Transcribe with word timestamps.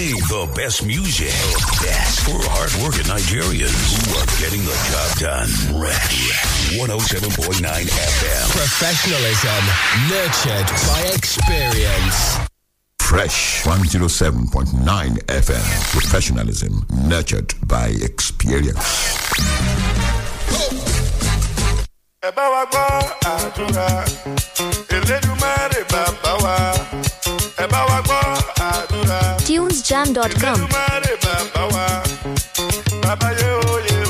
Playing 0.00 0.16
the 0.32 0.50
best 0.56 0.82
music. 0.86 1.28
The 1.28 1.84
best 1.84 2.20
for 2.24 2.32
hardworking 2.48 3.04
Nigerians 3.04 3.76
who 4.00 4.16
are 4.16 4.24
getting 4.40 4.64
the 4.64 4.72
job 4.88 5.10
done. 5.20 5.48
Fresh 5.76 6.72
107.9 6.72 7.60
FM. 7.60 8.44
Professionalism 8.48 9.60
nurtured 10.08 10.68
by 10.88 11.00
experience. 11.12 12.38
Fresh 12.98 13.62
107.9 13.64 15.20
FM. 15.28 15.68
Professionalism 15.92 16.86
nurtured 17.06 17.52
by 17.68 17.88
experience. 18.00 18.88
ẹ 22.22 22.30
bá 22.36 22.44
wa 22.52 22.64
gbọ́ 22.72 22.88
àdúrà 23.34 23.88
elédùmarè 24.96 25.80
bàbá 25.92 26.32
wa 26.44 26.56
ẹ 27.62 27.66
bá 27.72 27.80
wa 27.90 27.98
gbọ́ 28.06 28.20
àdúrà. 28.70 29.20
Tunesjam.com 29.46 30.60
elédùmarè 30.60 31.12
bàbá 31.24 31.62
wa. 31.74 31.86
Bàbá 33.02 33.28
yé 33.40 33.48
oyè 33.72 33.96
oyè 34.04 34.09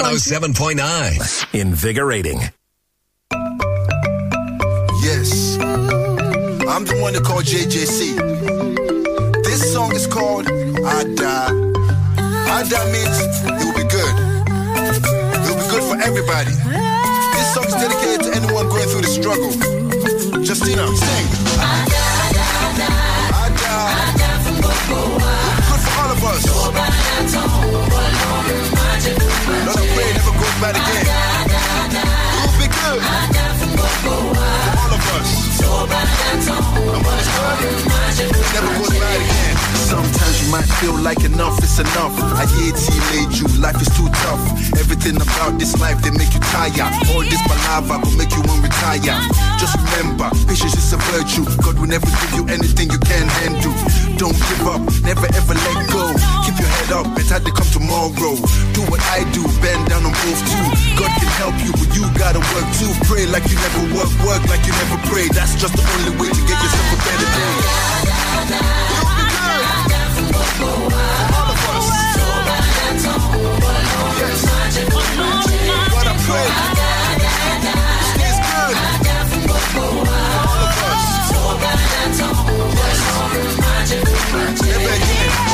107.9. 0.00 1.54
Invigorating. 1.60 2.40
Yes. 5.04 5.58
I'm 5.60 6.84
the 6.86 6.98
one 7.02 7.12
that 7.12 7.22
called 7.22 7.44
JJC. 7.44 8.16
This 9.44 9.72
song 9.72 9.94
is 9.94 10.06
called 10.06 10.46
Ada. 10.48 11.52
Ada 12.48 12.80
means 12.88 13.16
it 13.44 13.60
will 13.60 13.76
be 13.76 13.84
good. 13.92 14.14
It 15.36 15.44
will 15.44 15.60
be 15.60 15.68
good 15.68 15.84
for 15.84 16.00
everybody. 16.00 16.56
This 17.36 17.52
song 17.52 17.66
is 17.68 17.74
dedicated 17.76 18.24
to 18.24 18.30
anyone 18.40 18.68
going 18.72 18.88
through 18.88 19.02
the 19.02 19.12
struggle. 19.12 19.52
Justina, 20.42 20.88
sing. 20.96 21.28
Ada. 21.60 22.08
Good 25.68 25.80
for 25.84 25.92
all 26.00 26.10
of 26.10 26.24
us. 26.24 26.60
Pray 30.60 30.68
it 30.68 30.76
again. 30.76 31.06
It 31.48 32.44
will 32.44 32.58
be 32.60 32.68
good 32.68 33.00
all 34.10 34.92
of 34.92 35.04
us. 35.16 35.30
Good, 35.56 35.88
it 38.20 38.48
never 38.52 38.68
goes 38.76 38.92
bad 38.92 39.16
again. 39.16 39.56
Sometimes 39.88 40.36
you 40.44 40.52
might 40.52 40.68
feel 40.76 40.96
like 41.00 41.24
enough 41.24 41.56
is 41.64 41.78
enough. 41.80 42.12
I 42.36 42.44
hear 42.44 42.76
made 43.08 43.32
you, 43.40 43.48
life 43.56 43.80
is 43.80 43.88
too 43.96 44.08
tough. 44.20 44.42
Everything 44.76 45.16
about 45.16 45.58
this 45.58 45.80
life, 45.80 46.02
they 46.02 46.10
make 46.10 46.32
you 46.34 46.40
tired. 46.52 46.92
All 47.08 47.24
this 47.24 47.40
palava 47.48 48.04
will 48.04 48.16
make 48.20 48.30
you 48.36 48.42
want 48.44 48.62
retire. 48.62 49.16
Just 49.58 49.80
remember, 49.80 50.28
patience 50.44 50.76
is 50.76 50.92
a 50.92 50.98
virtue. 51.08 51.44
God 51.64 51.78
will 51.78 51.88
never 51.88 52.06
give 52.06 52.32
you 52.36 52.44
anything 52.48 52.90
you 52.90 52.98
can't 52.98 53.30
handle. 53.40 53.72
Don't 54.18 54.36
give 54.36 54.66
up, 54.68 54.82
never 55.08 55.26
ever 55.32 55.54
let 55.54 55.88
go. 55.88 56.39
Keep 56.50 56.66
your 56.66 56.74
head 56.82 56.90
up, 56.98 57.06
it's 57.14 57.30
hard 57.30 57.46
to 57.46 57.52
come 57.54 57.70
tomorrow. 57.70 58.10
Do 58.74 58.82
what 58.90 58.98
I 59.14 59.22
do, 59.30 59.46
bend 59.62 59.86
down 59.86 60.02
on 60.02 60.10
both 60.10 60.42
two. 60.50 60.66
God 60.98 61.12
can 61.22 61.30
help 61.38 61.54
you, 61.62 61.70
but 61.78 61.94
you 61.94 62.02
gotta 62.18 62.42
work 62.42 62.66
too. 62.74 62.90
Pray 63.06 63.22
like 63.30 63.46
you 63.46 63.54
never 63.54 63.86
work, 63.94 64.10
work 64.26 64.42
like 64.50 64.66
you 64.66 64.74
never 64.74 64.98
pray. 65.06 65.30
That's 65.30 65.54
just 65.54 65.78
the 65.78 65.84
only 65.94 66.10
way 66.18 66.26
to 66.26 66.42
get 66.50 66.58
yourself 66.58 66.90
a 66.90 66.98
better 67.06 67.30
day. 67.38 67.54
You'll 68.90 69.14
be 69.14 69.30
good. 69.30 69.62
All 71.38 71.54
of 71.54 71.70
us. 71.70 71.86
Yes. 74.18 74.42
What 74.90 76.02
I 76.02 76.18
pray. 76.26 76.50
Stays 78.10 78.42
good. 78.42 78.74
All 79.78 80.66
of 80.66 80.82
us. 80.82 81.29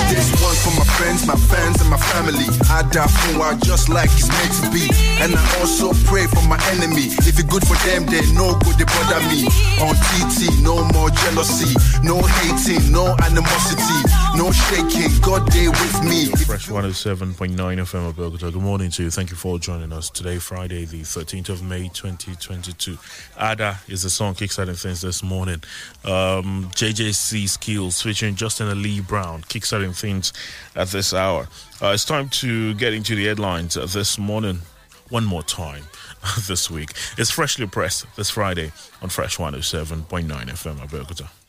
This 0.09 0.31
one 0.41 0.55
for 0.63 0.73
my 0.79 0.85
friends, 0.97 1.27
my 1.27 1.35
fans, 1.35 1.81
and 1.81 1.91
my 1.91 1.99
family. 1.99 2.47
I 2.71 2.83
die 2.91 3.07
for 3.07 3.43
I 3.43 3.55
just 3.59 3.89
like 3.89 4.11
it's 4.13 4.29
meant 4.29 4.55
to 4.63 4.71
be. 4.71 4.89
And 5.21 5.35
I 5.35 5.43
also 5.61 5.93
pray 6.07 6.27
for 6.27 6.43
my 6.47 6.59
enemy. 6.73 7.11
If 7.27 7.39
it's 7.39 7.43
good 7.43 7.67
for 7.67 7.77
them, 7.89 8.07
they 8.07 8.23
no 8.33 8.55
good, 8.65 8.79
they 8.79 8.85
bother 8.85 9.21
me. 9.29 9.47
On 9.83 9.95
TT, 9.95 10.63
no 10.63 10.85
more 10.95 11.11
jealousy, 11.11 11.75
no 12.03 12.23
hating, 12.23 12.93
no 12.93 13.17
animosity, 13.25 14.01
no 14.37 14.53
shaking. 14.53 15.11
God, 15.23 15.51
day 15.51 15.69
with 15.69 16.03
me. 16.05 16.27
Fresh 16.47 16.69
107.9 16.69 17.35
FM 17.57 18.13
Abeokuta. 18.13 18.53
Good 18.53 18.63
morning 18.63 18.91
to 18.93 19.03
you. 19.05 19.11
Thank 19.11 19.31
you 19.31 19.37
for 19.37 19.59
joining 19.59 19.93
us 19.93 20.09
today, 20.11 20.39
Friday, 20.39 20.85
the 20.85 21.01
13th 21.03 21.49
of 21.49 21.63
May, 21.63 21.89
2022. 21.89 22.97
Ada 23.41 23.79
is 23.89 24.03
the 24.03 24.11
song 24.11 24.35
kickstarting 24.35 24.81
things 24.81 25.01
this 25.01 25.23
morning. 25.23 25.63
Um, 26.05 26.71
JJC 26.75 27.45
Skillz 27.45 28.03
featuring 28.03 28.37
Justin 28.37 28.83
Lee 28.83 29.01
Brown 29.01 29.43
kickstarting 29.43 29.99
things 29.99 30.33
at 30.75 30.89
this 30.89 31.13
hour. 31.13 31.49
Uh, 31.83 31.89
it's 31.89 32.05
time 32.05 32.29
to 32.31 32.75
get 32.75 32.95
into 32.95 33.15
the 33.15 33.27
headlines 33.27 33.75
this 33.75 34.19
morning 34.19 34.61
one 35.09 35.25
more 35.25 35.43
time 35.43 35.85
this 36.49 36.71
week. 36.71 36.91
It's 37.19 37.31
freshly 37.31 37.67
pressed 37.67 38.07
this 38.17 38.31
Friday 38.31 38.73
on 39.03 39.09
Fresh 39.09 39.37
107.9 39.37 40.07
FM 40.27 40.81
at 40.81 41.46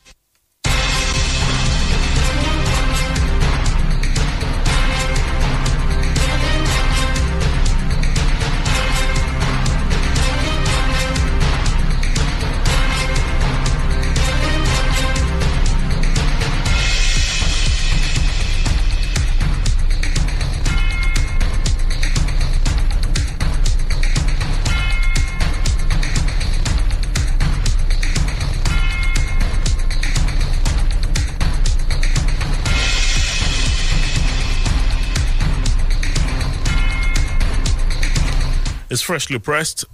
freshly 39.08 39.38
pressed 39.38 39.86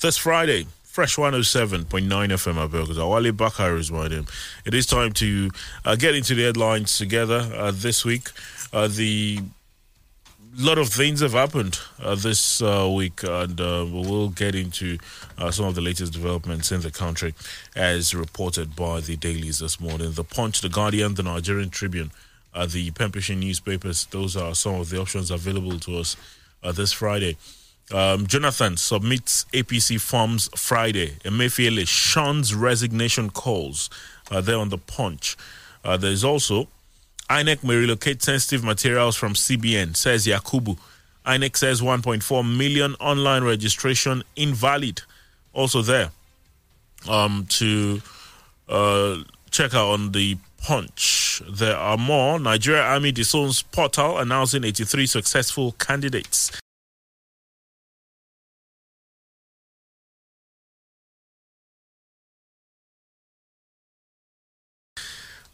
this 0.00 0.16
Friday. 0.16 0.64
Fresh 0.84 1.16
107.9 1.16 1.88
FM 2.06 2.68
Abeokuta. 2.68 3.10
Wale 3.10 3.32
Bakar 3.32 3.74
is 3.74 3.90
my 3.90 4.06
name. 4.06 4.26
It 4.64 4.74
is 4.74 4.86
time 4.86 5.10
to 5.14 5.50
uh, 5.84 5.96
get 5.96 6.14
into 6.14 6.36
the 6.36 6.44
headlines 6.44 6.96
together 6.98 7.50
uh, 7.56 7.72
this 7.74 8.04
week. 8.04 8.28
Uh, 8.72 8.86
the 8.86 9.40
lot 10.56 10.78
of 10.78 10.88
things 10.88 11.18
have 11.18 11.32
happened 11.32 11.80
uh, 12.00 12.14
this 12.14 12.62
uh, 12.62 12.88
week, 12.88 13.24
and 13.24 13.60
uh, 13.60 13.84
we'll 13.90 14.28
get 14.28 14.54
into 14.54 14.98
some 15.50 15.64
of 15.64 15.74
the 15.74 15.80
latest 15.80 16.12
developments 16.12 16.70
in 16.70 16.80
the 16.82 16.92
country, 16.92 17.34
as 17.74 18.14
reported 18.14 18.76
by 18.76 19.00
the 19.00 19.16
dailies 19.16 19.58
this 19.58 19.80
morning. 19.80 20.12
The 20.12 20.22
Punch, 20.22 20.60
The 20.60 20.68
Guardian, 20.68 21.16
The 21.16 21.24
Nigerian 21.24 21.70
Tribune, 21.70 22.12
the 22.68 22.92
pen 22.92 23.10
pushing 23.10 23.40
newspapers. 23.40 24.06
Those 24.12 24.36
are 24.36 24.54
some 24.54 24.76
of 24.76 24.90
the 24.90 25.00
options 25.00 25.32
available 25.32 25.80
to 25.80 25.98
us 25.98 26.16
this 26.62 26.92
Friday. 26.92 27.36
Um, 27.92 28.26
Jonathan 28.26 28.76
submits 28.76 29.46
APC 29.52 30.00
forms 30.00 30.50
Friday. 30.54 31.16
Emefiele 31.24 31.86
shuns 31.86 32.54
resignation 32.54 33.30
calls. 33.30 33.88
Uh, 34.30 34.40
there 34.40 34.58
on 34.58 34.68
the 34.68 34.78
punch. 34.78 35.36
Uh, 35.84 35.96
there's 35.96 36.22
also 36.22 36.68
INEC 37.30 37.62
may 37.62 37.76
relocate 37.76 38.22
sensitive 38.22 38.64
materials 38.64 39.16
from 39.16 39.34
CBN, 39.34 39.96
says 39.96 40.26
Yakubu. 40.26 40.78
INEC 41.26 41.56
says 41.56 41.82
1.4 41.82 42.56
million 42.56 42.94
online 43.00 43.44
registration 43.44 44.22
invalid. 44.34 45.02
Also 45.52 45.82
there 45.82 46.10
um, 47.08 47.46
to 47.50 48.00
uh, 48.68 49.18
check 49.50 49.74
out 49.74 49.90
on 49.90 50.12
the 50.12 50.38
punch. 50.62 51.42
There 51.48 51.76
are 51.76 51.98
more. 51.98 52.38
Nigeria 52.38 52.82
Army 52.82 53.12
disowns 53.12 53.62
portal 53.62 54.18
announcing 54.18 54.64
83 54.64 55.06
successful 55.06 55.72
candidates. 55.72 56.50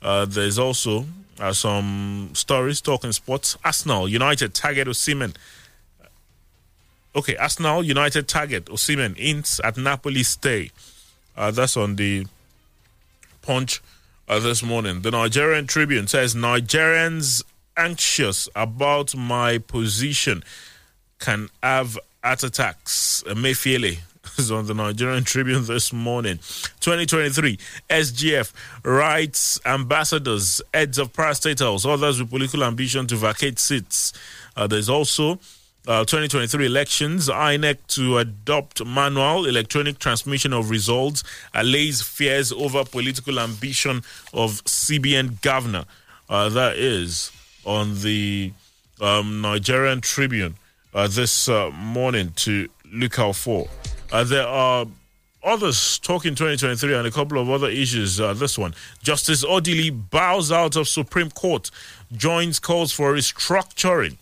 Uh, 0.04 0.26
there's 0.26 0.58
also 0.58 1.06
uh, 1.40 1.52
some 1.52 2.30
stories 2.34 2.80
talking 2.82 3.10
sports. 3.10 3.56
Arsenal 3.64 4.06
United 4.06 4.54
target 4.54 4.86
Osimhen. 4.86 5.34
Okay, 7.16 7.36
Arsenal 7.36 7.82
United 7.82 8.28
target 8.28 8.66
Osimhen 8.66 9.16
hints 9.16 9.60
at 9.64 9.78
Napoli 9.78 10.22
stay. 10.22 10.70
Uh, 11.36 11.50
that's 11.50 11.76
on 11.76 11.96
the 11.96 12.26
punch 13.40 13.80
uh, 14.28 14.38
this 14.38 14.62
morning. 14.62 15.00
The 15.00 15.10
Nigerian 15.10 15.66
Tribune 15.66 16.06
says 16.06 16.34
Nigerians 16.34 17.42
anxious 17.76 18.48
about 18.54 19.16
my 19.16 19.58
position 19.58 20.44
can 21.18 21.48
have 21.62 21.98
heart 22.22 22.42
attacks. 22.42 23.24
Emefiele 23.26 23.98
is 24.38 24.50
on 24.50 24.66
the 24.66 24.74
Nigerian 24.74 25.24
Tribune 25.32 25.64
this 25.64 25.92
morning. 25.92 26.38
2023 26.80 27.58
SGF 27.90 28.52
writes 28.84 29.60
ambassadors, 29.66 30.60
heads 30.72 30.98
of 30.98 31.12
parastatals, 31.12 31.88
others 31.88 32.20
with 32.20 32.30
political 32.30 32.64
ambition 32.64 33.06
to 33.06 33.16
vacate 33.16 33.58
seats. 33.58 34.12
Uh, 34.56 34.66
there's 34.66 34.88
also 34.88 35.38
uh, 35.86 36.00
2023 36.04 36.64
elections, 36.66 37.28
INEC 37.28 37.76
to 37.88 38.18
adopt 38.18 38.84
manual 38.86 39.44
electronic 39.46 39.98
transmission 39.98 40.52
of 40.52 40.70
results, 40.70 41.22
allays 41.54 42.00
fears 42.00 42.52
over 42.52 42.84
political 42.84 43.38
ambition 43.38 43.98
of 44.32 44.64
CBN 44.64 45.40
governor. 45.42 45.84
Uh, 46.28 46.48
that 46.48 46.78
is 46.78 47.30
on 47.66 48.00
the 48.00 48.52
um, 49.00 49.42
Nigerian 49.42 50.00
Tribune 50.00 50.54
uh, 50.94 51.06
this 51.08 51.48
uh, 51.48 51.70
morning 51.70 52.32
to 52.36 52.68
look 52.90 53.18
out 53.18 53.36
for. 53.36 53.68
Uh, 54.12 54.24
there 54.24 54.46
are 54.46 54.86
others 55.42 55.98
talking 55.98 56.34
2023 56.34 56.94
and 56.94 57.06
a 57.06 57.10
couple 57.10 57.38
of 57.38 57.50
other 57.50 57.68
issues. 57.68 58.20
Uh, 58.20 58.32
this 58.34 58.58
one 58.58 58.74
Justice 59.02 59.44
Odili 59.44 59.90
bows 60.10 60.50
out 60.50 60.76
of 60.76 60.88
Supreme 60.88 61.30
Court, 61.30 61.70
joins 62.12 62.58
calls 62.58 62.92
for 62.92 63.12
restructuring. 63.14 64.16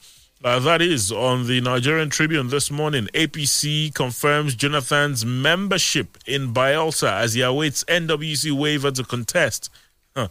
Uh, 0.45 0.59
that 0.59 0.83
is 0.83 1.13
on 1.13 1.47
the 1.47 1.61
Nigerian 1.61 2.11
Tribune 2.11 2.49
this 2.49 2.69
morning. 2.69 3.07
APC 3.15 3.95
confirms 3.95 4.57
Jonathan's 4.57 5.25
membership 5.25 6.19
in 6.27 6.53
Bayelsa 6.53 7.13
as 7.13 7.35
he 7.35 7.43
awaits 7.43 7.85
NWC 7.85 8.51
waiver 8.51 8.91
to 8.91 9.05
contest. 9.05 9.71
Huh. 10.17 10.29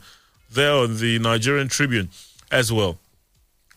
There 0.51 0.74
on 0.74 0.98
the 0.98 1.17
Nigerian 1.20 1.70
Tribune 1.70 2.10
as 2.51 2.74
well. 2.74 2.98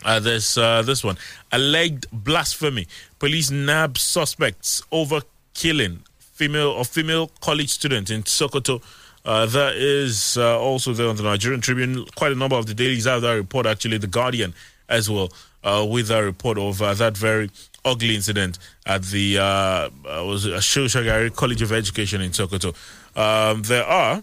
Uh, 0.04 0.18
there's 0.18 0.58
uh, 0.58 0.82
this 0.82 1.04
one 1.04 1.16
alleged 1.52 2.06
blasphemy. 2.12 2.88
Police 3.20 3.52
nab 3.52 3.96
suspects 3.96 4.82
over 4.90 5.20
killing 5.54 6.02
female 6.18 6.68
or 6.70 6.84
female 6.84 7.28
college 7.40 7.70
student 7.70 8.10
in 8.10 8.22
Sokoto. 8.24 8.82
Uh, 9.24 9.46
that 9.46 9.74
is 9.76 10.36
uh, 10.36 10.60
also 10.60 10.92
there 10.92 11.08
on 11.08 11.16
the 11.16 11.22
Nigerian 11.22 11.60
Tribune. 11.60 12.04
Quite 12.14 12.32
a 12.32 12.34
number 12.34 12.56
of 12.56 12.66
the 12.66 12.74
dailies 12.74 13.06
have 13.06 13.22
that 13.22 13.32
report. 13.32 13.64
Actually, 13.64 13.96
the 13.98 14.06
Guardian 14.06 14.52
as 14.88 15.08
well 15.08 15.32
uh, 15.62 15.86
with 15.88 16.10
a 16.10 16.22
report 16.22 16.58
of 16.58 16.82
uh, 16.82 16.92
that 16.94 17.16
very 17.16 17.50
ugly 17.86 18.14
incident 18.14 18.58
at 18.86 19.02
the 19.04 19.38
uh, 19.38 19.42
uh 19.42 19.88
was 20.24 20.46
Shagari 20.46 21.34
College 21.34 21.62
of 21.62 21.72
Education 21.72 22.20
in 22.20 22.30
Sokoto. 22.32 22.74
Um, 23.16 23.62
there 23.62 23.84
are 23.84 24.22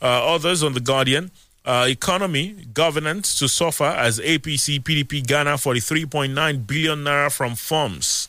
uh, 0.00 0.34
others 0.34 0.62
on 0.62 0.72
the 0.74 0.80
Guardian. 0.80 1.30
Economy 1.70 2.54
governance 2.72 3.38
to 3.38 3.46
suffer 3.46 3.84
as 3.84 4.18
APC 4.20 4.80
PDP 4.82 5.26
Ghana 5.26 5.50
43.9 5.50 6.66
billion 6.66 7.04
naira 7.04 7.30
from 7.30 7.54
firms. 7.56 8.26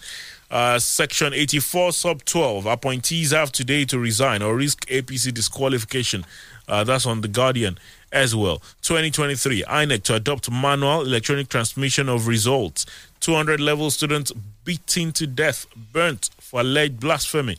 Uh, 0.51 0.79
Section 0.79 1.34
84, 1.34 1.91
Sub 1.91 2.25
12. 2.25 2.65
Appointees 2.65 3.32
have 3.32 3.51
today 3.51 3.86
to 3.86 4.00
resign 4.00 4.41
or 4.41 4.56
risk 4.56 4.86
APC 4.88 5.32
disqualification. 5.34 6.25
Uh, 6.68 6.84
that's 6.84 7.06
on 7.06 7.22
The 7.22 7.27
Guardian 7.27 7.77
as 8.12 8.36
well. 8.36 8.58
2023, 8.82 9.63
INEC 9.63 10.03
to 10.03 10.15
adopt 10.15 10.50
manual 10.51 11.01
electronic 11.01 11.50
transmission 11.50 12.10
of 12.10 12.27
results. 12.27 12.86
200 13.20 13.60
level 13.60 13.91
students 13.91 14.32
beaten 14.65 15.12
to 15.13 15.27
death, 15.27 15.68
burnt 15.94 16.29
for 16.39 16.62
alleged 16.62 17.00
blasphemy. 17.00 17.58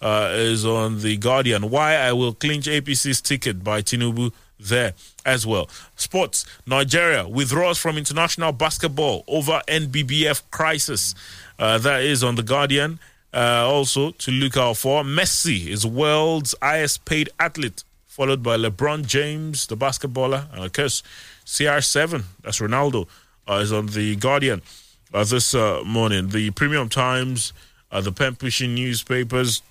Uh, 0.00 0.30
is 0.34 0.64
on 0.64 1.00
The 1.00 1.16
Guardian. 1.16 1.70
Why 1.70 1.96
I 1.96 2.12
will 2.12 2.32
clinch 2.32 2.66
APC's 2.66 3.20
ticket 3.20 3.64
by 3.64 3.82
Tinubu 3.82 4.32
there 4.60 4.92
as 5.26 5.44
well. 5.46 5.68
Sports 5.96 6.44
Nigeria 6.66 7.26
withdraws 7.26 7.78
from 7.78 7.98
international 7.98 8.52
basketball 8.52 9.24
over 9.26 9.60
NBBF 9.66 10.42
crisis. 10.52 11.16
Uh, 11.58 11.78
that 11.78 12.02
is 12.02 12.22
on 12.22 12.36
The 12.36 12.42
Guardian. 12.42 13.00
Uh, 13.34 13.64
also, 13.66 14.12
to 14.12 14.30
look 14.30 14.56
out 14.56 14.76
for 14.76 15.02
Messi 15.02 15.66
is 15.66 15.84
world's 15.84 16.54
highest 16.62 17.04
paid 17.04 17.28
athlete, 17.38 17.82
followed 18.06 18.42
by 18.42 18.56
LeBron 18.56 19.06
James, 19.06 19.66
the 19.66 19.76
basketballer, 19.76 20.52
and 20.52 20.64
of 20.64 20.72
course, 20.72 21.02
CR7, 21.44 22.22
that's 22.42 22.60
Ronaldo, 22.60 23.06
uh, 23.48 23.54
is 23.54 23.72
on 23.72 23.86
The 23.86 24.16
Guardian 24.16 24.62
uh, 25.12 25.24
this 25.24 25.54
uh, 25.54 25.82
morning. 25.84 26.28
The 26.28 26.50
Premium 26.52 26.88
Times, 26.88 27.52
uh, 27.90 28.00
the 28.00 28.12
pen 28.12 28.36
pushing 28.36 28.74
newspapers, 28.74 29.62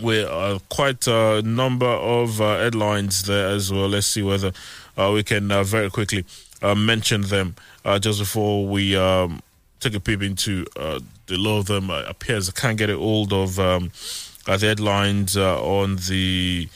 with 0.00 0.28
quite 0.68 1.08
a 1.08 1.42
number 1.42 1.84
of 1.84 2.38
headlines 2.38 3.24
there 3.24 3.48
as 3.48 3.72
well. 3.72 3.88
Let's 3.88 4.06
see 4.06 4.22
whether 4.22 4.52
we 4.96 5.24
can 5.24 5.48
very 5.64 5.90
quickly 5.90 6.24
mention 6.62 7.22
them 7.22 7.56
just 7.98 8.20
before 8.20 8.64
we 8.64 8.94
um, 8.96 9.42
take 9.80 9.94
a 9.94 10.00
peep 10.00 10.22
into 10.22 10.66
uh, 10.76 11.00
the 11.26 11.36
law 11.36 11.58
of 11.58 11.66
them. 11.66 11.90
Uh, 11.90 12.02
appears 12.06 12.48
I 12.48 12.52
can't 12.52 12.78
get 12.78 12.90
a 12.90 12.96
hold 12.96 13.32
of 13.32 13.58
um, 13.58 13.90
uh, 14.46 14.56
the 14.56 14.66
headlines 14.66 15.36
uh, 15.36 15.62
on 15.62 15.96
the 16.08 16.68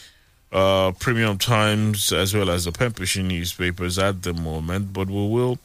uh, 0.52 0.92
Premium 0.98 1.38
Times 1.38 2.12
as 2.12 2.34
well 2.34 2.50
as 2.50 2.64
the 2.64 2.72
pushing 2.72 3.28
newspapers 3.28 3.98
at 3.98 4.22
the 4.22 4.34
moment, 4.34 4.92
but 4.92 5.08
we 5.08 5.14
will 5.28 5.58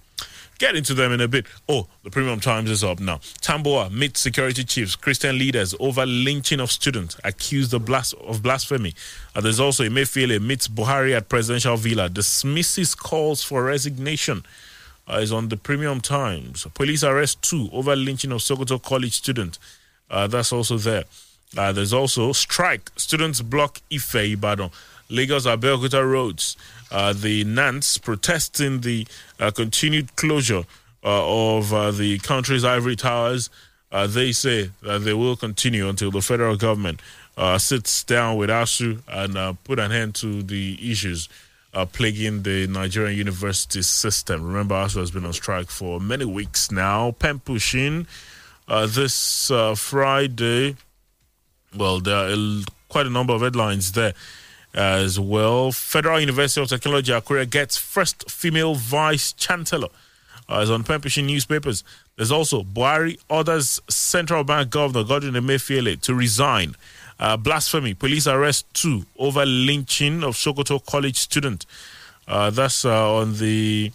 get 0.59 0.75
into 0.75 0.93
them 0.93 1.11
in 1.11 1.21
a 1.21 1.27
bit. 1.27 1.45
Oh, 1.69 1.87
the 2.03 2.09
Premium 2.09 2.39
Times 2.39 2.69
is 2.71 2.83
up 2.83 2.99
now. 2.99 3.17
Tambuwal 3.41 3.91
meets 3.91 4.19
security 4.19 4.63
chiefs, 4.63 4.95
Christian 4.95 5.37
leaders 5.37 5.75
over 5.79 6.05
lynching 6.05 6.59
of 6.59 6.71
students 6.71 7.17
accused 7.23 7.73
of, 7.73 7.85
blas- 7.85 8.13
of 8.13 8.41
blasphemy. 8.41 8.95
Uh, 9.35 9.41
there's 9.41 9.59
also 9.59 9.83
a 9.83 9.89
Emefiele 9.89 10.41
meets 10.41 10.67
Buhari 10.67 11.15
at 11.15 11.29
presidential 11.29 11.77
villa, 11.77 12.09
dismisses 12.09 12.95
calls 12.95 13.43
for 13.43 13.63
resignation. 13.63 14.43
Uh, 15.09 15.19
is 15.19 15.31
on 15.31 15.47
the 15.47 15.55
Premium 15.55 16.01
Times. 16.01 16.67
Police 16.73 17.01
arrest 17.03 17.41
two 17.41 17.69
over 17.71 17.95
lynching 17.95 18.31
of 18.33 18.39
Sokoto 18.41 18.81
College 18.81 19.13
student. 19.13 19.57
Uh, 20.09 20.27
that's 20.27 20.51
also 20.51 20.77
there. 20.77 21.05
Uh, 21.57 21.71
there's 21.71 21.93
also 21.93 22.33
strike. 22.33 22.91
Students 22.97 23.41
block 23.41 23.79
Ife 23.91 24.15
Ibadan. 24.15 24.69
Lagos 25.09 25.45
Abeokuta 25.45 26.03
roads. 26.03 26.57
Uh, 26.91 27.13
the 27.13 27.43
NANS 27.45 27.97
protesting 27.99 28.81
the 28.81 29.07
uh, 29.39 29.51
continued 29.51 30.13
closure 30.17 30.63
uh, 31.03 31.55
of 31.55 31.97
the 31.97 32.19
country's 32.19 32.65
ivory 32.65 32.95
towers. 32.97 33.49
They 33.91 34.33
say 34.33 34.71
that 34.81 34.99
they 34.99 35.13
will 35.13 35.37
continue 35.37 35.87
until 35.87 36.11
the 36.11 36.21
federal 36.21 36.57
government 36.57 37.01
sits 37.57 38.03
down 38.03 38.35
with 38.35 38.49
ASUU 38.49 39.01
and 39.07 39.63
put 39.63 39.79
an 39.79 39.91
end 39.93 40.15
to 40.15 40.43
the 40.43 40.77
issues 40.91 41.29
uh, 41.77 41.85
plaguing 41.85 42.41
the 42.41 42.65
Nigerian 42.65 43.15
university 43.15 43.83
system. 43.83 44.43
Remember, 44.43 44.73
ASUU 44.73 44.97
has 44.99 45.11
been 45.11 45.25
on 45.25 45.33
strike 45.33 45.69
for 45.69 45.99
many 45.99 46.25
weeks 46.25 46.71
now. 46.71 47.11
Pen 47.11 47.37
pushing 47.39 48.07
uh, 48.67 48.87
this 48.87 49.51
uh, 49.51 49.75
Friday. 49.75 50.75
Well, 51.77 51.99
there 51.99 52.15
are 52.15 52.29
a- 52.29 52.63
quite 52.89 53.05
a 53.05 53.11
number 53.11 53.33
of 53.33 53.41
headlines 53.41 53.91
there 53.91 54.13
as 54.73 55.19
well. 55.19 55.71
Federal 55.71 56.19
University 56.19 56.61
of 56.61 56.67
Technology, 56.69 57.11
Akure 57.11 57.47
gets 57.47 57.77
first 57.77 58.29
female 58.31 58.73
vice 58.73 59.31
chancellor. 59.33 59.89
Uh, 60.49 60.59
it's 60.61 60.71
on 60.71 60.83
pen 60.83 61.01
pushing 61.01 61.27
newspapers. 61.27 61.83
There's 62.15 62.31
also 62.31 62.63
Buhari 62.63 63.19
orders 63.29 63.79
central 63.87 64.43
bank 64.43 64.71
governor 64.71 65.03
Godwin 65.07 65.33
Emefiele 65.35 65.99
to 66.01 66.15
resign. 66.15 66.75
Uh, 67.19 67.35
blasphemy. 67.37 67.93
Police 67.93 68.27
arrest 68.27 68.65
two 68.73 69.05
over 69.17 69.45
lynching 69.45 70.23
of 70.23 70.35
Sokoto 70.35 70.83
College 70.85 71.17
student. 71.17 71.65
Uh, 72.27 72.49
that's 72.49 72.85
uh, 72.85 73.15
on 73.15 73.37
the 73.37 73.91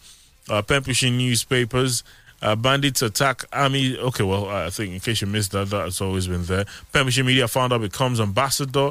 uh, 0.51 0.63
pen 0.63 0.83
pushing 0.83 1.17
newspapers. 1.17 2.03
Uh, 2.41 2.57
bandits 2.57 3.03
attack 3.03 3.45
army. 3.53 3.97
Okay, 3.97 4.25
well, 4.25 4.49
I 4.49 4.69
think 4.71 4.93
in 4.93 4.99
case 5.01 5.21
you 5.21 5.29
missed 5.29 5.53
that, 5.53 5.71
that's 5.71 6.01
always 6.01 6.27
been 6.27 6.45
there. 6.47 6.65
Pushing 6.93 7.25
media 7.27 7.47
founder 7.47 7.79
becomes 7.79 8.19
ambassador. 8.21 8.91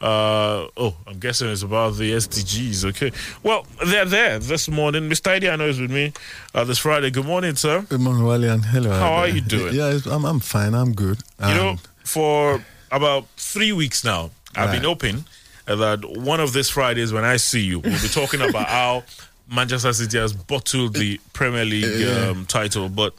Uh, 0.00 0.66
oh, 0.76 0.94
I'm 1.06 1.18
guessing 1.18 1.48
it's 1.48 1.62
about 1.62 1.96
the 1.96 2.12
SDGs. 2.12 2.84
Okay, 2.90 3.10
well, 3.42 3.66
they're 3.86 4.04
there 4.04 4.38
this 4.38 4.68
morning. 4.68 5.08
Mr. 5.08 5.28
Eddie, 5.28 5.48
I 5.48 5.56
know 5.56 5.66
is 5.68 5.80
with 5.80 5.90
me 5.90 6.12
uh, 6.54 6.62
this 6.64 6.78
Friday. 6.78 7.10
Good 7.10 7.24
morning, 7.26 7.56
sir. 7.56 7.82
Good 7.88 8.00
morning, 8.00 8.22
Walian. 8.24 8.64
Hello. 8.64 8.90
How 8.90 9.12
are 9.14 9.28
you 9.28 9.40
doing? 9.40 9.74
Yeah, 9.74 9.98
I'm, 10.10 10.24
I'm 10.24 10.40
fine. 10.40 10.74
I'm 10.74 10.92
good. 10.92 11.18
You 11.40 11.54
know, 11.54 11.68
Um, 11.70 11.78
for 12.04 12.64
about 12.92 13.26
three 13.52 13.72
weeks 13.72 14.02
now, 14.04 14.30
I've 14.56 14.72
been 14.72 14.84
hoping 14.84 15.24
that 15.66 16.04
one 16.04 16.40
of 16.40 16.52
these 16.52 16.68
Fridays 16.70 17.12
when 17.12 17.24
I 17.24 17.36
see 17.36 17.60
you, 17.60 17.80
we'll 17.80 18.02
be 18.02 18.08
talking 18.08 18.40
about 18.48 18.68
how 18.68 19.04
Manchester 19.52 19.92
City 19.92 20.18
has 20.18 20.32
bottled 20.32 20.94
the 20.94 21.20
Premier 21.34 21.64
League 21.64 22.08
um, 22.08 22.46
title, 22.46 22.88
but 22.88 23.12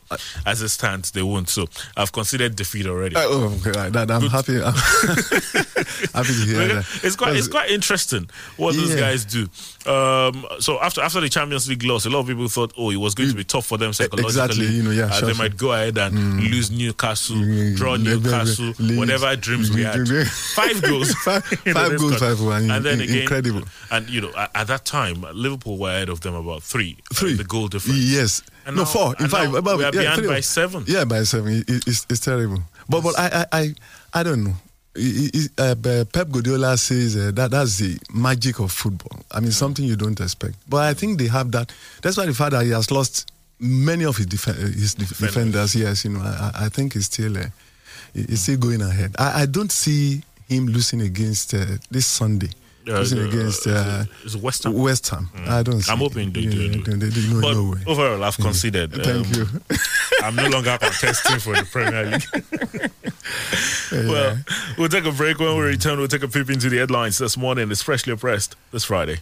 as 0.46 0.62
it 0.62 0.70
stands, 0.70 1.12
they 1.12 1.22
won't. 1.22 1.50
So 1.50 1.68
I've 1.96 2.12
considered 2.12 2.56
defeat 2.56 2.88
already. 2.88 3.16
uh, 3.16 3.22
oh, 3.26 3.60
okay, 3.66 3.90
that, 3.90 4.10
I'm 4.10 4.24
happy. 4.30 4.56
I'm 4.62 4.74
happy 6.14 6.34
to 6.34 6.46
hear 6.46 6.68
that. 6.76 7.00
it's 7.04 7.16
quite 7.16 7.36
it's 7.36 7.48
quite 7.48 7.70
interesting 7.70 8.30
what 8.58 8.76
those 8.76 8.96
guys 8.96 9.26
do. 9.26 9.48
Um, 9.86 10.46
so 10.60 10.80
after 10.82 11.02
after 11.02 11.20
the 11.20 11.30
Champions 11.30 11.68
League 11.68 11.84
loss, 11.84 12.06
a 12.06 12.10
lot 12.10 12.20
of 12.20 12.28
people 12.28 12.48
thought, 12.48 12.74
oh, 12.78 12.90
it 12.92 12.96
was 12.96 13.14
going 13.16 13.30
to 13.30 13.36
be 13.36 13.44
tough 13.44 13.66
for 13.66 13.78
them 13.78 13.92
psychologically. 13.94 14.42
exactly, 14.44 14.66
you 14.68 14.84
know, 14.84 14.92
yeah, 14.92 15.06
Uh, 15.06 15.12
sure, 15.12 15.28
they 15.28 15.34
sure. 15.34 15.44
might 15.44 15.58
go 15.58 15.74
ahead 15.74 15.98
and 15.98 16.40
lose 16.44 16.72
Newcastle, 16.72 17.36
Mm, 17.36 17.76
draw 17.76 17.92
le- 17.92 17.98
le- 17.98 18.04
Newcastle, 18.18 18.74
Leeds. 18.80 18.98
whatever 18.98 19.36
dreams 19.36 19.72
we 19.72 19.84
had. 19.84 19.96
Mm, 19.96 20.26
Five 20.56 20.82
goals, 20.82 21.14
Five- 21.16 21.44
five 21.46 21.98
goals, 22.00 22.18
five 22.20 22.40
one. 22.42 22.72
and 22.72 22.86
then 22.86 23.02
again, 23.02 23.18
incredible. 23.24 23.64
And 23.92 24.10
you 24.10 24.22
know, 24.22 24.32
at, 24.38 24.52
at 24.56 24.68
that 24.68 24.86
time, 24.86 25.26
Liverpool 25.34 25.78
were 25.78 25.90
ahead 25.90 26.10
of 26.10 26.22
them 26.22 26.36
about 26.36 26.64
three, 26.64 26.98
uh, 27.12 27.16
Three. 27.16 27.34
the 27.34 27.44
goal 27.44 27.68
difference. 27.68 27.98
Yes. 28.00 28.42
And 28.66 28.76
no, 28.78 28.84
now- 28.84 28.88
four. 28.90 29.16
In 29.20 29.28
fact, 29.28 29.54
about, 29.54 29.78
we 29.78 29.84
are 29.84 29.88
yeah, 29.94 30.02
behind 30.02 30.20
three. 30.20 30.28
by 30.30 30.40
seven. 30.40 30.86
Yeah, 30.88 31.04
by 31.06 31.24
seven. 31.24 31.64
It- 31.68 31.86
it's, 31.88 32.06
it's 32.10 32.20
terrible. 32.22 32.64
But 32.88 33.02
but 33.04 33.20
I 33.20 33.46
I 33.52 33.60
I, 33.62 33.76
I 34.14 34.24
don't 34.24 34.44
know. 34.46 34.56
I- 34.96 35.32
I- 35.58 35.62
uh, 35.62 35.76
uh, 35.86 36.06
Pep 36.06 36.30
Guardiola 36.30 36.78
says 36.78 37.16
uh, 37.18 37.32
that 37.34 37.52
that's 37.52 37.78
the 37.78 37.98
magic 38.14 38.60
of 38.60 38.72
football. 38.72 39.20
I 39.32 39.40
mean, 39.40 39.52
something 39.52 39.84
you 39.86 39.96
don't 39.96 40.20
expect. 40.20 40.56
But 40.70 40.84
I 40.84 40.94
think 40.94 41.18
they 41.18 41.28
have 41.28 41.52
that. 41.52 41.72
That's 42.02 42.18
why 42.18 42.26
the 42.28 42.34
fact 42.34 42.52
that 42.52 42.64
he 42.66 42.72
has 42.72 42.92
lost 42.92 43.32
many 43.60 44.06
of 44.06 44.18
his, 44.18 44.28
def- 44.28 44.48
uh, 44.48 44.54
his 44.54 44.94
def- 44.96 45.18
defenders. 45.18 45.74
Yes, 45.76 46.06
you 46.06 46.12
know, 46.12 46.22
I, 46.22 46.52
I 46.54 46.66
I 46.66 46.70
think 46.70 46.94
he's 46.94 47.06
still 47.08 47.36
uh, 47.38 47.46
he's 48.14 48.42
still 48.42 48.58
going 48.58 48.82
ahead. 48.82 49.16
I, 49.18 49.42
I 49.42 49.46
don't 49.48 49.72
see 49.72 50.22
him 50.48 50.68
losing 50.68 51.02
against 51.02 51.54
uh, 51.56 51.66
this 51.90 52.06
Sunday. 52.06 52.50
Uh, 52.86 52.98
losing 52.98 53.20
uh, 53.20 53.28
against 53.30 53.66
uh, 53.66 54.04
is 54.26 54.36
it 54.36 54.42
West 54.42 54.64
Ham? 54.64 54.74
West 54.74 55.08
Ham. 55.10 55.30
I 55.48 55.64
don't. 55.64 55.80
See 55.82 55.92
I'm 55.92 56.00
hoping 56.00 56.32
they 56.32 56.42
yeah, 56.42 56.52
do. 56.52 56.84
They, 56.84 56.94
they, 56.96 57.08
they, 57.08 57.34
no, 57.34 57.42
but 57.42 57.54
no 57.54 57.70
way. 57.72 57.80
overall, 57.88 58.24
I've 58.24 58.36
considered. 58.36 58.92
Thank 58.92 59.26
um, 59.28 59.34
you. 59.34 59.48
I'm 60.22 60.36
no 60.36 60.48
longer 60.48 60.78
contesting 60.78 61.40
for 61.40 61.56
the 61.56 61.64
Premier 61.64 62.06
League. 62.06 62.24
well, 64.10 64.38
we'll 64.78 64.90
take 64.90 65.06
a 65.06 65.12
break. 65.12 65.40
When 65.40 65.56
we 65.58 65.64
return, 65.64 65.98
we'll 66.00 66.10
take 66.10 66.24
a 66.24 66.28
peep 66.28 66.50
into 66.50 66.70
the 66.70 66.78
headlines 66.78 67.18
this 67.20 67.38
morning. 67.38 67.72
It's 67.72 67.82
freshly 67.82 68.16
pressed 68.18 68.56
this 68.72 68.84
Friday. 68.84 69.20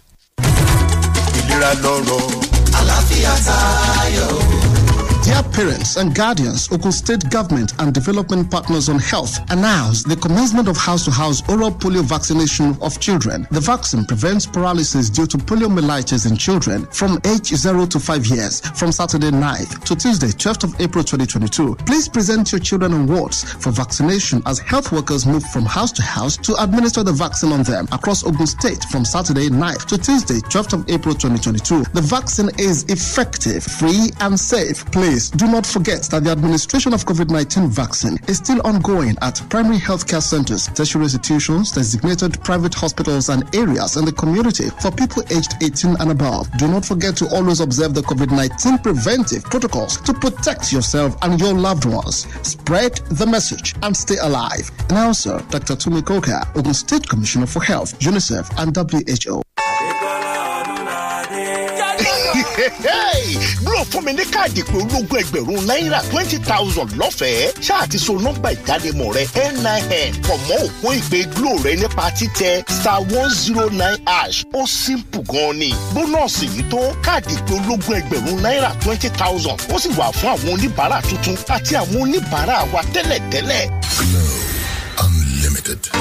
Dear 5.31 5.43
parents 5.43 5.95
and 5.95 6.13
guardians, 6.13 6.69
Ogun 6.73 6.91
State 6.91 7.29
Government 7.29 7.71
and 7.79 7.93
Development 7.93 8.51
Partners 8.51 8.89
on 8.89 8.99
Health 8.99 9.39
announce 9.49 10.03
the 10.03 10.17
commencement 10.17 10.67
of 10.67 10.75
house-to-house 10.75 11.47
oral 11.47 11.71
polio 11.71 12.03
vaccination 12.03 12.77
of 12.81 12.99
children. 12.99 13.47
The 13.49 13.61
vaccine 13.61 14.03
prevents 14.03 14.45
paralysis 14.45 15.09
due 15.09 15.25
to 15.27 15.37
poliomyelitis 15.37 16.29
in 16.29 16.35
children 16.35 16.85
from 16.87 17.17
age 17.23 17.47
0 17.47 17.85
to 17.85 17.97
5 17.97 18.25
years 18.25 18.59
from 18.71 18.91
Saturday 18.91 19.31
9th 19.31 19.81
to 19.85 19.95
Tuesday 19.95 20.27
12th 20.27 20.65
of 20.65 20.81
April 20.81 21.01
2022. 21.01 21.75
Please 21.85 22.09
present 22.09 22.51
your 22.51 22.59
children 22.59 22.93
on 22.93 23.07
wards 23.07 23.53
for 23.53 23.71
vaccination 23.71 24.43
as 24.45 24.59
health 24.59 24.91
workers 24.91 25.25
move 25.25 25.45
from 25.45 25.63
house 25.63 25.93
to 25.93 26.01
house 26.01 26.35
to 26.35 26.61
administer 26.61 27.03
the 27.03 27.13
vaccine 27.13 27.53
on 27.53 27.63
them 27.63 27.87
across 27.93 28.25
Ogun 28.25 28.47
State 28.47 28.83
from 28.91 29.05
Saturday 29.05 29.47
9th 29.47 29.85
to 29.85 29.97
Tuesday 29.97 30.41
12th 30.51 30.73
of 30.73 30.89
April 30.89 31.15
2022. 31.15 31.83
The 31.93 32.01
vaccine 32.01 32.49
is 32.59 32.83
effective, 32.89 33.63
free, 33.63 34.09
and 34.19 34.37
safe. 34.37 34.83
Please 34.91 35.20
do 35.29 35.47
not 35.47 35.65
forget 35.65 36.03
that 36.03 36.23
the 36.23 36.31
administration 36.31 36.93
of 36.93 37.05
COVID 37.05 37.29
19 37.29 37.69
vaccine 37.69 38.17
is 38.27 38.37
still 38.37 38.61
ongoing 38.65 39.15
at 39.21 39.41
primary 39.49 39.77
healthcare 39.77 40.21
centers, 40.21 40.67
tertiary 40.67 41.03
institutions, 41.03 41.71
designated 41.71 42.41
private 42.43 42.73
hospitals, 42.73 43.29
and 43.29 43.43
areas 43.55 43.97
in 43.97 44.05
the 44.05 44.11
community 44.11 44.69
for 44.81 44.91
people 44.91 45.23
aged 45.29 45.55
18 45.61 45.97
and 45.99 46.11
above. 46.11 46.49
Do 46.57 46.67
not 46.67 46.85
forget 46.85 47.15
to 47.17 47.27
always 47.35 47.59
observe 47.59 47.93
the 47.93 48.01
COVID 48.01 48.31
19 48.31 48.79
preventive 48.79 49.43
protocols 49.43 49.97
to 50.01 50.13
protect 50.13 50.71
yourself 50.71 51.15
and 51.21 51.39
your 51.39 51.53
loved 51.53 51.85
ones. 51.85 52.25
Spread 52.47 52.95
the 53.11 53.27
message 53.27 53.75
and 53.83 53.95
stay 53.95 54.17
alive. 54.17 54.71
Announcer 54.89 55.39
Dr. 55.49 55.75
Tomi 55.75 56.01
Coker, 56.01 56.41
Ogun 56.55 56.73
State 56.73 57.07
Commissioner 57.07 57.45
for 57.45 57.61
Health, 57.61 57.99
UNICEF, 57.99 58.49
and 58.57 58.75
WHO. 58.75 59.41
Glo 63.81 63.89
fún 63.91 64.05
mi 64.05 64.13
ní 64.13 64.23
káàdì 64.31 64.61
pé 64.63 64.77
ológun 64.77 65.19
ẹgbẹ̀rún 65.21 65.65
náírà 65.67 65.99
twenty 66.11 66.37
thousand 66.37 66.89
lọ́fẹ̀ẹ́ 66.99 67.51
ṣáà 67.67 67.87
ti 67.91 67.97
so 67.99 68.13
nọ́mbà 68.13 68.49
ìdánimọ̀ 68.55 69.09
rẹ 69.15 69.25
NIN 69.63 70.13
pọ̀ 70.27 70.37
mọ́ 70.47 70.57
òpó 70.65 70.87
ìpè 70.99 71.19
Glo 71.35 71.51
rẹ 71.65 71.73
nípa 71.81 72.05
títẹ 72.17 72.51
star 72.77 72.99
one 73.19 73.29
zero 73.43 73.69
nine 73.69 73.97
hash 74.05 74.45
ó 74.53 74.61
simple 74.67 75.21
gan 75.31 75.53
ni 75.59 75.69
bónọ́ọ̀sì 75.95 76.45
yìí 76.55 76.63
tó 76.71 76.77
káàdì 77.05 77.35
pé 77.47 77.53
ológun 77.57 77.95
ẹgbẹ̀rún 77.99 78.39
náírà 78.45 78.69
twenty 78.83 79.09
thousand 79.19 79.57
ó 79.73 79.79
sì 79.83 79.89
wà 79.97 80.07
fún 80.17 80.29
àwọn 80.33 80.49
oníbàárà 80.53 80.97
tuntun 81.09 81.35
àti 81.55 81.73
àwọn 81.81 81.97
oníbàárà 82.03 82.57
wa 82.73 82.81
tẹ́lẹ̀tẹ́lẹ̀. 82.93 83.63
Glow 83.97 84.31
Unlimited. 85.05 86.00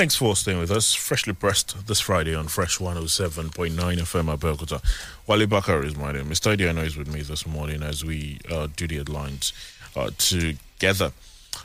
Thanks 0.00 0.16
for 0.16 0.34
staying 0.34 0.58
with 0.58 0.70
us. 0.70 0.94
Freshly 0.94 1.34
pressed 1.34 1.86
this 1.86 2.00
Friday 2.00 2.34
on 2.34 2.48
Fresh 2.48 2.78
107.9 2.78 3.74
FM 3.74 4.34
Abeokuta. 4.34 4.82
Wale 5.26 5.46
Bakar 5.46 5.84
is 5.84 5.94
my 5.94 6.10
name. 6.10 6.24
Mr. 6.24 6.56
Diano 6.56 6.82
is 6.86 6.96
with 6.96 7.12
me 7.12 7.20
this 7.20 7.46
morning 7.46 7.82
as 7.82 8.02
we 8.02 8.38
uh, 8.50 8.68
do 8.76 8.88
the 8.88 8.96
headlines 8.96 9.52
uh, 9.94 10.08
together. 10.16 11.12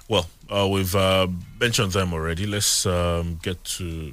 Well, 0.10 0.30
uh, 0.50 0.67
we've 0.69 0.93
uh, 0.93 1.28
mentioned 1.62 1.93
them 1.93 2.12
already. 2.12 2.45
Let's 2.45 2.86
um, 2.86 3.39
get 3.41 3.63
to 3.63 4.12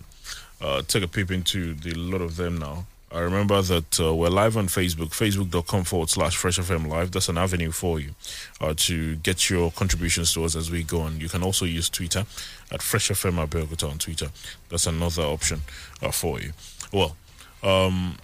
uh, 0.60 0.82
take 0.82 1.02
a 1.02 1.08
peep 1.08 1.32
into 1.32 1.74
the 1.74 1.92
lot 1.94 2.20
of 2.20 2.36
them 2.36 2.58
now. 2.58 2.86
I 3.14 3.20
remember 3.20 3.60
that 3.60 4.00
uh, 4.00 4.14
we're 4.14 4.30
live 4.30 4.56
on 4.56 4.68
Facebook, 4.68 5.10
facebook.com 5.10 5.84
forward 5.84 6.08
slash 6.08 6.34
Fresh 6.34 6.58
FM 6.58 6.88
Live. 6.88 7.10
That's 7.10 7.28
an 7.28 7.36
avenue 7.36 7.70
for 7.70 8.00
you 8.00 8.14
uh, 8.58 8.72
to 8.78 9.16
get 9.16 9.50
your 9.50 9.70
contributions 9.70 10.32
to 10.32 10.44
us 10.44 10.56
as 10.56 10.70
we 10.70 10.82
go 10.82 11.02
on. 11.02 11.20
You 11.20 11.28
can 11.28 11.42
also 11.42 11.66
use 11.66 11.90
Twitter 11.90 12.24
at 12.70 12.80
Fresh 12.80 13.10
FM 13.10 13.46
Abeokuta 13.46 13.90
on 13.90 13.98
Twitter. 13.98 14.28
That's 14.70 14.86
another 14.86 15.24
option 15.24 15.60
uh, 16.00 16.10
for 16.10 16.40
you. 16.40 16.52
Well, 16.90 17.14
um, 17.62 18.16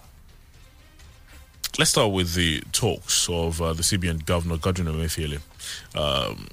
let's 1.79 1.91
start 1.91 2.11
with 2.11 2.35
the 2.35 2.63
talks 2.73 3.29
of 3.29 3.61
uh, 3.61 3.75
the 3.75 3.83
CBN 3.83 4.25
Governor, 4.25 4.57
Godwin 4.57 4.87
Emefiele. 4.87 5.41
Um, 5.95 6.49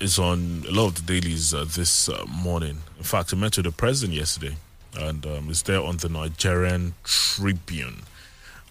is 0.00 0.18
on 0.18 0.64
a 0.66 0.70
lot 0.70 0.86
of 0.86 1.06
the 1.06 1.20
dailies 1.20 1.52
uh, 1.52 1.64
this 1.64 2.08
uh, 2.08 2.24
morning. 2.26 2.78
In 2.96 3.04
fact, 3.04 3.34
I 3.34 3.36
met 3.36 3.56
with 3.56 3.66
the 3.66 3.72
president 3.72 4.16
yesterday 4.16 4.54
and 4.98 5.24
um, 5.26 5.50
is 5.50 5.62
there 5.62 5.80
on 5.80 5.98
the 5.98 6.08
Nigerian 6.08 6.94
Tribune. 7.04 8.02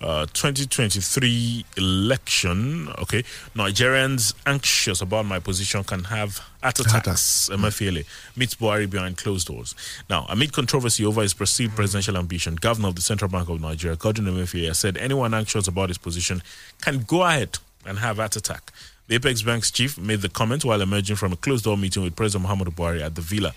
Uh, 0.01 0.25
2023 0.27 1.65
election. 1.75 2.87
Okay, 2.99 3.21
Nigerians 3.53 4.33
anxious 4.45 5.01
about 5.01 5.25
my 5.25 5.39
position 5.39 5.83
can 5.83 6.05
have 6.05 6.37
heart 6.63 6.79
attacks. 6.79 7.49
Emefiele 7.51 8.05
meets 8.37 8.55
Buhari 8.55 8.89
behind 8.89 9.17
closed 9.17 9.47
doors. 9.47 9.75
Now, 10.09 10.25
amid 10.29 10.53
controversy 10.53 11.05
over 11.05 11.21
his 11.21 11.33
perceived 11.33 11.75
presidential 11.75 12.15
ambition, 12.15 12.55
Governor 12.55 12.87
of 12.87 12.95
the 12.95 13.01
Central 13.01 13.29
Bank 13.29 13.49
of 13.49 13.59
Nigeria, 13.59 13.97
Godwin 13.97 14.33
Emefiele, 14.33 14.73
said 14.73 14.95
anyone 14.95 15.33
anxious 15.33 15.67
about 15.67 15.89
his 15.89 15.97
position 15.97 16.41
can 16.81 16.99
go 16.99 17.23
ahead 17.23 17.57
and 17.85 17.99
have 17.99 18.17
heart 18.19 18.37
attack. 18.37 18.71
The 19.07 19.15
Apex 19.15 19.41
Bank's 19.41 19.69
chief 19.69 19.97
made 19.97 20.21
the 20.21 20.29
comment 20.29 20.63
while 20.63 20.79
emerging 20.79 21.17
from 21.17 21.33
a 21.33 21.35
closed 21.35 21.65
door 21.65 21.77
meeting 21.77 22.03
with 22.03 22.15
President 22.15 22.47
Muhammadu 22.49 22.73
Buhari 22.73 23.01
at 23.01 23.15
the 23.15 23.21
Villa 23.21 23.53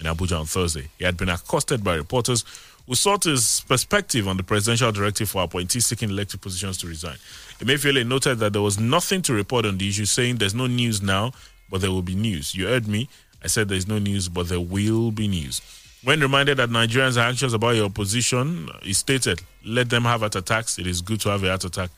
in 0.00 0.06
Abuja 0.06 0.40
on 0.40 0.46
Thursday. 0.46 0.88
He 0.98 1.04
had 1.04 1.16
been 1.16 1.28
accosted 1.28 1.82
by 1.84 1.94
reporters 1.94 2.44
who 2.86 2.94
sought 2.94 3.24
his 3.24 3.64
perspective 3.68 4.28
on 4.28 4.36
the 4.36 4.42
presidential 4.42 4.92
directive 4.92 5.30
for 5.30 5.42
appointees 5.42 5.86
seeking 5.86 6.10
elected 6.10 6.40
positions 6.40 6.78
to 6.78 6.86
resign. 6.86 7.16
Emefiele 7.60 8.06
noted 8.06 8.38
that 8.38 8.52
there 8.52 8.62
was 8.62 8.78
nothing 8.78 9.22
to 9.22 9.32
report 9.32 9.64
on 9.64 9.78
the 9.78 9.88
issue, 9.88 10.04
saying 10.04 10.36
there's 10.36 10.54
no 10.54 10.66
news 10.66 11.00
now, 11.00 11.32
but 11.70 11.80
there 11.80 11.90
will 11.90 12.02
be 12.02 12.14
news. 12.14 12.54
You 12.54 12.66
heard 12.66 12.86
me. 12.86 13.08
I 13.42 13.46
said 13.46 13.68
there's 13.68 13.88
no 13.88 13.98
news, 13.98 14.28
but 14.28 14.48
there 14.48 14.60
will 14.60 15.10
be 15.10 15.28
news. 15.28 15.60
When 16.02 16.20
reminded 16.20 16.58
that 16.58 16.68
Nigerians 16.68 17.16
are 17.16 17.26
anxious 17.26 17.54
about 17.54 17.76
your 17.76 17.88
position, 17.88 18.68
he 18.82 18.92
stated, 18.92 19.40
let 19.64 19.88
them 19.88 20.04
have 20.04 20.20
heart 20.20 20.34
attacks. 20.36 20.78
It 20.78 20.86
is 20.86 21.00
good 21.00 21.20
to 21.22 21.30
have 21.30 21.42
a 21.44 21.48
heart 21.48 21.64
attack. 21.64 21.90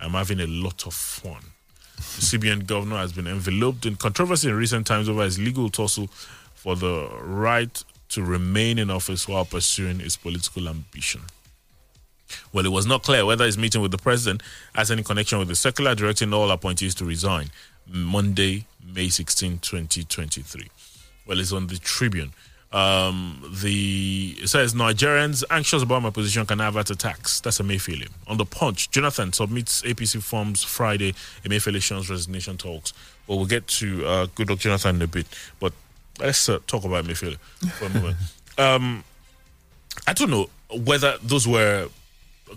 I'm 0.00 0.12
having 0.12 0.40
a 0.40 0.46
lot 0.46 0.86
of 0.86 0.94
fun. 0.94 1.42
The 1.96 2.22
CBN 2.22 2.66
governor 2.66 2.96
has 2.96 3.12
been 3.12 3.26
enveloped 3.26 3.84
in 3.84 3.96
controversy 3.96 4.48
in 4.48 4.54
recent 4.54 4.86
times 4.86 5.10
over 5.10 5.22
his 5.22 5.38
legal 5.38 5.68
tussle 5.68 6.08
for 6.62 6.76
the 6.76 7.08
right 7.22 7.82
to 8.10 8.22
remain 8.22 8.78
in 8.78 8.90
office 8.90 9.26
while 9.26 9.46
pursuing 9.46 9.98
his 9.98 10.16
political 10.16 10.68
ambition. 10.68 11.22
Well, 12.52 12.66
it 12.66 12.72
was 12.72 12.86
not 12.86 13.02
clear 13.02 13.24
whether 13.24 13.46
his 13.46 13.56
meeting 13.56 13.80
with 13.80 13.92
the 13.92 13.98
president 13.98 14.42
has 14.74 14.90
any 14.90 15.02
connection 15.02 15.38
with 15.38 15.48
the 15.48 15.54
circular 15.54 15.94
directing 15.94 16.34
all 16.34 16.50
appointees 16.50 16.94
to 16.96 17.04
resign 17.06 17.50
Monday, 17.90 18.66
May 18.94 19.08
16, 19.08 19.60
2023. 19.60 20.68
Well, 21.26 21.40
it's 21.40 21.50
on 21.50 21.68
the 21.68 21.78
Tribune. 21.78 22.32
Um, 22.72 23.42
the 23.62 24.36
it 24.38 24.48
says 24.48 24.74
Nigerians 24.74 25.42
anxious 25.50 25.82
about 25.82 26.02
my 26.02 26.10
position 26.10 26.46
can 26.46 26.60
have 26.60 26.74
heart 26.74 26.90
attacks. 26.90 27.40
That's 27.40 27.58
Emefiele. 27.58 28.08
On 28.28 28.36
the 28.36 28.44
Punch, 28.44 28.90
Jonathan 28.90 29.32
submits 29.32 29.82
APC 29.82 30.22
forms 30.22 30.62
Friday. 30.62 31.14
Emefiele 31.44 31.82
Sean's 31.82 32.08
resignation 32.08 32.58
talks. 32.58 32.92
Well, 33.26 33.38
we'll 33.38 33.48
get 33.48 33.66
to 33.68 34.06
uh, 34.06 34.26
good 34.36 34.50
luck, 34.50 34.60
Jonathan, 34.60 34.96
in 34.96 35.02
a 35.02 35.08
bit. 35.08 35.26
But 35.58 35.72
let's 36.20 36.48
uh, 36.48 36.58
talk 36.66 36.84
about 36.84 37.04
Emefiele 37.04 37.38
for 37.78 37.86
a 37.86 37.88
moment. 37.90 38.16
Um, 38.58 39.04
I 40.06 40.12
don't 40.12 40.30
know 40.30 40.50
whether 40.84 41.16
those 41.22 41.48
were 41.48 41.88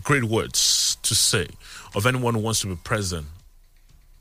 great 0.04 0.24
words 0.24 0.98
to 1.04 1.16
say 1.16 1.48
of 1.96 2.06
anyone 2.06 2.34
who 2.34 2.42
wants 2.42 2.62
to 2.62 2.68
be 2.68 2.76
president 2.84 3.28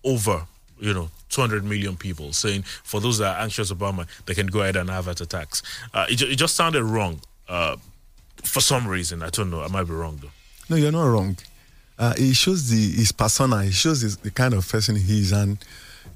over, 0.04 0.42
you 0.78 0.92
know, 0.92 1.08
200 1.30 1.64
million 1.64 1.96
people 1.96 2.32
saying 2.32 2.62
for 2.62 3.00
those 3.00 3.18
that 3.18 3.36
are 3.36 3.42
anxious 3.42 3.70
about 3.70 3.94
my, 3.94 4.04
they 4.26 4.34
can 4.34 4.46
go 4.46 4.60
ahead 4.60 4.76
and 4.76 4.90
have 4.90 5.06
heart 5.06 5.20
attacks. 5.20 5.62
Uh, 5.94 6.06
it, 6.08 6.20
it 6.22 6.36
just 6.36 6.54
sounded 6.54 6.84
wrong 6.84 7.20
uh, 7.48 7.76
for 8.44 8.60
some 8.60 8.86
reason. 8.86 9.22
I 9.22 9.30
don't 9.30 9.50
know. 9.50 9.62
I 9.62 9.68
might 9.68 9.84
be 9.84 9.92
wrong 9.92 10.18
though. 10.20 10.30
No, 10.68 10.76
you're 10.76 10.92
not 10.92 11.04
wrong. 11.06 11.36
Uh, 11.98 12.14
it 12.16 12.34
shows 12.34 12.68
the 12.68 12.76
his 12.76 13.12
persona. 13.12 13.64
It 13.64 13.74
shows 13.74 14.00
his, 14.00 14.16
the 14.18 14.30
kind 14.30 14.54
of 14.54 14.68
person 14.68 14.96
he 14.96 15.20
is, 15.20 15.32
and 15.32 15.58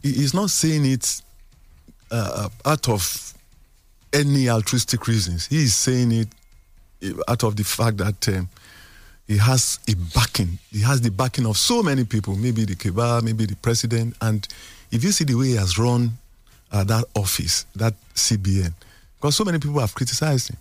he, 0.02 0.12
he's 0.12 0.34
not 0.34 0.50
saying 0.50 0.84
it 0.84 1.22
uh, 2.10 2.48
out 2.64 2.88
of 2.88 3.34
any 4.12 4.48
altruistic 4.48 5.06
reasons. 5.06 5.46
He 5.46 5.64
is 5.64 5.74
saying 5.74 6.12
it 6.12 6.28
out 7.28 7.42
of 7.44 7.56
the 7.56 7.64
fact 7.64 7.98
that 7.98 8.28
um, 8.28 8.48
he 9.26 9.38
has 9.38 9.78
a 9.88 9.94
backing. 10.14 10.58
He 10.70 10.80
has 10.82 11.00
the 11.00 11.10
backing 11.10 11.46
of 11.46 11.56
so 11.56 11.82
many 11.82 12.04
people, 12.04 12.36
maybe 12.36 12.64
the 12.64 12.76
Kiba, 12.76 13.22
maybe 13.22 13.44
the 13.46 13.56
president. 13.56 14.16
And 14.20 14.46
if 14.90 15.02
you 15.02 15.10
see 15.10 15.24
the 15.24 15.34
way 15.34 15.48
he 15.48 15.56
has 15.56 15.78
run 15.78 16.12
uh, 16.72 16.84
that 16.84 17.04
office, 17.14 17.66
that 17.74 17.94
CBN, 18.14 18.72
because 19.16 19.36
so 19.36 19.44
many 19.44 19.58
people 19.58 19.80
have 19.80 19.94
criticized 19.94 20.50
him. 20.50 20.56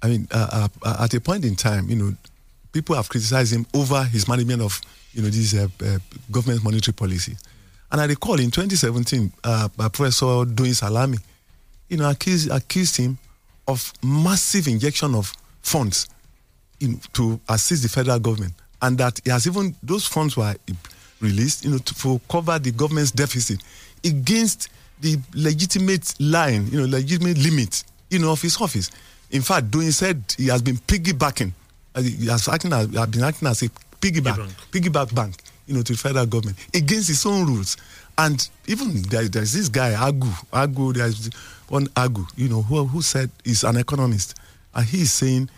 I 0.00 0.08
mean, 0.08 0.28
uh, 0.30 0.68
uh, 0.82 0.96
at 1.00 1.14
a 1.14 1.20
point 1.20 1.44
in 1.44 1.56
time, 1.56 1.88
you 1.90 1.96
know, 1.96 2.14
people 2.72 2.94
have 2.94 3.08
criticized 3.08 3.52
him 3.52 3.66
over 3.74 4.04
his 4.04 4.28
management 4.28 4.62
of, 4.62 4.80
you 5.12 5.22
know, 5.22 5.28
this 5.28 5.54
uh, 5.54 5.66
uh, 5.84 5.98
government 6.30 6.62
monetary 6.62 6.92
policy. 6.94 7.36
And 7.90 8.00
I 8.00 8.06
recall 8.06 8.38
in 8.38 8.50
2017, 8.50 9.32
uh, 9.44 9.68
Professor 9.76 10.44
Doyin 10.44 10.74
Salami, 10.74 11.18
you 11.88 11.96
know, 11.96 12.10
accused 12.10 12.50
accused 12.50 12.96
him 12.96 13.18
of 13.66 13.92
massive 14.02 14.68
injection 14.68 15.14
of 15.14 15.32
funds 15.62 16.08
in, 16.80 17.00
to 17.14 17.40
assist 17.48 17.82
the 17.82 17.88
federal 17.88 18.18
government, 18.18 18.52
and 18.82 18.98
that 18.98 19.20
he 19.24 19.30
has 19.30 19.46
even 19.46 19.74
those 19.82 20.06
funds 20.06 20.36
were 20.36 20.54
released, 21.20 21.64
you 21.64 21.70
know, 21.70 21.78
to 21.78 21.94
for 21.94 22.20
cover 22.30 22.58
the 22.58 22.70
government's 22.72 23.10
deficit 23.10 23.62
against 24.04 24.68
the 25.00 25.16
legitimate 25.34 26.14
line, 26.20 26.66
you 26.68 26.80
know, 26.80 26.86
legitimate 26.86 27.38
limit, 27.38 27.84
you 28.10 28.18
know, 28.18 28.32
of 28.32 28.42
his 28.42 28.60
office. 28.60 28.90
In 29.30 29.42
fact, 29.42 29.70
Doyin 29.70 29.92
said 29.92 30.22
he 30.36 30.48
has 30.48 30.62
been 30.62 30.76
piggybacking, 30.76 31.52
uh, 31.94 32.02
he 32.02 32.26
has 32.26 32.48
acting 32.48 32.72
as, 32.72 32.88
has 32.94 33.06
been 33.08 33.22
acting 33.22 33.48
as 33.48 33.62
a 33.62 33.68
piggyback, 34.00 34.36
piggyback 34.70 35.14
bank, 35.14 35.36
you 35.68 35.74
know, 35.74 35.82
to 35.82 35.92
the 35.92 35.98
federal 35.98 36.26
government 36.26 36.56
against 36.74 37.08
his 37.08 37.24
own 37.26 37.46
rules. 37.46 37.76
And 38.16 38.48
even 38.66 39.02
there, 39.02 39.28
there's 39.28 39.52
this 39.52 39.68
guy 39.68 39.92
Agu, 39.92 40.28
Agu, 40.50 40.94
there's 40.94 41.32
one 41.68 41.86
Agu, 41.88 42.26
you 42.36 42.48
know, 42.48 42.62
who, 42.62 42.84
who 42.84 43.02
said 43.02 43.30
he's 43.44 43.62
an 43.62 43.76
economist, 43.76 44.34
and 44.74 44.84
he's 44.86 45.12
saying 45.12 45.48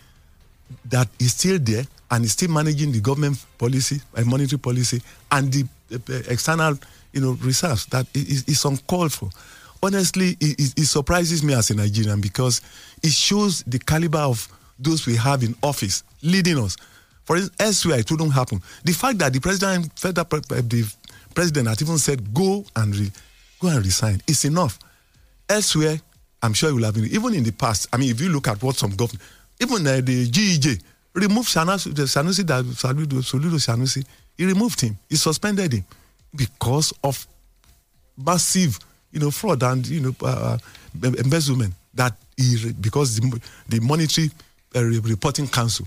that 0.86 1.08
he's 1.18 1.34
still 1.34 1.58
there 1.58 1.84
and 2.10 2.24
he's 2.24 2.32
still 2.32 2.50
managing 2.50 2.92
the 2.92 3.00
government 3.00 3.38
policy 3.58 4.00
and 4.14 4.26
monetary 4.26 4.58
policy 4.58 5.00
and 5.32 5.52
the 5.52 5.64
uh, 5.92 6.22
external 6.28 6.78
you 7.12 7.20
know 7.20 7.32
reserves 7.42 7.86
that 7.86 8.06
is, 8.14 8.44
is 8.44 8.64
uncalled 8.64 9.12
for. 9.12 9.28
Honestly 9.82 10.36
it, 10.40 10.78
it 10.78 10.86
surprises 10.86 11.42
me 11.42 11.54
as 11.54 11.70
a 11.70 11.74
nigerian 11.74 12.20
because 12.20 12.60
it 13.02 13.10
shows 13.10 13.62
the 13.64 13.78
caliber 13.78 14.18
of 14.18 14.46
those 14.78 15.06
we 15.06 15.16
have 15.16 15.42
in 15.42 15.54
office 15.62 16.02
leading 16.22 16.58
us 16.58 16.76
for 17.30 17.38
elsewhere 17.60 18.00
it 18.00 18.10
wouldn't 18.10 18.32
happen. 18.32 18.60
The 18.82 18.92
fact 18.92 19.18
that 19.18 19.32
the 19.32 19.38
president 19.38 19.96
federal 19.96 20.26
uh, 20.26 20.62
the 20.64 20.84
president 21.32 21.68
had 21.68 21.80
even 21.80 21.98
said 21.98 22.34
go 22.34 22.64
and 22.74 22.96
re, 22.96 23.10
go 23.60 23.68
and 23.68 23.84
resign 23.84 24.20
is 24.26 24.44
enough. 24.44 24.78
Elsewhere 25.48 26.00
i'm 26.42 26.54
sure 26.54 26.70
it 26.70 26.72
will 26.72 26.84
have 26.84 26.94
been 26.94 27.04
even 27.06 27.34
in 27.34 27.44
the 27.44 27.52
past 27.52 27.86
i 27.92 27.98
mean 27.98 28.10
if 28.10 28.18
you 28.18 28.30
look 28.30 28.48
at 28.48 28.62
what 28.62 28.74
some 28.74 28.96
government 28.96 29.20
even 29.60 29.86
uh, 29.86 30.00
the 30.00 30.26
GEJ 30.30 30.80
removed 31.12 31.48
Sanusi, 31.48 31.94
the 31.94 32.04
Sanusi, 32.04 32.46
that 32.46 32.64
Soludo, 32.64 33.20
Soludo 33.20 33.58
Sanusi, 33.58 34.04
he 34.38 34.46
removed 34.46 34.80
him, 34.80 34.96
he 35.08 35.16
suspended 35.16 35.72
him 35.72 35.84
because 36.34 36.94
of 37.04 37.26
massive, 38.16 38.78
you 39.12 39.20
know, 39.20 39.30
fraud 39.30 39.62
and 39.62 39.86
you 39.86 40.00
know 40.00 40.14
uh, 40.22 40.56
embezzlement 41.02 41.74
that 41.92 42.14
he 42.36 42.72
because 42.80 43.16
the, 43.20 43.40
the 43.68 43.80
monetary 43.80 44.30
uh, 44.74 44.82
reporting 44.82 45.46
council 45.46 45.86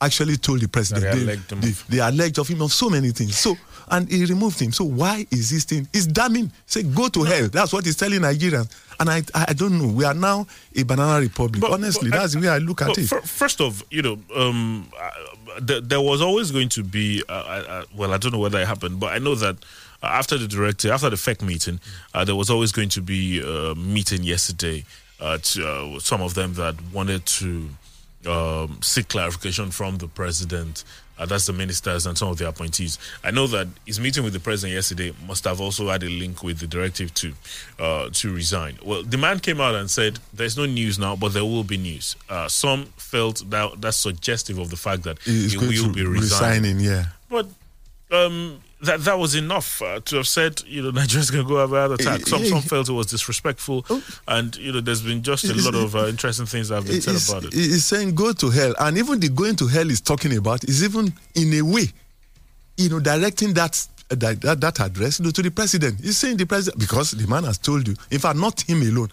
actually 0.00 0.36
told 0.36 0.60
the 0.60 0.68
president 0.68 1.04
they 1.12 1.24
they, 1.24 1.32
alleged 1.32 1.50
him 1.52 1.74
they, 1.88 1.98
alleged 1.98 2.38
of 2.38 2.48
him 2.48 2.62
of 2.62 2.72
so 2.72 2.88
many 2.90 3.10
things. 3.10 3.36
So 3.36 3.56
and 3.90 4.08
he 4.08 4.24
removed 4.24 4.60
him. 4.60 4.72
So 4.72 4.84
why 4.84 5.26
is 5.30 5.50
this 5.50 5.64
thing? 5.64 5.88
It's 5.92 6.06
damning. 6.06 6.50
Say 6.66 6.82
go 6.84 7.08
to 7.08 7.22
hell. 7.24 7.48
That's 7.48 7.72
what 7.72 7.84
he's 7.84 7.96
telling 7.96 8.20
Nigerians. 8.20 8.70
And 9.00 9.10
I 9.10 9.22
I 9.34 9.52
don't 9.52 9.78
know. 9.80 9.88
We 9.88 10.04
are 10.04 10.14
now 10.14 10.46
a 10.76 10.82
banana 10.84 11.20
republic. 11.20 11.60
But- 11.60 11.72
Honestly, 11.72 12.10
but 12.10 12.20
that's 12.20 12.34
the 12.34 12.40
way 12.40 12.48
I 12.48 12.58
look 12.58 12.82
at 12.82 12.96
it. 12.96 13.06
first 13.08 13.60
off, 13.60 13.82
you 13.90 14.02
know, 14.02 14.18
um, 14.36 14.86
uh, 15.00 15.60
th- 15.60 15.84
there 15.84 16.00
was 16.00 16.20
always 16.22 16.50
going 16.50 16.68
to 16.70 16.82
be. 16.84 17.22
Uh, 17.28 17.32
uh, 17.32 17.84
well, 17.96 18.12
I 18.12 18.18
don't 18.18 18.32
know 18.32 18.38
whether 18.38 18.60
it 18.60 18.66
happened, 18.68 19.00
but 19.00 19.12
I 19.12 19.18
know 19.18 19.34
that 19.34 19.56
uh, 20.02 20.06
after 20.06 20.38
the 20.38 20.46
director, 20.46 20.92
after 20.92 21.10
the 21.10 21.16
FEC 21.16 21.42
meeting, 21.42 21.80
uh, 22.14 22.24
there 22.24 22.36
was 22.36 22.48
always 22.50 22.72
going 22.72 22.90
to 22.90 23.00
be 23.02 23.40
a 23.40 23.74
meeting 23.74 24.22
yesterday. 24.22 24.84
Uh, 25.18 25.36
to, 25.36 25.68
uh, 25.68 25.98
some 25.98 26.22
of 26.22 26.32
them 26.32 26.54
that 26.54 26.74
wanted 26.94 27.26
to 27.26 27.68
um, 28.26 28.78
seek 28.82 29.08
clarification 29.08 29.70
from 29.70 29.98
the 29.98 30.08
president. 30.08 30.84
Uh, 31.18 31.26
that's 31.26 31.44
the 31.44 31.52
ministers 31.52 32.06
and 32.06 32.16
some 32.16 32.28
of 32.30 32.38
the 32.38 32.48
appointees. 32.48 32.98
I 33.22 33.30
know 33.30 33.46
that 33.48 33.68
his 33.84 34.00
meeting 34.00 34.24
with 34.24 34.32
the 34.32 34.40
president 34.40 34.74
yesterday 34.74 35.12
must 35.26 35.44
have 35.44 35.60
also 35.60 35.88
had 35.90 36.02
a 36.02 36.08
link 36.08 36.42
with 36.42 36.60
the 36.60 36.66
directive 36.66 37.12
to 37.14 37.34
uh, 37.78 38.08
to 38.10 38.32
resign. 38.32 38.78
Well, 38.82 39.02
the 39.02 39.18
man 39.18 39.38
came 39.40 39.60
out 39.60 39.74
and 39.74 39.90
said 39.90 40.18
there's 40.32 40.56
no 40.56 40.64
news 40.64 40.98
now, 40.98 41.16
but 41.16 41.34
there 41.34 41.44
will 41.44 41.62
be 41.64 41.76
news. 41.76 42.16
Uh, 42.30 42.48
some 42.48 42.86
felt 42.96 43.42
that 43.50 43.82
that's 43.82 43.98
suggestive 43.98 44.58
of 44.58 44.70
the 44.70 44.76
fact 44.76 45.02
that 45.02 45.18
He's 45.22 45.52
he 45.52 45.58
will 45.58 45.92
be 45.92 46.06
resigning. 46.06 46.76
resigning. 46.76 46.80
Yeah. 46.80 47.04
But 47.28 47.48
um, 48.10 48.62
that 48.82 49.04
that 49.04 49.18
was 49.18 49.34
enough 49.34 49.82
uh, 49.82 50.00
to 50.00 50.16
have 50.16 50.26
said, 50.26 50.62
you 50.66 50.82
know, 50.82 50.90
Nigeria's 51.00 51.30
going 51.30 51.44
to 51.44 51.48
go 51.48 51.58
have 51.58 51.72
another 51.72 51.94
attack. 51.94 52.26
Some 52.26 52.44
some 52.44 52.62
felt 52.62 52.88
it 52.88 52.92
was 52.92 53.06
disrespectful, 53.06 53.84
and 54.26 54.56
you 54.56 54.72
know, 54.72 54.80
there's 54.80 55.02
been 55.02 55.22
just 55.22 55.44
a 55.44 55.50
It's- 55.50 55.64
lot 55.64 55.74
of 55.74 55.94
uh, 55.94 56.06
interesting 56.06 56.46
things 56.46 56.68
that 56.68 56.76
have 56.76 56.86
been 56.86 57.00
said 57.00 57.16
about 57.28 57.44
it. 57.44 57.52
He's 57.52 57.84
saying 57.84 58.14
go 58.14 58.32
to 58.32 58.50
hell, 58.50 58.74
and 58.78 58.96
even 58.98 59.20
the 59.20 59.28
going 59.28 59.56
to 59.56 59.66
hell 59.66 59.84
he's 59.86 60.00
talking 60.00 60.36
about 60.36 60.64
is 60.64 60.82
even 60.82 61.12
in 61.34 61.52
a 61.54 61.62
way, 61.62 61.86
you 62.76 62.88
know, 62.88 63.00
directing 63.00 63.52
that 63.54 63.86
that, 64.08 64.40
that, 64.40 64.60
that 64.60 64.80
address 64.80 65.20
you 65.20 65.26
know, 65.26 65.30
to 65.30 65.40
the 65.42 65.50
president. 65.50 66.00
He's 66.00 66.18
saying 66.18 66.36
the 66.36 66.44
president 66.46 66.80
because 66.80 67.12
the 67.12 67.28
man 67.28 67.44
has 67.44 67.58
told 67.58 67.86
you. 67.86 67.94
In 68.10 68.18
fact, 68.18 68.36
not 68.38 68.60
him 68.62 68.82
alone. 68.82 69.08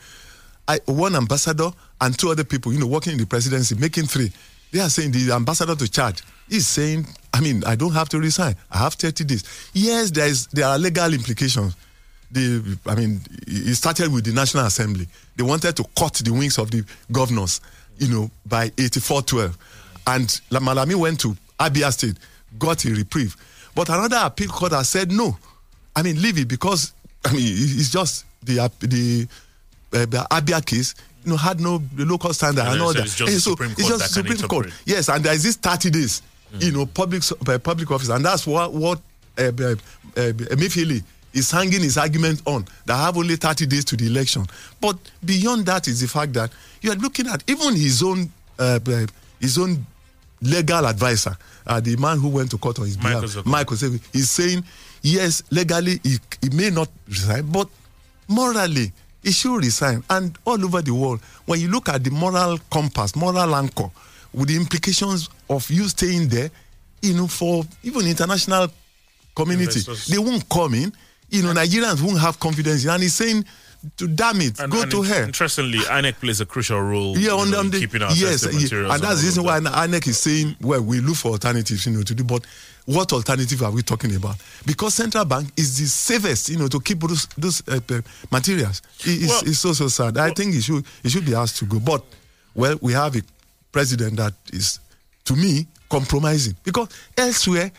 I, 0.68 0.80
one 0.86 1.16
ambassador 1.16 1.70
and 2.02 2.18
two 2.18 2.30
other 2.32 2.44
people, 2.44 2.74
you 2.74 2.80
know, 2.80 2.88
working 2.88 3.14
in 3.14 3.20
the 3.20 3.26
presidency, 3.28 3.76
making 3.76 4.06
three. 4.06 4.32
They 4.72 4.80
are 4.80 4.90
saying 4.90 5.12
the 5.12 5.32
ambassador 5.34 5.76
to 5.76 5.88
charge. 5.90 6.24
He's 6.50 6.68
saying, 6.68 7.06
I 7.34 7.42
mean, 7.42 7.64
I 7.66 7.76
don't 7.76 7.94
have 7.94 8.10
to 8.10 8.20
resign. 8.20 8.56
I 8.72 8.78
have 8.80 8.94
30 8.94 9.24
days. 9.26 9.44
Yes, 9.74 10.12
there 10.12 10.28
is 10.28 10.48
there 10.48 10.66
are 10.66 10.78
legal 10.78 11.14
implications. 11.14 11.76
The, 12.32 12.78
I 12.86 12.96
mean, 12.96 13.22
it 13.48 13.76
started 13.76 14.12
with 14.12 14.26
the 14.26 14.34
National 14.34 14.66
Assembly. 14.66 15.08
They 15.36 15.44
wanted 15.44 15.76
to 15.78 15.86
cut 15.98 16.14
the 16.16 16.32
wings 16.34 16.58
of 16.58 16.72
the 16.72 16.84
governors, 17.12 17.62
you 17.98 18.10
know, 18.10 18.30
by 18.46 18.70
84-12. 18.72 19.56
And 20.08 20.28
Lamalami 20.52 20.96
went 20.96 21.20
to 21.22 21.36
Abia 21.60 21.92
State, 21.92 22.18
got 22.60 22.84
a 22.86 22.90
reprieve. 22.90 23.36
But 23.76 23.90
another 23.90 24.20
appeal 24.24 24.50
court 24.50 24.72
has 24.74 24.90
said 24.90 25.12
no. 25.12 25.38
I 25.96 26.02
mean, 26.04 26.22
leave 26.22 26.38
it 26.40 26.48
because 26.48 26.94
I 27.26 27.32
mean 27.34 27.44
it's 27.46 27.90
just 27.90 28.26
the 28.44 28.56
the, 28.80 29.28
uh, 29.94 30.06
the 30.06 30.28
Abia 30.32 30.66
case. 30.66 30.96
You 31.24 31.32
know, 31.32 31.38
had 31.38 31.60
no 31.60 31.80
the 31.96 32.06
local 32.06 32.34
standard 32.34 32.62
And 32.62 32.74
and, 32.74 32.82
all 32.82 32.94
said 32.94 33.02
that. 33.02 33.06
it's 33.06 33.16
just 33.16 33.34
the 33.34 33.40
so 33.40 33.52
Supreme 33.52 33.72
it's 33.72 33.82
Court 33.82 33.90
just 34.00 34.16
that 34.16 34.26
Supreme 34.26 34.48
Court. 34.50 34.74
Yes, 34.86 35.10
and 35.10 35.24
there 35.24 35.34
is 35.34 35.44
this 35.44 35.56
30 35.58 35.90
days. 35.92 36.22
You 36.60 36.72
know, 36.72 36.86
public 36.86 37.24
uh, 37.48 37.60
public 37.60 37.92
office, 37.92 38.10
and 38.10 38.24
that's 38.26 38.48
what 38.48 38.74
what 38.74 39.00
uh, 39.38 39.44
uh, 39.44 39.76
uh, 40.16 40.32
Emefiele 40.56 41.04
is 41.34 41.52
hanging 41.52 41.82
his 41.82 41.98
argument 41.98 42.42
on. 42.46 42.66
That 42.86 42.96
I 42.96 43.06
have 43.06 43.18
only 43.18 43.36
30 43.36 43.66
days 43.68 43.84
to 43.86 43.98
the 43.98 44.08
election. 44.08 44.46
But 44.80 44.98
beyond 45.26 45.66
that 45.66 45.88
is 45.88 46.00
the 46.02 46.08
fact 46.08 46.34
that 46.34 46.50
you 46.82 46.92
are 46.92 46.96
looking 46.96 47.28
at 47.28 47.44
even 47.50 47.76
his 47.76 48.02
own 48.02 48.32
uh, 48.60 48.80
uh, 48.88 49.06
his 49.40 49.58
own 49.58 49.86
legal 50.42 50.86
advisor, 50.88 51.36
uh, 51.66 51.80
the 51.80 51.96
man 51.98 52.18
who 52.20 52.30
went 52.30 52.50
to 52.52 52.58
court 52.58 52.80
on 52.80 52.86
his 52.86 52.98
Michael 52.98 53.22
behalf, 53.22 53.46
Michael 53.46 53.76
Sevi, 53.78 54.00
is 54.16 54.30
saying 54.30 54.64
yes, 55.02 55.44
legally 55.52 56.00
he, 56.04 56.18
he 56.42 56.50
may 56.56 56.70
not 56.70 56.90
resign, 57.08 57.52
but 57.52 57.68
morally 58.28 58.92
he 59.24 59.32
should 59.32 59.58
resign. 59.64 60.04
And 60.10 60.38
all 60.46 60.64
over 60.64 60.82
the 60.82 60.94
world, 60.94 61.20
when 61.46 61.60
you 61.60 61.68
look 61.70 61.90
at 61.90 62.04
the 62.04 62.10
moral 62.12 62.58
compass, 62.72 63.16
moral 63.16 63.56
anchor, 63.56 63.90
with 64.34 64.48
the 64.50 64.56
implications 64.56 65.30
of 65.50 65.70
you 65.70 65.88
staying 65.88 66.28
there, 66.30 66.50
you 67.02 67.14
know, 67.14 67.28
for 67.28 67.64
even 67.84 68.06
international 68.08 68.68
community, 69.36 69.80
Investors. 69.80 70.08
they 70.08 70.18
won't 70.18 70.48
come 70.50 70.74
in. 70.74 70.92
You 71.30 71.44
know, 71.44 71.54
Nigerians 71.54 72.02
won't 72.02 72.20
have 72.20 72.40
confidence. 72.40 72.86
And 72.86 73.04
he's 73.04 73.16
saying, 73.16 73.46
to 73.98 74.08
damn 74.08 74.42
it, 74.42 74.60
And- 74.60 74.72
go 74.72 74.82
and 74.82 74.92
to 74.92 75.02
hell. 75.04 75.24
Interestingly, 75.26 75.80
INEC 75.80 76.20
plays 76.20 76.42
a 76.42 76.46
crucial 76.46 76.82
role 76.82 77.18
Yeah, 77.18 77.32
on, 77.34 77.52
know, 77.52 77.60
on 77.60 77.66
in 77.66 77.72
the 77.72 77.80
keeping 77.80 78.02
our 78.02 78.12
yes, 78.12 78.44
yeah, 78.46 78.58
materials 78.60 78.94
and 78.94 79.04
that's 79.04 79.20
the 79.22 79.28
reason 79.28 79.44
why 79.44 79.60
INEC 79.60 80.08
is 80.08 80.18
saying, 80.18 80.56
well, 80.62 80.82
we 80.82 81.00
look 81.00 81.16
for 81.18 81.32
alternatives, 81.34 81.86
you 81.86 81.92
know, 81.94 82.02
to 82.02 82.16
do. 82.16 82.24
But 82.24 82.44
what 82.86 83.12
alternative 83.14 83.62
are 83.62 83.72
we 83.72 83.84
talking 83.84 84.16
about? 84.16 84.38
Because 84.66 84.96
central 84.96 85.26
bank 85.26 85.50
is 85.58 85.78
the 85.78 85.86
safest, 85.86 86.50
you 86.50 86.58
know, 86.58 86.68
to 86.70 86.80
keep 86.80 87.00
those 87.02 87.28
those 87.38 87.62
uh, 87.68 87.80
uh, 87.92 88.02
materials. 88.32 88.82
It- 89.02 89.24
it's, 89.24 89.28
Well- 89.28 89.42
it's 89.46 89.60
so 89.60 89.74
so 89.74 89.88
sad. 89.90 90.18
I 90.18 90.32
think 90.32 90.56
it 90.56 90.64
should 90.64 90.84
it 91.04 91.10
should 91.12 91.26
be 91.26 91.36
asked 91.36 91.58
to 91.58 91.66
go. 91.66 91.80
But 91.80 92.04
well, 92.56 92.80
we 92.82 92.94
have 92.94 93.16
a 93.16 93.22
president 93.72 94.16
that 94.18 94.34
is, 94.52 94.80
to 95.28 95.36
me, 95.36 95.68
compromising 95.90 96.56
because 96.64 96.90
elsewhere, 97.18 97.72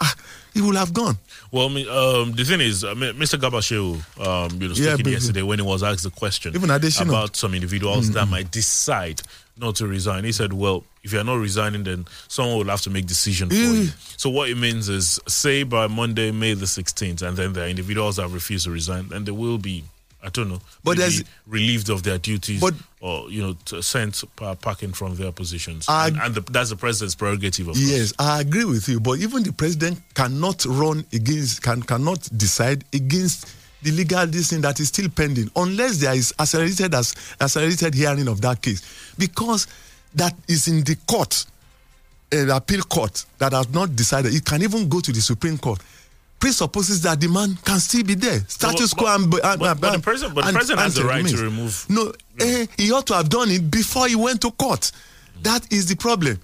ah, 0.00 0.14
he 0.54 0.60
will 0.60 0.76
have 0.76 0.92
gone. 0.92 1.16
Well, 1.52 1.66
um, 1.66 2.32
the 2.32 2.44
thing 2.44 2.60
is, 2.60 2.84
uh, 2.84 2.94
Mr. 2.94 3.38
Garba 3.38 3.60
Shehu, 3.62 3.94
um, 4.24 4.60
you 4.60 4.68
know, 4.68 4.74
Yeah, 4.74 4.94
speaking 4.94 5.12
yesterday 5.12 5.42
when 5.42 5.58
he 5.58 5.64
was 5.64 5.82
asked 5.82 6.02
the 6.02 6.10
question 6.10 6.54
Even 6.54 6.70
about 6.70 7.36
some 7.36 7.54
individuals 7.54 8.10
that 8.12 8.26
Mm. 8.26 8.30
might 8.30 8.50
decide 8.50 9.20
not 9.58 9.76
to 9.76 9.86
resign, 9.86 10.24
he 10.24 10.32
said, 10.32 10.52
"Well, 10.52 10.84
if 11.02 11.12
you're 11.12 11.24
not 11.24 11.38
resigning, 11.38 11.84
then 11.84 12.06
someone 12.28 12.58
will 12.58 12.70
have 12.70 12.82
to 12.82 12.90
make 12.90 13.06
decision 13.06 13.48
for 13.48 13.54
Mm. 13.56 13.84
you." 13.86 13.92
So 14.16 14.28
what 14.30 14.50
it 14.50 14.56
means 14.58 14.88
is, 14.88 15.18
say 15.28 15.62
by 15.62 15.86
Monday, 15.86 16.30
May 16.30 16.54
the 16.54 16.66
16th, 16.66 17.22
and 17.22 17.36
then 17.36 17.52
there 17.54 17.64
are 17.64 17.68
individuals 17.68 18.16
that 18.16 18.28
refuse 18.28 18.64
to 18.64 18.70
resign, 18.70 19.08
then 19.08 19.24
they 19.24 19.32
will 19.32 19.58
be, 19.58 19.84
I 20.22 20.28
don't 20.30 20.48
know, 20.48 20.60
But 20.82 20.96
there's- 20.96 21.22
relieved 21.46 21.88
of 21.88 22.02
their 22.02 22.18
duties, 22.18 22.60
But- 22.60 22.74
or 23.00 23.30
you 23.30 23.42
know, 23.42 23.80
sent 23.80 24.24
pa- 24.34 24.54
packing 24.56 24.92
from 24.92 25.14
their 25.16 25.30
positions, 25.30 25.86
I- 25.88 26.08
and, 26.08 26.16
and 26.16 26.34
the, 26.34 26.40
that's 26.40 26.70
the 26.70 26.76
president's 26.76 27.14
prerogative, 27.14 27.68
of 27.68 27.74
course. 27.74 27.86
Yes, 27.88 28.12
I 28.18 28.40
agree 28.40 28.64
with 28.64 28.88
you. 28.88 28.98
But 28.98 29.20
even 29.20 29.42
the 29.44 29.52
president 29.52 30.00
cannot 30.14 30.64
run 30.64 31.04
against, 31.12 31.62
can 31.62 31.82
cannot 31.82 32.28
decide 32.36 32.84
against 32.92 33.46
the 33.82 33.92
legal 33.92 34.26
decision 34.26 34.62
that 34.62 34.80
is 34.80 34.88
still 34.88 35.08
pending, 35.10 35.50
unless 35.54 35.98
there 35.98 36.14
is 36.14 36.32
accelerated 36.40 36.94
as 36.94 37.14
accelerated 37.40 37.94
hearing 37.94 38.26
of 38.26 38.40
that 38.40 38.60
case, 38.62 38.82
because 39.18 39.68
that 40.14 40.34
is 40.48 40.66
in 40.66 40.82
the 40.82 40.96
court, 41.06 41.44
uh, 42.32 42.44
the 42.46 42.56
appeal 42.56 42.82
court 42.82 43.24
that 43.38 43.52
has 43.52 43.68
not 43.68 43.94
decided. 43.94 44.34
It 44.34 44.44
can 44.44 44.62
even 44.62 44.88
go 44.88 45.00
to 45.00 45.12
the 45.12 45.20
Supreme 45.20 45.58
Court. 45.58 45.80
Presupposes 46.46 47.02
that 47.02 47.20
the 47.20 47.26
man 47.28 47.58
can 47.64 47.80
still 47.80 48.04
be 48.04 48.14
there. 48.14 48.40
Status 48.46 48.94
quo 48.94 49.06
and, 49.16 49.28
but- 49.30 49.44
and, 49.44 49.60
but 49.60 49.80
the 49.92 49.98
president- 49.98 50.34
but 50.36 50.44
the 50.44 50.52
president 50.52 50.80
has 50.80 50.94
the 50.94 51.04
right 51.04 51.26
to 51.26 51.42
remove- 51.42 51.86
No, 51.88 52.12
eh, 52.40 52.66
he 52.78 52.92
ought 52.92 53.06
to 53.08 53.14
have 53.14 53.28
done 53.28 53.50
it 53.50 53.68
before 53.70 54.06
he 54.06 54.14
went 54.14 54.40
to 54.42 54.50
court. 54.52 54.92
That 55.42 55.66
is 55.72 55.86
the 55.86 55.96
problem. 55.96 56.38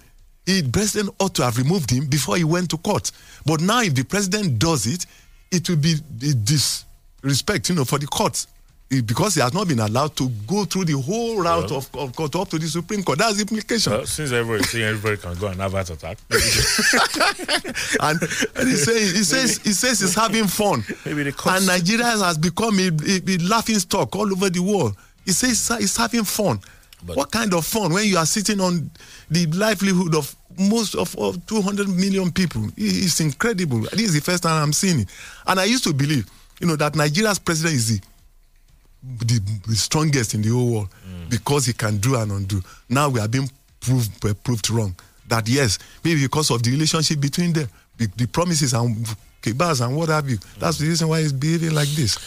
The 0.45 0.61
president 0.69 1.15
ought 1.19 1.33
to 1.35 1.43
have 1.43 1.57
removed 1.57 1.89
him 1.89 2.05
before 2.07 2.35
he 2.35 2.43
went 2.43 2.69
to 2.71 2.77
court. 2.77 3.11
But 3.45 3.61
now, 3.61 3.81
if 3.81 3.95
the 3.95 4.03
president 4.03 4.59
does 4.59 4.85
it, 4.85 5.05
it 5.51 5.69
will 5.69 5.77
be 5.77 5.95
disrespect, 6.43 7.69
you 7.69 7.75
know, 7.75 7.85
for 7.85 7.97
the 7.97 8.07
courts. 8.07 8.47
Eh, 8.93 9.01
Because 9.01 9.35
he 9.35 9.41
has 9.41 9.53
not 9.53 9.67
been 9.67 9.79
allowed 9.79 10.15
to 10.17 10.29
go 10.47 10.65
through 10.65 10.85
the 10.85 10.93
whole 10.99 11.37
route 11.41 11.69
Well. 11.69 11.77
of, 11.79 11.95
of 11.95 12.15
court 12.15 12.35
up 12.35 12.49
to 12.49 12.59
the 12.59 12.67
Supreme 12.67 13.03
Court. 13.03 13.19
That's 13.19 13.35
the 13.37 13.41
implication. 13.41 13.93
Well, 13.93 14.05
since 14.05 14.31
everybody 14.31 14.63
saying 14.63 14.85
everybody 14.85 15.17
can 15.21 15.35
go 15.39 15.47
and 15.47 15.59
have 15.61 15.71
heart 15.73 15.89
attack, 15.89 16.17
and, 17.99 18.21
and 18.55 18.67
he 18.69 18.75
says 18.75 19.11
he 19.11 19.23
says 19.23 19.57
he 19.63 19.71
says 19.73 19.99
he's 19.99 20.15
having 20.15 20.47
fun. 20.47 20.83
Maybe 21.05 21.23
the 21.23 21.31
cost- 21.31 21.57
and 21.57 21.67
Nigeria 21.67 22.05
has 22.05 22.37
become 22.37 22.77
a, 22.79 22.87
a, 22.87 23.21
a 23.27 23.37
laughing 23.39 23.79
stock 23.79 24.15
all 24.15 24.31
over 24.31 24.49
the 24.49 24.61
world. 24.61 24.95
He 25.25 25.31
says 25.31 25.67
he's 25.79 25.95
having 25.97 26.23
fun. 26.23 26.59
what 27.05 27.31
kind 27.31 27.53
of 27.53 27.65
fun 27.65 27.93
when 27.93 28.05
you 28.07 28.17
are 28.17 28.25
sitting 28.25 28.59
on 28.61 28.89
the 29.29 29.45
livelihood 29.47 30.15
of 30.15 30.35
most 30.57 30.95
of, 30.95 31.15
of 31.17 31.43
200 31.47 31.87
million 31.89 32.31
people? 32.31 32.65
It- 32.77 33.05
It's 33.05 33.19
incredible. 33.19 33.81
This 33.91 34.09
is 34.09 34.13
the 34.13 34.21
first 34.21 34.43
time 34.43 34.61
I'm 34.61 34.73
seeing 34.73 35.01
it. 35.01 35.09
And 35.47 35.59
I 35.59 35.65
used 35.65 35.83
to 35.85 35.93
believe, 35.93 36.29
you 36.59 36.67
know, 36.67 36.75
that 36.75 36.95
Nigeria's 36.95 37.39
president 37.39 37.75
is 37.75 37.87
the 37.99 38.05
the, 39.03 39.41
the 39.67 39.75
strongest 39.75 40.33
in 40.33 40.41
the 40.41 40.49
whole 40.49 40.71
world 40.71 40.89
because 41.29 41.65
he 41.65 41.73
can 41.73 41.97
do 41.97 42.15
and 42.15 42.31
undo. 42.31 42.61
Now 42.89 43.09
we 43.09 43.19
are 43.19 43.27
being 43.27 43.49
proved 43.79 44.43
proved 44.43 44.69
wrong. 44.69 44.95
That 45.27 45.47
yes, 45.47 45.79
maybe 46.03 46.21
because 46.21 46.51
of 46.51 46.63
the 46.63 46.71
relationship 46.71 47.19
between 47.19 47.53
them, 47.53 47.67
the, 47.97 48.07
the 48.15 48.27
promises 48.27 48.73
and 48.73 49.05
kebabs 49.41 49.85
and 49.85 49.95
what 49.95 50.09
have 50.09 50.29
you. 50.29 50.37
That's 50.59 50.77
the 50.77 50.87
reason 50.87 51.07
why 51.07 51.21
he's 51.21 51.33
behaving 51.33 51.73
like 51.73 51.89
this. 51.89 52.17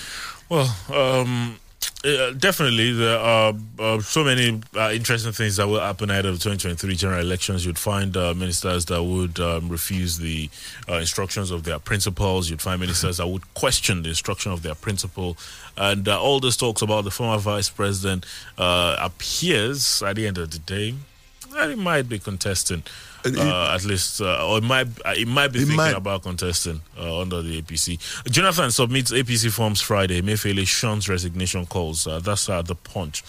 Well, 0.48 0.68
um, 0.92 1.56
definitely 2.02 2.92
there 2.92 3.18
are 3.18 3.54
uh, 3.78 4.00
so 4.00 4.22
many 4.22 4.60
uh, 4.76 4.90
interesting 4.92 5.32
things 5.32 5.56
that 5.56 5.66
will 5.66 5.80
happen 5.80 6.10
ahead 6.10 6.26
of 6.26 6.34
the 6.34 6.38
2023 6.38 6.94
general 6.94 7.20
elections. 7.20 7.66
You'd 7.66 7.78
find 7.78 8.16
uh, 8.16 8.34
ministers 8.34 8.84
that 8.86 9.02
would 9.02 9.40
um, 9.40 9.68
refuse 9.68 10.18
the 10.18 10.48
uh, 10.88 10.94
instructions 10.94 11.50
of 11.50 11.64
their 11.64 11.78
principals. 11.78 12.48
You'd 12.48 12.62
find 12.62 12.80
ministers 12.80 13.16
that 13.16 13.26
would 13.26 13.52
question 13.54 14.02
the 14.02 14.10
instruction 14.10 14.52
of 14.52 14.62
their 14.62 14.74
principal. 14.74 15.36
And 15.76 16.08
uh, 16.08 16.20
all 16.20 16.40
this 16.40 16.56
talks 16.56 16.82
about 16.82 17.04
the 17.04 17.10
former 17.10 17.38
vice 17.38 17.68
president 17.68 18.24
uh, 18.56 18.96
appears 19.00 20.02
at 20.02 20.16
the 20.16 20.26
end 20.26 20.38
of 20.38 20.50
the 20.50 20.58
day 20.58 20.94
that 21.54 21.70
he 21.70 21.76
might 21.76 22.08
be 22.08 22.18
contesting. 22.18 22.82
Uh, 23.34 23.74
at 23.74 23.84
least, 23.84 24.20
uh, 24.20 24.46
or 24.46 24.58
it 24.58 24.64
might 24.64 24.86
uh, 25.04 25.14
it 25.16 25.26
might 25.26 25.48
be 25.52 25.58
It 25.58 25.62
thinking 25.62 25.76
might- 25.76 25.94
about 25.96 26.22
contesting 26.22 26.80
uh, 26.98 27.20
under 27.20 27.42
the 27.42 27.60
APC. 27.62 27.98
Jonathan 28.30 28.70
submits 28.70 29.10
APC 29.12 29.50
forms 29.50 29.80
Friday. 29.80 30.20
Emefiele 30.22 30.66
shuns 30.66 31.08
resignation 31.08 31.66
calls. 31.66 32.06
Uh, 32.06 32.18
that's 32.20 32.48
uh, 32.48 32.62
the 32.62 32.74
punch. 32.74 33.22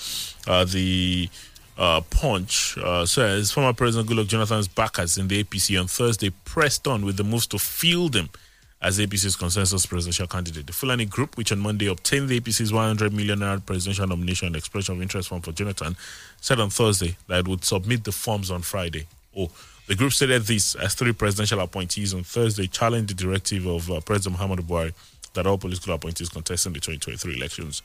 Uh, 0.46 0.66
the 0.66 1.30
uh, 1.78 2.02
punch 2.10 2.78
uh, 2.78 3.06
says 3.06 3.52
former 3.52 3.74
President 3.74 4.10
Goodluck 4.10 4.28
Jonathan's 4.28 4.68
backers 4.68 5.18
in 5.18 5.28
the 5.28 5.44
APC 5.44 5.80
on 5.80 5.88
Thursday 5.88 6.32
pressed 6.46 6.88
on 6.88 7.06
with 7.06 7.18
the 7.18 7.24
moves 7.24 7.48
to 7.48 7.60
field 7.60 8.16
him 8.16 8.30
as 8.80 9.00
APC's 9.00 9.36
consensus 9.36 9.88
presidential 9.88 10.28
candidate. 10.28 10.68
The 10.68 10.74
Fulani 10.74 11.06
Group, 11.06 11.36
which 11.36 11.52
on 11.52 11.58
Monday 11.60 11.88
obtained 11.88 12.30
the 12.30 12.40
APC's 12.40 12.72
100 12.72 13.12
million 13.12 13.40
naira 13.40 13.66
presidential 13.66 14.06
nomination 14.08 14.48
and 14.48 14.56
expression 14.56 14.96
of 14.96 15.02
interest 15.02 15.30
form 15.30 15.42
for 15.42 15.52
Jonathan, 15.52 15.96
said 16.42 16.60
on 16.60 16.70
Thursday 16.70 17.18
that 17.28 17.40
it 17.40 17.48
would 17.48 17.66
submit 17.66 18.04
the 18.04 18.12
forms 18.12 18.52
on 18.52 18.62
Friday. 18.62 19.08
Oh, 19.36 19.50
the 19.88 19.96
group 19.96 20.14
stated 20.14 20.44
this 20.44 20.76
as 20.76 20.94
three 20.96 21.14
presidential 21.14 21.60
appointees 21.60 22.14
on 22.14 22.24
Thursday 22.24 22.68
challenged 22.68 23.10
the 23.10 23.14
directive 23.14 23.66
of 23.66 23.90
uh, 23.90 24.00
President 24.02 24.40
Muhammadu 24.40 24.62
Buhari 24.62 24.94
that 25.34 25.48
all 25.48 25.58
political 25.58 25.94
appointees 25.94 26.30
contesting 26.30 26.74
the 26.74 26.80
2023 26.80 27.36
elections 27.36 27.82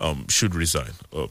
um, 0.00 0.26
should 0.28 0.54
resign. 0.54 0.92
Uh, 1.12 1.26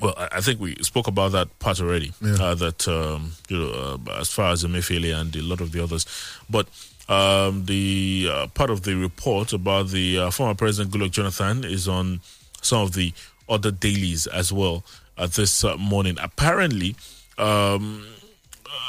well, 0.00 0.14
I, 0.16 0.28
I 0.32 0.40
think 0.40 0.60
we 0.60 0.76
spoke 0.76 1.06
about 1.08 1.32
that 1.32 1.58
part 1.58 1.80
already. 1.80 2.12
Yeah. 2.22 2.36
Uh, 2.40 2.54
that 2.54 2.88
um, 2.88 3.32
you 3.48 3.58
know, 3.58 3.98
uh, 4.06 4.20
as 4.20 4.30
far 4.30 4.52
as 4.52 4.64
Emefiele 4.64 5.18
and 5.18 5.34
a 5.36 5.42
lot 5.42 5.60
of 5.60 5.72
the 5.72 5.82
others, 5.82 6.06
but 6.48 6.68
um, 7.08 7.64
the 7.66 8.28
uh, 8.30 8.46
part 8.48 8.70
of 8.70 8.82
the 8.82 8.94
report 8.94 9.52
about 9.52 9.88
the 9.88 10.18
uh, 10.18 10.30
former 10.30 10.54
President 10.54 10.94
Goodluck 10.94 11.10
Jonathan 11.10 11.64
is 11.64 11.88
on 11.88 12.20
some 12.62 12.82
of 12.82 12.92
the 12.92 13.12
other 13.48 13.72
dailies 13.72 14.26
as 14.28 14.52
well 14.52 14.84
uh, 15.18 15.26
this 15.26 15.64
uh, 15.64 15.76
morning. 15.76 16.16
Apparently, 16.22 16.94
um, 17.36 18.06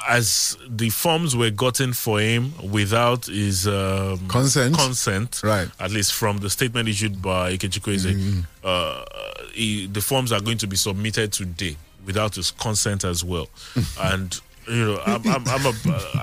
as 0.08 0.58
the 0.68 0.90
forms 0.90 1.36
were 1.36 1.50
gotten 1.50 1.94
for 1.94 2.20
him 2.20 2.54
without 2.72 3.26
his 3.26 3.68
um, 3.68 4.28
Consent. 4.28 4.76
consent, 4.76 5.42
Right. 5.44 5.68
At 5.80 5.92
least 5.92 6.14
from 6.14 6.38
the 6.40 6.50
statement 6.50 6.90
issued 6.90 7.22
by 7.22 7.58
Ikechukwu 7.58 7.94
Eze, 7.94 8.46
uh, 8.64 9.06
he, 9.54 9.88
the 9.88 10.02
forms 10.02 10.32
are 10.32 10.42
going 10.42 10.58
to 10.60 10.68
be 10.68 10.76
submitted 10.76 11.32
today 11.34 11.78
without 12.06 12.36
his 12.36 12.52
consent 12.52 13.04
as 13.04 13.24
well. 13.24 13.50
and 14.02 14.40
you 14.68 14.86
know, 14.86 15.02
I'm, 15.06 15.28
I'm, 15.28 15.48
I'm, 15.48 15.66
a, 15.66 15.74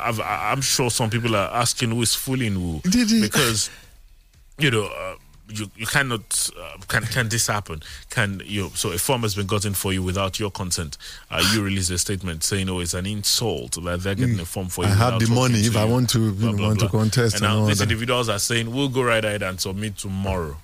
I'm, 0.02 0.20
I'm 0.22 0.60
sure 0.60 0.90
some 0.90 1.10
people 1.10 1.34
are 1.36 1.50
asking 1.52 1.90
who 1.90 2.02
is 2.02 2.14
fooling 2.14 2.54
who 2.54 2.80
because 3.20 3.70
you 4.58 4.70
know. 4.70 4.84
Uh, 4.86 5.14
you, 5.50 5.70
you 5.76 5.86
cannot 5.86 6.50
uh, 6.60 6.76
can 6.88 7.02
can 7.04 7.28
this 7.28 7.46
happen? 7.46 7.80
Can 8.10 8.42
you 8.44 8.70
so 8.74 8.92
a 8.92 8.98
form 8.98 9.22
has 9.22 9.34
been 9.34 9.46
gotten 9.46 9.74
for 9.74 9.92
you 9.92 10.02
without 10.02 10.38
your 10.38 10.50
consent? 10.50 10.98
Uh, 11.30 11.42
you 11.52 11.62
release 11.62 11.90
a 11.90 11.98
statement 11.98 12.44
saying, 12.44 12.68
"Oh, 12.68 12.80
it's 12.80 12.94
an 12.94 13.06
insult 13.06 13.82
that 13.82 14.00
they're 14.02 14.14
getting 14.14 14.38
a 14.40 14.44
form 14.44 14.68
for 14.68 14.84
you." 14.84 14.90
Mm. 14.90 14.92
I 14.92 15.10
have 15.10 15.20
the 15.20 15.28
money 15.32 15.60
if 15.60 15.76
I 15.76 15.84
want 15.84 16.10
to, 16.10 16.32
Blah, 16.32 16.52
blah, 16.52 16.66
want 16.68 16.80
to 16.80 16.88
contest 16.88 17.36
And 17.36 17.44
and 17.44 17.54
now 17.60 17.66
these 17.66 17.78
that. 17.78 17.84
individuals 17.84 18.28
are 18.28 18.38
saying, 18.38 18.70
"We'll 18.72 18.88
go 18.90 19.02
right 19.02 19.24
ahead 19.24 19.42
and 19.42 19.60
submit 19.60 19.96
tomorrow," 19.96 20.56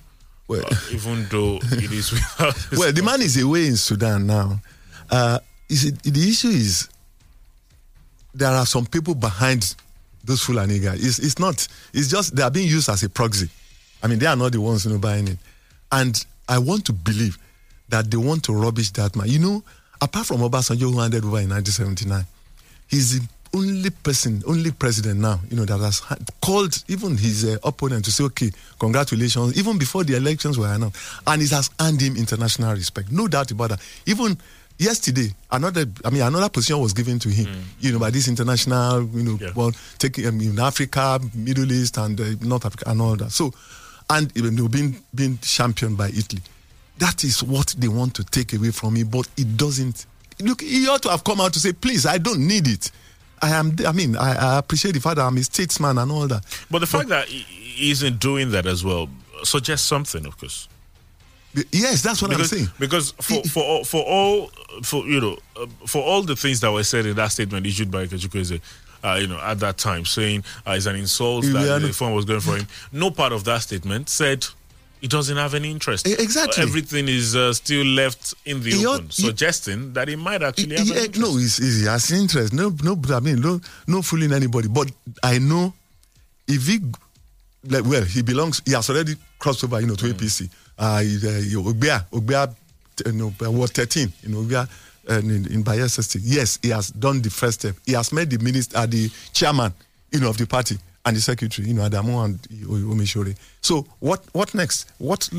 Well, 0.47 0.63
uh, 0.69 0.75
even 0.91 1.25
though 1.29 1.59
it 1.61 1.91
is 1.91 2.11
without. 2.13 2.55
well, 2.73 2.91
the 2.93 3.01
man 3.03 3.21
is 3.21 3.41
away 3.41 3.67
in 3.67 3.77
Sudan 3.77 4.27
now. 4.27 4.59
Uh, 5.09 5.39
you 5.69 5.75
see, 5.77 5.89
the 5.91 6.29
issue 6.29 6.49
is 6.49 6.89
there 8.33 8.51
are 8.51 8.65
some 8.65 8.85
people 8.85 9.15
behind 9.15 9.75
those 10.23 10.41
Fulani 10.43 10.79
guys. 10.79 11.03
It's, 11.05 11.19
it's 11.19 11.39
not. 11.39 11.67
It's 11.93 12.07
just 12.07 12.35
they 12.35 12.43
are 12.43 12.51
being 12.51 12.67
used 12.67 12.89
as 12.89 13.01
a 13.03 13.09
proxy. 13.09 13.49
I 14.05 14.07
mean, 14.07 14.19
they 14.19 14.27
are 14.27 14.35
not 14.35 14.51
the 14.51 14.61
ones 14.61 14.85
you 14.85 14.91
know 14.91 14.99
buying 14.99 15.27
it. 15.27 15.39
And 15.91 16.23
I 16.47 16.59
want 16.59 16.85
to 16.85 16.93
believe 16.93 17.39
that 17.89 18.11
they 18.11 18.17
want 18.17 18.43
to 18.43 18.53
rubbish 18.53 18.91
that 18.91 19.15
man. 19.15 19.27
You 19.27 19.39
know, 19.39 19.63
apart 19.99 20.27
from 20.27 20.41
Obasanjo 20.41 20.93
who 20.93 20.99
handed 20.99 21.25
over 21.25 21.39
in 21.39 21.49
1979, 21.49 22.23
he's 22.87 23.19
the 23.19 23.27
only 23.57 23.89
person, 23.89 24.43
only 24.45 24.69
president 24.69 25.19
now, 25.21 25.39
you 25.49 25.57
know, 25.57 25.65
that 25.65 25.79
has 25.79 26.01
called 26.41 26.83
even 26.87 27.17
his 27.17 27.45
uh, 27.45 27.57
opponent 27.63 28.05
to 28.05 28.11
say, 28.11 28.25
okay, 28.25 28.51
congratulations, 28.77 29.57
even 29.57 29.77
before 29.79 30.03
the 30.03 30.15
elections 30.15 30.59
were 30.59 30.67
announced. 30.71 30.97
And 31.25 31.41
it 31.41 31.49
has 31.49 31.71
earned 31.79 32.01
him 32.01 32.15
international 32.15 32.73
respect. 32.75 33.11
No 33.11 33.27
doubt 33.27 33.49
about 33.51 33.69
that. 33.71 33.79
Even 34.05 34.37
yesterday, 34.77 35.33
another, 35.51 35.85
I 36.03 36.09
mean, 36.11 36.21
another 36.21 36.49
position 36.49 36.79
was 36.79 36.93
given 36.93 37.17
to 37.19 37.29
him, 37.29 37.47
you 37.79 37.91
know, 37.93 37.99
by 37.99 38.11
this 38.11 38.27
international, 38.27 39.03
you 39.13 39.23
know, 39.23 39.37
Yeah. 39.41 39.51
well, 39.55 39.71
taking 39.97 40.27
um, 40.27 40.39
in 40.41 40.59
Africa, 40.59 41.19
Middle 41.33 41.71
East, 41.71 41.97
and 41.97 42.19
uh, 42.19 42.25
North 42.41 42.65
Africa, 42.65 42.89
and 42.91 43.01
all 43.01 43.15
that. 43.15 43.31
So, 43.31 43.53
and 44.09 44.31
you 44.35 44.49
know, 44.51 44.67
being, 44.67 44.97
being 45.13 45.37
championed 45.39 45.97
by 45.97 46.07
Italy. 46.09 46.41
That 46.97 47.23
is 47.23 47.43
what 47.43 47.75
they 47.77 47.87
want 47.87 48.15
to 48.15 48.23
take 48.23 48.53
away 48.53 48.71
from 48.71 48.95
him, 48.95 49.09
but 49.09 49.27
it 49.37 49.57
doesn't. 49.57 50.05
Look, 50.41 50.61
he 50.61 50.87
ought 50.87 51.01
to 51.03 51.09
have 51.09 51.23
come 51.23 51.41
out 51.41 51.53
to 51.53 51.59
say, 51.59 51.73
please, 51.73 52.05
I 52.05 52.17
don't 52.17 52.45
need 52.45 52.67
it. 52.67 52.91
I 53.41 53.49
am, 53.49 53.75
I 53.85 53.91
mean, 53.91 54.15
I, 54.15 54.55
I 54.55 54.57
appreciate 54.59 54.93
the 54.93 55.01
fact 55.01 55.17
that 55.17 55.23
I'm 55.23 55.37
a 55.37 55.43
statesman 55.43 55.97
and 55.97 56.11
all 56.11 56.27
that. 56.27 56.43
But 56.71 56.79
the 56.79 56.87
fact 56.87 57.09
that 57.09 57.27
he 57.27 57.91
isn't 57.91 58.19
doing 58.19 58.51
that 58.51 58.65
as 58.65 58.83
well 58.83 59.09
suggests 59.43 59.85
something, 59.87 60.25
of 60.25 60.37
course. 60.37 60.67
Yes, 61.71 62.01
that's 62.01 62.21
what 62.21 62.31
because, 62.31 62.51
I'm 62.51 62.57
saying. 62.59 62.69
Because 62.79 63.11
for 63.11 63.41
for 63.43 63.63
all, 63.63 63.83
for 63.85 64.03
all 64.03 64.47
for 64.83 65.05
you 65.07 65.21
know 65.21 65.37
uh, 65.55 65.67
for 65.85 66.03
all 66.03 66.21
the 66.21 66.35
things 66.35 66.59
that 66.61 66.71
were 66.71 66.83
said 66.83 67.05
in 67.05 67.15
that 67.15 67.31
statement 67.31 67.65
issued 67.65 67.89
by 67.89 68.05
Ikechukwu 68.07 68.41
Eze, 68.41 68.59
uh, 69.05 69.15
you 69.21 69.27
know, 69.27 69.39
at 69.39 69.59
that 69.59 69.77
time, 69.77 70.03
saying 70.05 70.43
uh, 70.67 70.71
it's 70.71 70.85
an 70.87 70.95
insult 70.95 71.43
that 71.45 71.81
the 71.81 71.93
phone 71.93 72.13
was 72.15 72.25
going 72.25 72.39
for 72.41 72.57
him. 72.57 72.67
No 72.91 73.11
part 73.11 73.31
of 73.33 73.43
that 73.43 73.61
statement 73.61 74.09
said 74.09 74.45
he 75.01 75.07
doesn't 75.07 75.37
have 75.37 75.53
any 75.53 75.69
interest. 75.69 76.07
Exactly. 76.07 76.63
Uh, 76.63 76.67
everything 76.67 77.07
is 77.07 77.35
uh, 77.35 77.53
still 77.53 77.85
left 77.85 78.33
in 78.45 78.63
the 78.63 78.71
He 78.71 78.85
ought- 78.85 78.95
open, 78.95 79.07
he- 79.07 79.21
suggesting 79.23 79.93
that 79.93 80.07
he 80.07 80.15
might 80.15 80.41
actually 80.41 80.75
have. 80.77 80.87
He- 80.87 81.05
an 81.05 81.11
no, 81.21 81.35
he's, 81.37 81.57
he 81.57 81.85
has 81.85 82.09
interest. 82.11 82.53
No, 82.53 82.73
no, 82.83 82.99
I 83.13 83.19
mean, 83.19 83.39
no, 83.41 83.61
no 83.87 84.01
fooling 84.01 84.33
anybody. 84.33 84.67
But 84.67 84.91
I 85.21 85.37
know 85.37 85.73
if 86.47 86.65
he, 86.65 86.79
like, 87.69 87.85
well, 87.85 88.03
he 88.03 88.21
belongs. 88.23 88.61
He 88.65 88.71
has 88.73 88.89
already 88.89 89.15
crossed 89.37 89.63
over, 89.63 89.79
you 89.81 89.87
know, 89.87 89.95
to 89.95 90.05
APC. 90.13 90.49
Uh, 90.77 90.99
he, 91.01 91.17
uh, 91.17 91.31
he- 91.41 91.55
Ogbia, 91.55 92.05
Ogbia, 92.11 92.53
you 93.05 93.11
know, 93.11 93.33
uh, 93.45 93.51
Ward 93.51 93.69
13, 93.71 94.11
you 94.23 94.29
know, 94.29 94.39
Ogbia, 94.41 94.67
uh, 95.09 95.19
in, 95.19 95.45
in 95.51 95.63
Bayelsa 95.63 96.03
State. 96.03 96.23
Yes, 96.23 96.59
he 96.61 96.69
has 96.69 96.89
done 96.89 97.21
the 97.21 97.29
first 97.29 97.61
step. 97.61 97.75
He 97.85 97.93
has 97.93 98.11
made 98.11 98.29
the 98.29 98.39
minister, 98.39 98.77
uh, 98.77 98.85
the 98.85 99.09
chairman, 99.33 99.73
you 100.11 100.19
know, 100.19 100.29
of 100.29 100.37
the 100.37 100.45
party 100.47 100.77
and 101.05 101.15
the 101.15 101.21
secretary, 101.21 101.67
you 101.67 101.73
know, 101.73 101.87
Adamu 101.87 102.25
and 102.25 102.39
Omisore. 102.67 103.35
So 103.61 103.85
what, 103.99 104.23
what 104.33 104.53
next? 104.53 104.91
What, 104.97 105.29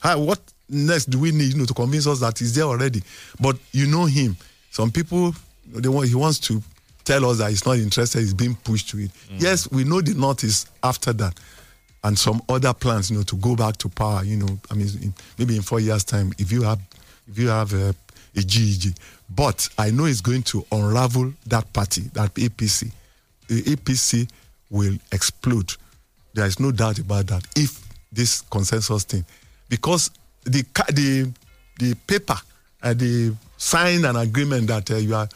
how, 0.00 0.18
what 0.20 0.40
next 0.68 1.06
do 1.10 1.18
we 1.18 1.32
need, 1.32 1.52
you 1.52 1.58
know, 1.58 1.64
to 1.66 1.74
convince 1.74 2.06
us 2.06 2.20
that 2.20 2.38
he's 2.38 2.54
there 2.54 2.64
already? 2.64 3.02
But 3.40 3.56
you 3.72 3.86
know 3.86 4.04
him. 4.06 4.36
Some 4.70 4.90
people, 4.90 5.34
they 5.66 5.88
want, 5.88 6.08
he 6.08 6.14
wants 6.14 6.38
to 6.40 6.62
tell 7.04 7.24
us 7.26 7.38
that 7.38 7.50
he's 7.50 7.66
not 7.66 7.78
interested. 7.78 8.20
He's 8.20 8.34
being 8.34 8.54
pushed 8.54 8.90
to 8.90 8.98
it. 8.98 9.10
Yes, 9.38 9.70
we 9.70 9.82
know 9.84 10.00
the 10.00 10.14
North 10.14 10.44
is 10.44 10.66
after 10.82 11.12
that. 11.14 11.34
and 12.04 12.18
some 12.18 12.40
other 12.48 12.72
plans, 12.72 13.10
you 13.10 13.16
know, 13.16 13.22
to 13.24 13.36
go 13.36 13.56
back 13.56 13.76
to 13.78 13.88
power. 13.88 14.22
You 14.24 14.36
know, 14.36 14.58
I 14.70 14.74
mean, 14.74 14.88
in, 15.02 15.14
maybe 15.38 15.56
in 15.56 15.62
four 15.62 15.80
years' 15.80 16.04
time, 16.04 16.32
if 16.38 16.52
you 16.52 16.62
have 16.62 16.80
if 17.28 17.38
you 17.38 17.48
have 17.48 17.72
a, 17.74 17.94
a 18.38 18.42
GEG, 18.42 18.94
but 19.28 19.68
I 19.76 19.90
know 19.90 20.06
it's 20.06 20.20
going 20.20 20.42
to 20.44 20.64
unravel 20.72 21.32
that 21.46 21.72
party, 21.72 22.02
that 22.14 22.32
APC. 22.34 22.90
The 23.48 23.62
APC 23.62 24.30
will 24.70 24.96
explode. 25.12 25.74
There 26.34 26.46
is 26.46 26.60
no 26.60 26.70
doubt 26.70 26.98
about 26.98 27.26
that. 27.28 27.44
If 27.56 27.86
this 28.12 28.42
consensus 28.42 29.04
thing, 29.04 29.24
because 29.68 30.10
the 30.44 30.64
the 30.92 31.32
the 31.78 31.94
paper, 32.06 32.36
uh, 32.82 32.94
the 32.94 33.34
sign 33.56 34.04
an 34.04 34.16
agreement 34.16 34.68
that 34.68 34.90
uh, 34.90 34.96
you 34.96 35.14
are 35.14 35.28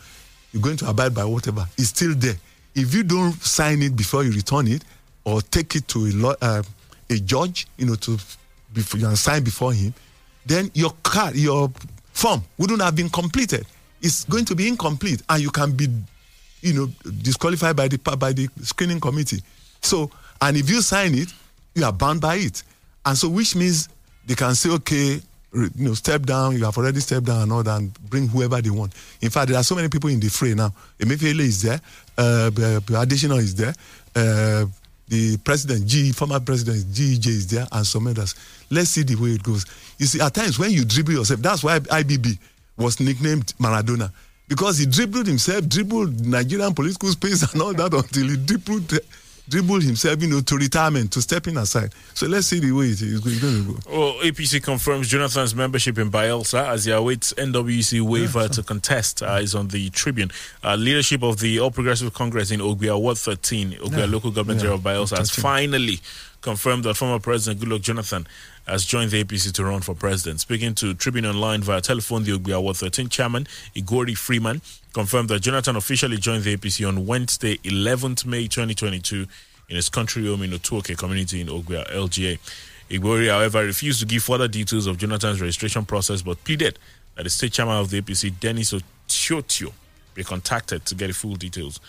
you're 0.53 0.63
going 0.63 0.77
to 0.77 0.89
abide 0.89 1.15
by 1.15 1.25
whatever 1.25 1.67
is 1.79 1.89
still 1.89 2.15
there. 2.15 2.37
If 2.75 2.95
you 2.95 3.03
don't 3.03 3.33
sign 3.43 3.83
it 3.83 3.97
before 3.97 4.25
you 4.25 4.33
return 4.33 4.69
it, 4.69 4.85
or 5.25 5.43
take 5.43 5.77
it 5.77 5.89
to 5.89 6.07
a 6.07 6.45
uh, 6.45 6.63
a 7.11 7.17
judge, 7.19 7.67
you 7.77 7.87
know, 7.87 7.95
to 7.97 8.19
before 8.73 9.01
you 9.01 9.17
sign 9.17 9.43
before 9.43 9.73
him, 9.73 9.93
then 10.47 10.71
your 10.75 10.93
card, 11.03 11.37
your 11.37 11.71
form 12.13 12.43
wouldn't 12.59 12.83
have 12.83 12.95
been 12.95 13.09
completed. 13.09 13.67
It's 14.01 14.25
going 14.25 14.45
to 14.47 14.55
be 14.55 14.69
incomplete, 14.69 15.23
and 15.29 15.43
you 15.43 15.51
can 15.51 15.73
be, 15.73 15.89
you 16.61 16.73
know, 16.73 16.87
disqualified 17.23 17.77
by 17.77 17.89
the 17.89 17.99
by 18.17 18.33
the 18.33 18.49
screening 18.63 19.01
committee. 19.01 19.43
So, 19.81 20.11
and 20.41 20.57
if 20.57 20.69
you 20.69 20.83
sign 20.83 21.15
it, 21.15 21.33
you 21.75 21.85
are 21.85 21.93
bound 21.93 22.21
by 22.21 22.37
it, 22.37 22.63
and 23.05 23.17
so 23.17 23.29
which 23.29 23.55
means 23.55 23.89
they 24.27 24.35
can 24.35 24.55
say, 24.55 24.71
okay, 24.71 25.21
you 25.53 25.71
know, 25.77 25.95
step 25.95 26.23
down. 26.23 26.57
You 26.57 26.65
have 26.65 26.77
already 26.79 27.01
stepped 27.01 27.27
down 27.27 27.43
and 27.43 27.53
all 27.53 27.63
that, 27.63 27.79
and 27.79 27.93
bring 28.11 28.29
whoever 28.29 28.61
they 28.61 28.71
want. 28.71 28.93
In 29.21 29.31
fact, 29.31 29.49
there 29.49 29.59
are 29.59 29.65
so 29.65 29.75
many 29.75 29.89
people 29.89 30.11
in 30.11 30.21
the 30.21 30.29
fray 30.29 30.55
now. 30.55 30.73
Emefiele 30.99 31.41
is 31.41 31.63
there. 31.63 31.81
Uh, 32.17 32.51
Additional 32.97 33.39
is 33.39 33.55
there. 33.55 33.75
Uh, 34.15 34.67
the 35.09 35.37
president, 35.39 35.87
G, 35.87 36.13
former 36.13 36.41
president 36.41 36.87
GEJ 36.87 37.27
is 37.27 37.47
there, 37.49 37.67
and 37.71 37.87
some 37.87 38.07
others. 38.07 38.35
Let's 38.73 38.91
see 38.91 39.03
the 39.03 39.15
way 39.17 39.31
it 39.31 39.43
goes. 39.43 39.67
You 39.99 40.07
see, 40.07 40.21
at 40.21 40.35
times 40.35 40.59
when 40.59 40.71
you 40.71 40.85
dribble 40.85 41.13
yourself, 41.13 41.41
that's 41.43 41.63
why 41.63 41.79
IBB 41.79 42.39
was 42.77 42.99
nicknamed 43.01 43.53
Maradona 43.59 44.11
because 44.49 44.79
he 44.79 44.87
dribbled 44.87 45.27
himself, 45.27 45.69
dribbled 45.69 46.27
Nigerian 46.27 46.75
political 46.75 47.09
space 47.11 47.53
and 47.53 47.61
all 47.63 47.75
that 47.75 47.93
until 47.95 48.29
he 48.29 48.37
dribbled, 48.37 48.99
dribbled 49.49 49.83
himself, 49.83 50.21
you 50.23 50.29
know, 50.29 50.41
to 50.41 50.57
retirement, 50.57 51.13
to 51.13 51.21
stepping 51.23 51.57
aside. 51.59 51.93
So 52.15 52.27
let's 52.27 52.47
see 52.47 52.61
the 52.61 52.73
way 52.73 52.87
it 52.87 53.01
is 53.03 53.21
going 53.21 53.39
to 53.39 53.73
go. 53.73 53.79
Well, 53.91 54.15
APC 54.23 54.63
confirms 54.63 55.09
Jonathan's 55.09 55.55
membership 55.55 55.99
in 55.99 56.11
Bayelsa 56.11 56.69
as 56.69 56.85
he 56.87 56.93
awaits 56.93 57.33
NWC 57.35 58.01
waiver 58.03 58.49
to 58.49 58.63
contest. 58.63 59.23
Uh, 59.23 59.39
is 59.41 59.55
on 59.55 59.69
the 59.69 59.91
Tribune. 59.91 60.31
Uh, 60.65 60.77
leadership 60.77 61.23
of 61.23 61.41
the 61.41 61.61
All 61.61 61.71
Progressive 61.71 62.13
Congress 62.15 62.51
in 62.51 62.61
Ogbia 62.61 62.99
Ward 63.01 63.19
13, 63.19 63.73
Ogbia 63.83 63.99
Yeah. 63.99 64.05
local 64.07 64.31
government 64.31 64.61
Yeah. 64.61 64.67
area 64.71 64.77
of 64.77 64.83
Bayelsa, 64.83 65.19
has 65.19 65.31
finally 65.31 66.01
confirmed 66.41 66.85
that 66.85 66.95
former 66.97 67.21
President 67.21 67.61
Goodluck 67.61 67.83
Jonathan 67.83 68.27
has 68.67 68.85
joined 68.85 69.11
the 69.11 69.25
APC 69.25 69.53
to 69.53 69.65
run 69.65 69.81
for 69.81 69.95
president. 69.95 70.41
Speaking 70.41 70.75
to 70.77 70.95
Tribune 70.95 71.27
Online 71.27 71.63
via 71.63 71.81
telephone, 71.81 72.25
the 72.25 72.39
Ogbia 72.39 72.63
Ward 72.63 72.77
13 72.77 73.09
chairman, 73.09 73.47
Igori 73.75 74.17
Freeman, 74.17 74.63
confirmed 74.93 75.29
that 75.31 75.41
Jonathan 75.41 75.77
officially 75.77 76.17
joined 76.17 76.45
the 76.45 76.57
APC 76.57 76.87
on 76.87 77.07
Wednesday, 77.07 77.57
11th 77.59 78.25
May 78.25 78.47
2022, 78.47 79.27
in 79.69 79.77
his 79.77 79.89
country 79.89 80.27
home 80.27 80.43
in 80.43 80.51
Otuoke 80.51 80.97
community 80.97 81.41
in 81.41 81.49
Ogbia, 81.49 81.89
LGA. 81.91 82.39
Igori, 82.91 83.31
however, 83.31 83.65
refused 83.65 84.01
to 84.01 84.07
give 84.07 84.23
further 84.23 84.49
details 84.49 84.87
of 84.87 84.99
Jonathan's 84.99 85.41
registration 85.41 85.85
process 85.85 86.23
but 86.23 86.43
pleaded 86.45 86.79
that 87.17 87.25
the 87.25 87.31
state 87.31 87.53
chairman 87.53 87.77
of 87.77 87.91
the 87.91 88.01
APC, 88.01 88.39
Dennis 88.39 88.73
Otiotio, 88.73 89.73
be 90.15 90.23
contacted 90.23 90.85
to 90.85 90.95
get 90.95 91.15
full 91.15 91.37
details 91.37 91.81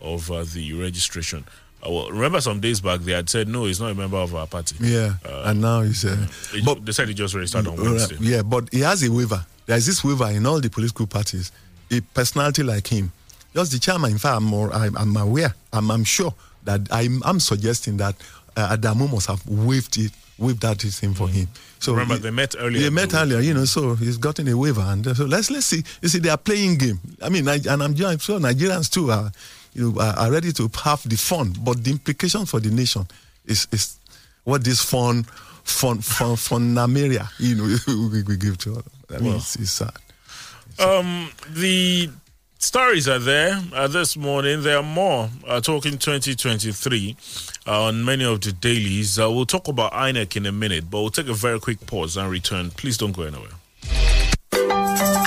of 0.00 0.30
uh, 0.30 0.44
the 0.54 0.72
registration. 0.74 1.44
Uh, 1.84 1.90
well, 1.90 2.10
remember 2.10 2.40
some 2.40 2.60
days 2.60 2.80
back 2.80 3.00
they 3.00 3.12
had 3.12 3.28
said 3.28 3.48
no, 3.48 3.64
he's 3.64 3.80
not 3.80 3.90
a 3.90 3.94
member 3.94 4.16
of 4.16 4.34
our 4.34 4.46
party. 4.46 4.76
Yeah, 4.80 5.14
and 5.44 5.60
now 5.60 5.82
he's. 5.82 6.04
Uh, 6.04 6.26
They, 6.52 6.60
but 6.60 6.84
they 6.86 6.92
said 6.92 7.08
he 7.08 7.14
just 7.14 7.34
registered 7.34 7.66
on 7.66 7.78
Uh, 7.78 7.82
Wednesday. 7.82 8.16
Yeah, 8.20 8.42
but 8.42 8.68
he 8.72 8.80
has 8.80 9.02
a 9.02 9.10
waiver. 9.10 9.44
There 9.66 9.76
is 9.76 9.86
this 9.86 10.02
waiver 10.04 10.28
in 10.30 10.46
all 10.46 10.60
the 10.60 10.70
political 10.70 11.06
parties. 11.06 11.50
A 11.90 12.00
personality 12.00 12.62
like 12.62 12.86
him, 12.86 13.12
just 13.54 13.72
the 13.72 13.78
chairman. 13.78 14.12
In 14.12 14.18
fact, 14.18 14.36
I'm 14.36 14.44
more. 14.44 14.72
I'm, 14.72 14.96
I'm 14.96 15.16
aware. 15.16 15.54
I'm, 15.72 15.90
I'm 15.90 16.04
sure 16.04 16.32
that 16.64 16.80
I'm. 16.90 17.22
I'm 17.24 17.38
suggesting 17.40 17.96
that 17.98 18.14
uh, 18.56 18.76
Adamu 18.76 19.12
must 19.12 19.26
have 19.26 19.44
waived 19.46 19.98
it, 19.98 20.12
waived 20.38 20.62
that 20.62 20.80
thing 20.80 21.14
for 21.14 21.28
him. 21.28 21.48
So 21.78 21.92
Remember, 21.92 22.14
he- 22.14 22.20
they 22.20 22.30
met 22.30 22.54
earlier. 22.58 22.80
They 22.82 22.90
met 22.90 23.12
earlier, 23.12 23.40
you 23.40 23.52
know. 23.54 23.64
So 23.66 23.94
he's 23.96 24.16
gotten 24.16 24.46
a 24.48 24.56
waiver, 24.56 24.80
and 24.82 25.06
uh, 25.06 25.14
so 25.14 25.24
let's 25.26 25.50
let's 25.50 25.66
see. 25.66 25.82
You 26.00 26.08
see, 26.08 26.18
they 26.20 26.30
are 26.30 26.38
playing 26.38 26.78
game. 26.78 27.00
I 27.20 27.28
mean, 27.28 27.44
Ni- 27.44 27.68
and 27.68 27.82
I'm, 27.82 27.94
I'm 28.04 28.18
sure 28.18 28.38
Nigerians 28.40 28.88
too 28.90 29.10
are, 29.10 29.30
you 29.74 29.96
are, 29.98 30.30
ready 30.30 30.52
to 30.52 30.70
have 30.84 31.08
the 31.08 31.16
fun. 31.16 31.54
But 31.60 31.82
the 31.82 31.90
implication 31.90 32.46
for 32.46 32.60
the 32.60 32.70
nation 32.70 33.06
is 33.44 33.66
is 33.72 33.98
what 34.44 34.64
this 34.64 34.82
fun, 34.82 35.24
fun, 35.64 36.00
fun, 36.00 36.36
funameria, 36.36 37.28
you 37.38 37.54
know, 37.54 37.76
we, 38.12 38.22
we 38.22 38.36
give 38.36 38.58
to. 38.58 38.82
I 39.10 39.14
mean, 39.18 39.24
Well. 39.28 39.36
it's, 39.36 39.56
it's 39.56 39.70
sad. 39.72 39.92
Um, 40.78 41.30
the 41.50 42.10
stories 42.58 43.08
are 43.08 43.18
there 43.18 43.60
uh, 43.74 43.86
this 43.88 44.16
morning. 44.16 44.62
There 44.62 44.78
are 44.78 44.82
more. 44.82 45.28
Uh, 45.46 45.60
talking 45.60 45.98
2023 45.98 47.16
uh, 47.66 47.84
on 47.84 48.04
many 48.04 48.24
of 48.24 48.40
the 48.40 48.52
dailies. 48.52 49.18
Uh, 49.18 49.30
we'll 49.30 49.46
talk 49.46 49.68
about 49.68 49.92
INEC 49.92 50.36
in 50.36 50.46
a 50.46 50.52
minute, 50.52 50.90
but 50.90 51.00
we'll 51.00 51.10
take 51.10 51.28
a 51.28 51.34
very 51.34 51.60
quick 51.60 51.84
pause 51.86 52.16
and 52.16 52.30
return. 52.30 52.70
Please 52.70 52.96
don't 52.96 53.12
go 53.12 53.22
anywhere. 53.22 53.50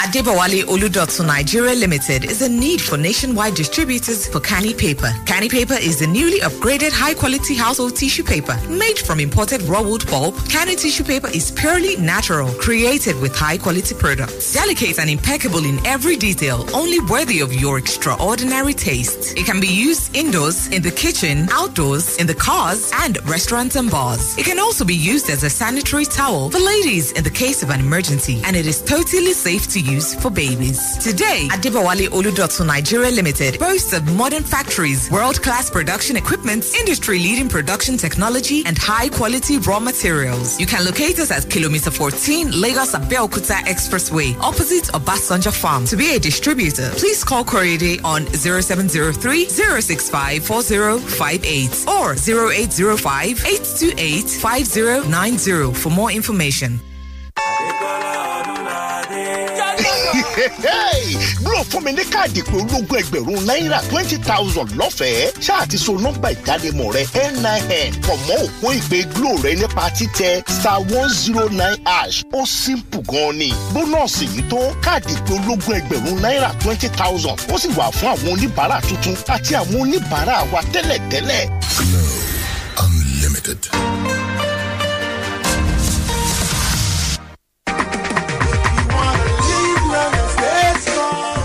Adebawale 0.05 0.61
Oludotsu 0.65 1.25
Nigeria 1.25 1.73
Limited 1.73 2.25
is 2.25 2.43
a 2.43 2.47
need 2.47 2.79
for 2.79 2.95
nationwide 2.95 3.55
distributors 3.55 4.27
for 4.27 4.39
Canny 4.39 4.71
Paper. 4.71 5.11
Canny 5.25 5.49
Paper 5.49 5.73
is 5.73 5.97
the 5.97 6.05
newly 6.05 6.39
upgraded 6.41 6.91
high-quality 6.91 7.55
household 7.55 7.95
tissue 7.95 8.21
paper 8.23 8.55
made 8.69 8.99
from 8.99 9.19
imported 9.19 9.63
raw 9.63 9.81
wood 9.81 10.05
pulp. 10.05 10.35
Canny 10.47 10.75
tissue 10.75 11.03
paper 11.03 11.27
is 11.29 11.49
purely 11.49 11.95
natural, 11.97 12.49
created 12.61 13.19
with 13.19 13.35
high-quality 13.35 13.95
products. 13.95 14.53
Delicate 14.53 14.99
and 14.99 15.09
impeccable 15.09 15.65
in 15.65 15.83
every 15.87 16.15
detail, 16.15 16.67
only 16.75 16.99
worthy 16.99 17.39
of 17.39 17.51
your 17.51 17.79
extraordinary 17.79 18.75
taste. 18.75 19.35
It 19.35 19.47
can 19.47 19.59
be 19.59 19.67
used 19.67 20.15
indoors, 20.15 20.67
in 20.67 20.83
the 20.83 20.91
kitchen, 20.91 21.49
outdoors, 21.51 22.17
in 22.17 22.27
the 22.27 22.35
cars, 22.35 22.91
and 22.93 23.17
restaurants 23.27 23.75
and 23.75 23.89
bars. 23.89 24.37
It 24.37 24.45
can 24.45 24.59
also 24.59 24.85
be 24.85 24.93
used 24.95 25.31
as 25.31 25.41
a 25.41 25.49
sanitary 25.49 26.05
towel 26.05 26.51
for 26.51 26.59
ladies 26.59 27.11
in 27.13 27.23
the 27.23 27.31
case 27.31 27.63
of 27.63 27.71
an 27.71 27.79
emergency, 27.79 28.39
and 28.45 28.55
it 28.55 28.67
is 28.67 28.83
totally 28.83 29.33
safe 29.33 29.67
to 29.69 29.79
use 29.79 29.94
for 30.03 30.29
babies. 30.29 30.97
Today, 30.97 31.47
Adibawale 31.51 32.09
Oludotsu 32.09 32.65
Nigeria 32.65 33.11
Limited 33.11 33.57
boasts 33.59 33.93
of 33.93 34.03
modern 34.15 34.43
factories, 34.43 35.09
world-class 35.09 35.69
production 35.69 36.17
equipment, 36.17 36.65
industry-leading 36.79 37.47
production 37.47 37.95
technology, 37.97 38.63
and 38.65 38.77
high-quality 38.77 39.59
raw 39.59 39.79
materials. 39.79 40.59
You 40.59 40.65
can 40.65 40.83
locate 40.83 41.17
us 41.19 41.31
at 41.31 41.49
Kilometer 41.49 41.91
14, 41.91 42.51
Lagos 42.59 42.93
Abeokuta 42.93 43.57
Expressway, 43.65 44.35
opposite 44.39 44.85
Obasanjo 44.93 45.53
Farm. 45.53 45.85
To 45.85 45.95
be 45.95 46.15
a 46.15 46.19
distributor, 46.19 46.89
please 46.97 47.23
call 47.23 47.43
Corriere 47.45 47.99
on 48.03 48.25
0703 48.27 49.45
065 49.49 50.43
4058 50.45 51.85
or 51.87 52.13
0805 52.15 53.45
828 53.45 54.29
5090 54.29 55.73
for 55.73 55.89
more 55.89 56.11
information. 56.11 56.79
Glo 61.43 61.63
fún 61.69 61.83
mi 61.83 61.91
ní 61.91 62.03
káàdì 62.11 62.41
pé 62.43 62.51
ológun 62.57 62.99
ẹgbẹ̀rún 63.01 63.45
náírà 63.47 63.79
twenty 63.89 64.17
thousand 64.17 64.69
lọ́fẹ̀ẹ́. 64.79 65.31
Ṣáà 65.41 65.67
ti 65.69 65.77
so 65.77 65.93
nọ́mbà 65.93 66.29
ìdánimọ̀ 66.35 66.91
rẹ 66.95 67.03
NIN 67.43 67.93
pọ̀ 68.05 68.15
mọ́ 68.27 68.37
òpó 68.45 68.67
ìpè 68.79 68.99
Glo 69.15 69.29
rẹ 69.43 69.55
nípa 69.55 69.89
títẹ 69.97 70.41
star 70.59 70.79
one 70.97 71.09
zero 71.09 71.47
nine 71.49 71.77
hash. 71.85 72.23
Ó 72.33 72.45
simple 72.45 73.01
gan 73.11 73.37
ni. 73.37 73.53
Bónọ́ọ̀sì 73.73 74.25
yìí 74.35 74.41
tó 74.49 74.57
káàdì 74.85 75.13
pé 75.27 75.33
ológun 75.33 75.75
ẹgbẹ̀rún 75.79 76.21
náírà 76.21 76.49
twenty 76.63 76.87
thousand. 76.89 77.37
Ó 77.53 77.57
sì 77.57 77.67
wà 77.77 77.91
fún 77.91 78.09
àwọn 78.13 78.33
oníbàárà 78.33 78.81
tuntun 78.87 79.15
àti 79.35 79.53
àwọn 79.55 79.81
oníbàárà 79.81 80.37
wa 80.53 80.61
tẹ́lẹ̀tẹ́lẹ̀. 80.73 81.43
Glow 81.77 82.15
Unlimited. 82.83 83.61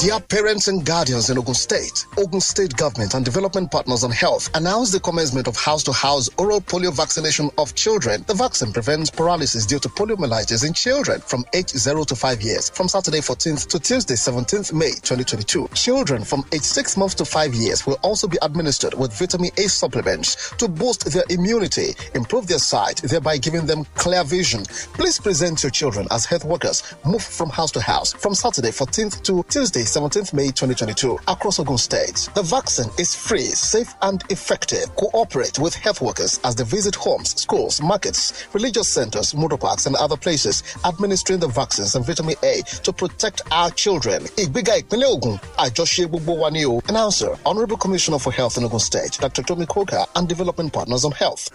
Dear 0.00 0.18
parents 0.18 0.66
and 0.68 0.82
guardians 0.82 1.28
in 1.28 1.36
Ogun 1.36 1.52
State, 1.52 2.06
Ogun 2.16 2.40
State 2.40 2.74
Government 2.74 3.12
and 3.12 3.22
Development 3.22 3.70
Partners 3.70 4.02
on 4.02 4.10
Health 4.10 4.48
announced 4.54 4.92
the 4.92 5.00
commencement 5.00 5.46
of 5.46 5.58
house-to-house 5.58 6.30
oral 6.38 6.62
polio 6.62 6.90
vaccination 6.90 7.50
of 7.58 7.74
children. 7.74 8.24
The 8.26 8.32
vaccine 8.32 8.72
prevents 8.72 9.10
paralysis 9.10 9.66
due 9.66 9.78
to 9.78 9.90
poliomyelitis 9.90 10.66
in 10.66 10.72
children 10.72 11.20
from 11.20 11.44
age 11.52 11.68
0 11.68 12.04
to 12.04 12.16
5 12.16 12.40
years 12.40 12.70
from 12.70 12.88
Saturday 12.88 13.18
14th 13.18 13.68
to 13.68 13.78
Tuesday 13.78 14.14
17th 14.14 14.72
May 14.72 14.92
2022. 14.92 15.68
Children 15.74 16.24
from 16.24 16.46
age 16.54 16.62
6 16.62 16.96
months 16.96 17.16
to 17.16 17.26
5 17.26 17.52
years 17.52 17.86
will 17.86 17.98
also 18.00 18.26
be 18.26 18.38
administered 18.40 18.94
with 18.94 19.12
vitamin 19.12 19.50
A 19.58 19.68
supplements 19.68 20.50
to 20.56 20.66
boost 20.66 21.12
their 21.12 21.24
immunity, 21.28 21.94
improve 22.14 22.46
their 22.46 22.58
sight, 22.58 23.02
thereby 23.02 23.36
giving 23.36 23.66
them 23.66 23.84
clear 23.96 24.24
vision. 24.24 24.64
Please 24.94 25.20
present 25.20 25.62
your 25.62 25.68
children 25.68 26.06
as 26.10 26.24
health 26.24 26.46
workers 26.46 26.94
move 27.04 27.22
from 27.22 27.50
house 27.50 27.70
to 27.72 27.82
house 27.82 28.14
from 28.14 28.34
Saturday 28.34 28.70
14th 28.70 29.22
to 29.24 29.42
Tuesday 29.50 29.84
17th 29.90 30.32
May 30.32 30.46
2022 30.46 31.18
across 31.26 31.58
Ogun 31.58 31.76
State. 31.78 32.28
The 32.34 32.42
vaccine 32.42 32.90
is 32.98 33.14
free, 33.14 33.46
safe, 33.46 33.94
and 34.02 34.22
effective. 34.30 34.94
Cooperate 34.96 35.58
with 35.58 35.74
health 35.74 36.00
workers 36.00 36.38
as 36.44 36.54
they 36.54 36.64
visit 36.64 36.94
homes, 36.94 37.34
schools, 37.40 37.82
markets, 37.82 38.46
religious 38.52 38.86
centers, 38.88 39.34
motor 39.34 39.56
parks, 39.56 39.86
and 39.86 39.96
other 39.96 40.16
places, 40.16 40.62
administering 40.84 41.40
the 41.40 41.48
vaccines 41.48 41.94
and 41.96 42.06
vitamin 42.06 42.36
A 42.44 42.62
to 42.84 42.92
protect 42.92 43.42
our 43.50 43.70
children. 43.70 44.22
Ìgbéga 44.36 44.74
ìpínlẹ̀ 44.82 45.10
Ògùn, 45.14 45.38
àjọṣe 45.58 46.06
gbogbo. 46.08 46.40
Announcer, 46.88 47.36
Honorable 47.44 47.76
Commissioner 47.76 48.18
for 48.18 48.32
Health 48.32 48.56
in 48.58 48.64
Ogun 48.64 48.80
State, 48.80 49.18
Dr. 49.20 49.42
Tomi 49.42 49.66
Coker, 49.66 50.04
and 50.16 50.28
Development 50.28 50.72
Partners 50.72 51.04
on 51.04 51.12
Health. 51.12 51.50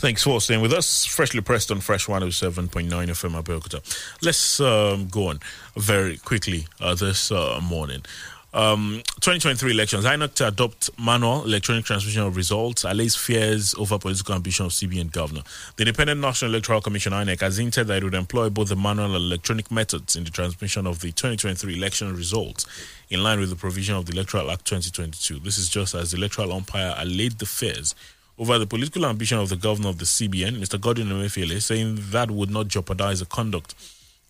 Thanks 0.00 0.22
for 0.22 0.40
staying 0.40 0.62
with 0.62 0.72
us. 0.72 1.04
Freshly 1.04 1.42
pressed 1.42 1.70
on 1.70 1.80
Fresh 1.80 2.06
107.9 2.06 2.88
FM 2.88 3.42
Abeokuta. 3.42 3.82
Let's 4.22 4.58
um, 4.58 5.08
go 5.08 5.28
on 5.28 5.40
very 5.76 6.16
quickly 6.16 6.66
uh, 6.80 6.94
this 6.94 7.30
uh, 7.30 7.60
morning. 7.62 8.00
Um, 8.54 9.02
2023 9.20 9.72
elections. 9.72 10.06
INEC 10.06 10.32
to 10.36 10.48
adopt 10.48 10.88
manual 10.98 11.44
electronic 11.44 11.84
transmission 11.84 12.22
of 12.22 12.34
results 12.34 12.86
allays 12.86 13.14
fears 13.14 13.74
over 13.74 13.98
political 13.98 14.34
ambition 14.34 14.64
of 14.64 14.72
CBN 14.72 15.12
governor. 15.12 15.42
The 15.76 15.82
Independent 15.82 16.18
National 16.18 16.52
Electoral 16.52 16.80
Commission 16.80 17.12
INEC 17.12 17.40
has 17.42 17.58
hinted 17.58 17.86
that 17.88 17.98
it 17.98 18.04
would 18.04 18.14
employ 18.14 18.48
both 18.48 18.70
the 18.70 18.76
manual 18.76 19.04
and 19.04 19.16
electronic 19.16 19.70
methods 19.70 20.16
in 20.16 20.24
the 20.24 20.30
transmission 20.30 20.86
of 20.86 21.00
the 21.00 21.12
2023 21.12 21.76
election 21.76 22.16
results 22.16 22.64
in 23.10 23.22
line 23.22 23.38
with 23.38 23.50
the 23.50 23.56
provision 23.56 23.96
of 23.96 24.06
the 24.06 24.12
Electoral 24.12 24.50
Act 24.50 24.64
2022. 24.64 25.40
This 25.40 25.58
is 25.58 25.68
just 25.68 25.94
as 25.94 26.12
the 26.12 26.16
electoral 26.16 26.54
umpire 26.54 26.94
allayed 26.96 27.32
the 27.32 27.44
fears 27.44 27.94
over 28.40 28.58
the 28.58 28.66
political 28.66 29.04
ambition 29.04 29.38
of 29.38 29.50
the 29.50 29.56
governor 29.56 29.90
of 29.90 29.98
the 29.98 30.06
CBN, 30.06 30.56
Mr. 30.56 30.80
Godwin 30.80 31.08
Emefiele, 31.08 31.60
saying 31.60 31.98
that 32.10 32.30
would 32.30 32.50
not 32.50 32.68
jeopardize 32.68 33.20
the 33.20 33.26
conduct 33.26 33.74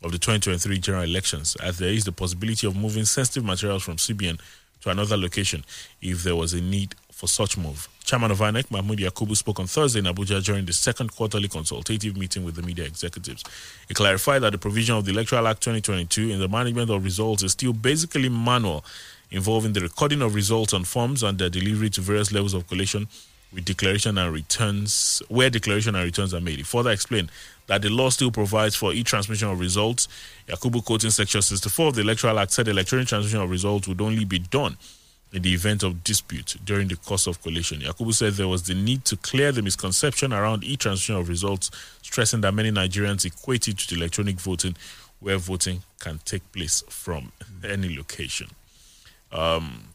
of 0.02 0.10
the 0.10 0.18
2023 0.18 0.78
general 0.78 1.04
elections, 1.04 1.56
as 1.62 1.78
there 1.78 1.90
is 1.90 2.04
the 2.04 2.10
possibility 2.10 2.66
of 2.66 2.74
moving 2.74 3.04
sensitive 3.04 3.44
materials 3.44 3.84
from 3.84 3.96
CBN 3.96 4.40
to 4.80 4.90
another 4.90 5.16
location 5.16 5.64
if 6.02 6.24
there 6.24 6.34
was 6.34 6.52
a 6.54 6.60
need 6.60 6.96
for 7.12 7.28
such 7.28 7.56
move. 7.56 7.88
Chairman 8.02 8.32
of 8.32 8.38
INEC, 8.40 8.68
Mahmoud 8.72 8.98
Yakubu, 8.98 9.36
spoke 9.36 9.60
on 9.60 9.68
Thursday 9.68 10.00
in 10.00 10.06
Abuja 10.06 10.44
during 10.44 10.64
the 10.64 10.72
second 10.72 11.14
quarterly 11.14 11.46
consultative 11.46 12.16
meeting 12.16 12.42
with 12.44 12.56
the 12.56 12.62
media 12.62 12.86
executives. 12.86 13.44
He 13.86 13.94
clarified 13.94 14.42
that 14.42 14.50
the 14.50 14.58
provision 14.58 14.96
of 14.96 15.04
the 15.04 15.12
Electoral 15.12 15.46
Act 15.46 15.60
2022 15.62 16.30
in 16.30 16.40
the 16.40 16.48
management 16.48 16.90
of 16.90 17.04
results 17.04 17.44
is 17.44 17.52
still 17.52 17.72
basically 17.74 18.28
manual, 18.28 18.84
involving 19.30 19.72
the 19.72 19.80
recording 19.80 20.20
of 20.20 20.34
results 20.34 20.74
on 20.74 20.82
forms 20.82 21.22
and 21.22 21.38
their 21.38 21.50
delivery 21.50 21.90
to 21.90 22.00
various 22.00 22.32
levels 22.32 22.54
of 22.54 22.66
collation 22.66 23.06
with 23.52 23.64
declaration 23.64 24.16
and 24.18 24.32
returns, 24.32 25.22
where 25.28 25.50
declaration 25.50 25.94
and 25.94 26.04
returns 26.04 26.32
are 26.32 26.40
made. 26.40 26.58
He 26.58 26.62
further 26.62 26.90
explained 26.90 27.30
that 27.66 27.82
the 27.82 27.88
law 27.88 28.10
still 28.10 28.30
provides 28.30 28.74
for 28.76 28.92
e-transmission 28.92 29.48
of 29.48 29.60
results. 29.60 30.08
Yakubu 30.48 30.84
quoting 30.84 31.10
section 31.10 31.42
64 31.42 31.88
of 31.88 31.94
the 31.94 32.00
Electoral 32.02 32.38
Act 32.38 32.52
said 32.52 32.68
electronic 32.68 33.08
transmission 33.08 33.40
of 33.40 33.50
results 33.50 33.88
would 33.88 34.00
only 34.00 34.24
be 34.24 34.38
done 34.38 34.76
in 35.32 35.42
the 35.42 35.52
event 35.54 35.82
of 35.82 36.02
dispute 36.02 36.56
during 36.64 36.88
the 36.88 36.96
course 36.96 37.26
of 37.26 37.40
collation. 37.42 37.80
Yakubu 37.80 38.12
said 38.12 38.32
there 38.34 38.48
was 38.48 38.64
the 38.64 38.74
need 38.74 39.04
to 39.04 39.16
clear 39.16 39.52
the 39.52 39.62
misconception 39.62 40.32
around 40.32 40.64
e-transmission 40.64 41.14
of 41.16 41.28
results, 41.28 41.70
stressing 42.02 42.40
that 42.40 42.52
many 42.52 42.70
Nigerians 42.70 43.24
equate 43.24 43.68
it 43.68 43.78
to 43.78 43.94
electronic 43.94 44.40
voting, 44.40 44.76
where 45.20 45.36
voting 45.38 45.82
can 46.00 46.18
take 46.24 46.50
place 46.52 46.82
from 46.88 47.30
any 47.62 47.94
location. 47.96 48.48
Um, 49.32 49.90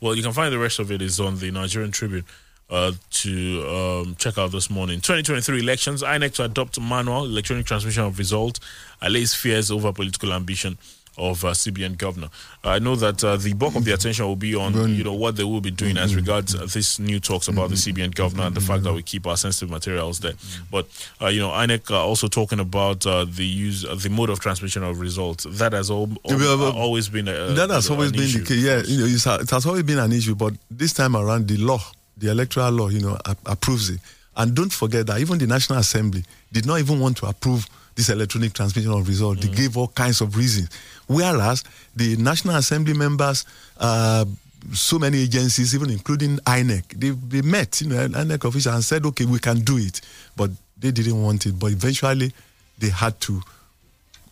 well, 0.00 0.14
you 0.14 0.22
can 0.22 0.32
find 0.32 0.52
the 0.52 0.58
rest 0.58 0.78
of 0.78 0.90
it 0.90 1.00
is 1.00 1.20
on 1.20 1.38
the 1.38 1.50
Nigerian 1.50 1.90
Tribune 1.90 2.24
uh, 2.70 2.92
to 3.10 3.66
um, 3.68 4.16
check 4.18 4.38
out 4.38 4.50
this 4.52 4.68
morning. 4.70 4.96
2023 5.00 5.60
elections, 5.60 6.02
INEC 6.02 6.34
to 6.34 6.44
adopt 6.44 6.80
manual 6.80 7.24
electronic 7.24 7.66
transmission 7.66 8.02
of 8.04 8.18
results, 8.18 8.60
allays 9.00 9.34
fears 9.34 9.70
over 9.70 9.92
political 9.92 10.32
ambition 10.32 10.76
of 11.18 11.42
uh, 11.46 11.52
CBN 11.52 11.96
governor. 11.96 12.28
I 12.62 12.78
know 12.78 12.94
that 12.96 13.24
uh, 13.24 13.36
the 13.38 13.54
bulk 13.54 13.74
of 13.74 13.86
the 13.86 13.92
attention 13.94 14.26
will 14.26 14.36
be 14.36 14.54
on 14.54 14.74
you 14.94 15.02
know 15.02 15.14
what 15.14 15.36
they 15.36 15.44
will 15.44 15.62
be 15.62 15.70
doing 15.70 15.96
as 15.96 16.14
regards 16.14 16.54
uh, 16.54 16.66
this 16.70 16.98
new 16.98 17.20
talks 17.20 17.48
about 17.48 17.70
the 17.70 17.74
CBN 17.76 18.14
governor 18.14 18.42
and 18.42 18.54
the 18.54 18.60
fact 18.60 18.82
that 18.82 18.92
we 18.92 19.02
keep 19.02 19.26
our 19.26 19.36
sensitive 19.38 19.70
materials 19.70 20.18
there. 20.20 20.34
But 20.70 20.86
uh, 21.22 21.28
you 21.28 21.40
know, 21.40 21.48
INEC 21.52 21.90
uh, 21.90 22.04
also 22.04 22.28
talking 22.28 22.60
about 22.60 23.06
uh, 23.06 23.24
the 23.24 23.46
use, 23.46 23.86
uh, 23.86 23.94
the 23.94 24.10
mode 24.10 24.28
of 24.28 24.40
transmission 24.40 24.82
of 24.82 25.00
results. 25.00 25.46
That 25.48 25.72
has 25.72 25.90
al- 25.90 26.10
al- 26.28 26.38
Yeah, 26.38 26.70
always 26.78 27.08
been 27.08 27.28
a, 27.28 27.32
that 27.54 27.70
has 27.70 27.84
you 27.88 27.90
know, 27.92 27.96
always 27.96 28.12
been 28.12 28.22
issue. 28.22 28.40
the 28.40 28.46
case. 28.46 28.62
Yeah, 28.62 28.82
you 28.84 28.98
know, 29.00 29.06
it's 29.06 29.24
it 29.26 29.50
has 29.50 29.64
always 29.64 29.84
been 29.84 29.98
an 30.00 30.12
issue, 30.12 30.34
but 30.34 30.52
this 30.70 30.92
time 30.92 31.16
around, 31.16 31.48
the 31.48 31.56
law, 31.56 31.80
the 32.16 32.30
electoral 32.30 32.70
law, 32.70 32.88
you 32.88 33.00
know, 33.00 33.16
a- 33.24 33.36
approves 33.46 33.90
it. 33.90 34.00
And 34.36 34.54
don't 34.54 34.72
forget 34.72 35.06
that 35.06 35.18
even 35.20 35.38
the 35.38 35.46
National 35.46 35.78
Assembly 35.78 36.24
did 36.52 36.66
not 36.66 36.78
even 36.80 37.00
want 37.00 37.16
to 37.18 37.26
approve 37.26 37.66
this 37.94 38.10
electronic 38.10 38.52
transmission 38.52 38.92
of 38.92 39.08
results. 39.08 39.40
They 39.40 39.48
gave 39.54 39.76
all 39.76 39.88
kinds 39.88 40.20
of 40.20 40.36
reasons. 40.36 40.68
Whereas 41.06 41.64
the 41.94 42.16
National 42.16 42.56
Assembly 42.56 42.92
members, 42.92 43.46
uh, 43.78 44.26
so 44.74 44.98
many 44.98 45.22
agencies, 45.22 45.74
even 45.74 45.90
including 45.90 46.36
INEC, 46.38 46.98
they, 46.98 47.10
they 47.10 47.40
met, 47.40 47.80
you 47.80 47.88
know, 47.88 48.08
INEC 48.08 48.44
officials 48.44 48.74
and 48.74 48.84
said, 48.84 49.06
okay, 49.06 49.24
we 49.24 49.38
can 49.38 49.60
do 49.60 49.78
it. 49.78 50.02
But 50.36 50.50
they 50.78 50.90
didn't 50.90 51.22
want 51.22 51.46
it. 51.46 51.58
But 51.58 51.72
eventually, 51.72 52.32
they 52.78 52.90
had 52.90 53.18
to 53.22 53.40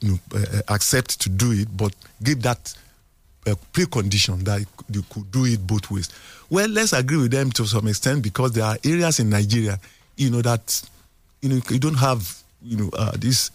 you 0.01 0.11
know, 0.11 0.19
uh, 0.39 0.61
accept 0.69 1.19
to 1.23 1.31
do 1.31 1.53
it, 1.53 1.69
but 1.75 1.95
give 2.23 2.43
that 2.43 2.75
uh, 3.47 3.55
precondition 3.73 4.45
that 4.45 4.67
you 4.91 5.03
could 5.09 5.31
do 5.31 5.47
it 5.47 5.67
both 5.67 5.91
ways. 5.91 6.11
Well, 6.55 6.69
let's 6.69 6.93
agree 6.93 7.17
with 7.17 7.33
them 7.33 7.51
to 7.51 7.67
some 7.67 7.89
extent 7.89 8.23
because 8.23 8.53
there 8.53 8.63
are 8.63 8.79
areas 8.85 9.19
in 9.19 9.29
Nigeria, 9.29 9.77
you 10.17 10.31
know, 10.31 10.41
that 10.43 10.83
you 11.43 11.49
know 11.49 11.61
you 11.69 11.81
don't 11.81 11.97
have 11.99 12.33
you 12.63 12.77
know 12.77 12.91
uh, 12.97 13.11
this 13.19 13.51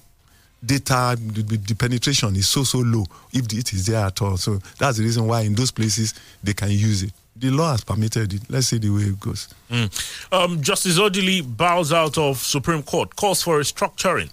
data 0.66 1.16
the, 1.18 1.42
the- 1.42 1.76
penetration 1.76 2.36
is 2.36 2.50
so 2.50 2.66
so 2.66 2.80
low 2.80 3.06
if 3.32 3.46
it 3.46 3.72
is 3.72 3.86
there 3.86 4.06
at 4.06 4.22
all. 4.22 4.36
So 4.36 4.60
that's 4.78 4.98
the 4.98 5.06
reason 5.06 5.26
why 5.28 5.44
in 5.44 5.56
those 5.56 5.72
places 5.72 6.14
they 6.44 6.54
can 6.54 6.72
use 6.72 7.04
it. 7.04 7.14
The 7.38 7.52
law 7.52 7.72
has 7.72 7.86
permitted 7.86 8.34
it. 8.34 8.42
Let's 8.50 8.68
see 8.68 8.80
the 8.80 8.90
way 8.90 9.04
it 9.04 9.18
goes. 9.22 9.48
Mm. 9.72 10.34
Um, 10.34 10.62
Justice 10.62 11.00
Odili 11.00 11.42
bows 11.42 11.94
out 11.94 12.18
of 12.18 12.40
Supreme 12.40 12.84
Court, 12.84 13.16
calls 13.16 13.42
for 13.42 13.62
restructuring. 13.62 14.30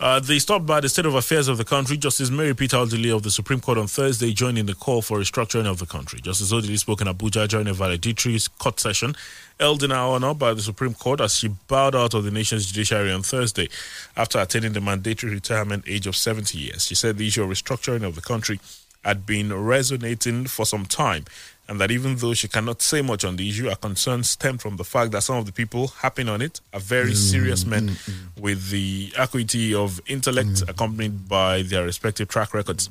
Uh, 0.00 0.18
they 0.18 0.38
stopped 0.38 0.64
by 0.64 0.80
the 0.80 0.88
state 0.88 1.04
of 1.04 1.14
affairs 1.14 1.46
of 1.46 1.58
the 1.58 1.64
country. 1.64 1.94
Justice 1.94 2.30
Mary 2.30 2.54
Peter 2.54 2.78
Odili 2.78 3.14
of 3.14 3.22
the 3.22 3.30
Supreme 3.30 3.60
Court 3.60 3.76
on 3.76 3.86
Thursday 3.86 4.32
joined 4.32 4.56
in 4.56 4.64
the 4.64 4.74
call 4.74 5.02
for 5.02 5.18
restructuring 5.18 5.66
of 5.66 5.78
the 5.78 5.84
country. 5.84 6.20
Justice 6.22 6.50
Odili 6.50 6.78
spoke 6.78 7.02
in 7.02 7.06
Abuja 7.06 7.46
during 7.46 7.68
a 7.68 7.74
valedictory 7.74 8.38
court 8.58 8.80
session 8.80 9.14
held 9.58 9.82
in 9.82 9.92
our 9.92 10.14
honor 10.14 10.32
by 10.32 10.54
the 10.54 10.62
Supreme 10.62 10.94
Court 10.94 11.20
as 11.20 11.34
she 11.36 11.48
bowed 11.68 11.94
out 11.94 12.14
of 12.14 12.24
the 12.24 12.30
nation's 12.30 12.72
judiciary 12.72 13.12
on 13.12 13.22
Thursday 13.22 13.68
after 14.16 14.38
attaining 14.38 14.72
the 14.72 14.80
mandatory 14.80 15.34
retirement 15.34 15.84
age 15.86 16.06
of 16.06 16.16
70 16.16 16.56
years. 16.56 16.86
She 16.86 16.94
said 16.94 17.18
the 17.18 17.28
issue 17.28 17.42
of 17.42 17.50
restructuring 17.50 18.02
of 18.02 18.14
the 18.14 18.22
country 18.22 18.58
had 19.04 19.26
been 19.26 19.52
resonating 19.52 20.46
for 20.46 20.64
some 20.64 20.86
time 20.86 21.26
and 21.70 21.80
that 21.80 21.92
even 21.92 22.16
though 22.16 22.34
she 22.34 22.48
cannot 22.48 22.82
say 22.82 23.00
much 23.00 23.24
on 23.24 23.36
the 23.36 23.48
issue, 23.48 23.68
her 23.68 23.76
concerns 23.76 24.30
stem 24.30 24.58
from 24.58 24.76
the 24.76 24.82
fact 24.82 25.12
that 25.12 25.22
some 25.22 25.36
of 25.36 25.46
the 25.46 25.52
people 25.52 25.86
harping 25.86 26.28
on 26.28 26.42
it 26.42 26.60
are 26.74 26.80
very 26.80 27.12
mm, 27.12 27.30
serious 27.30 27.64
men 27.64 27.90
mm, 27.90 28.10
mm. 28.10 28.40
with 28.42 28.70
the 28.70 29.12
acuity 29.16 29.72
of 29.72 30.00
intellect 30.08 30.62
accompanied 30.66 31.28
by 31.28 31.62
their 31.62 31.84
respective 31.84 32.26
track 32.26 32.54
records. 32.54 32.90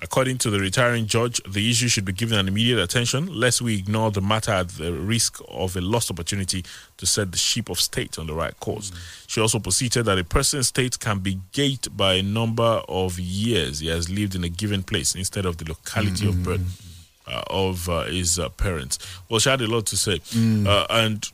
According 0.00 0.38
to 0.38 0.48
the 0.48 0.58
retiring 0.58 1.06
judge, 1.06 1.38
the 1.46 1.70
issue 1.70 1.86
should 1.86 2.06
be 2.06 2.12
given 2.14 2.38
an 2.38 2.48
immediate 2.48 2.78
attention, 2.78 3.26
lest 3.26 3.60
we 3.60 3.76
ignore 3.76 4.10
the 4.10 4.22
matter 4.22 4.52
at 4.52 4.70
the 4.70 4.90
risk 4.90 5.38
of 5.48 5.76
a 5.76 5.82
lost 5.82 6.10
opportunity 6.10 6.64
to 6.96 7.04
set 7.04 7.30
the 7.30 7.36
ship 7.36 7.68
of 7.68 7.78
state 7.78 8.18
on 8.18 8.26
the 8.26 8.32
right 8.34 8.58
course. 8.58 8.90
She 9.26 9.38
also 9.38 9.58
posited 9.58 10.04
that 10.06 10.18
a 10.18 10.24
person's 10.24 10.68
state 10.68 10.98
can 10.98 11.18
be 11.18 11.40
gauged 11.52 11.94
by 11.94 12.14
a 12.14 12.22
number 12.22 12.80
of 12.88 13.18
years 13.18 13.80
he 13.80 13.88
has 13.88 14.08
lived 14.08 14.34
in 14.34 14.44
a 14.44 14.48
given 14.48 14.82
place 14.82 15.14
instead 15.14 15.44
of 15.44 15.58
the 15.58 15.66
locality 15.66 16.26
of 16.26 16.42
birth 16.42 16.93
of 17.26 17.88
uh, 17.88 18.04
his 18.04 18.38
uh, 18.38 18.48
parents. 18.50 18.98
Well, 19.28 19.40
she 19.40 19.48
had 19.50 19.60
a 19.60 19.66
lot 19.66 19.86
to 19.86 19.96
say. 19.96 20.20
Uh, 20.36 20.86
and 20.90 21.24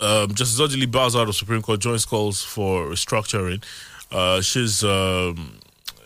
um, 0.00 0.34
Justice 0.34 0.60
Odili 0.60 0.90
bows 0.90 1.14
out 1.14 1.28
of 1.28 1.36
Supreme 1.36 1.62
Court, 1.62 1.80
joins 1.80 2.04
calls 2.04 2.42
for 2.42 2.86
restructuring. 2.86 3.62
Uh, 4.10 4.40
she's 4.40 4.82
um, 4.84 5.58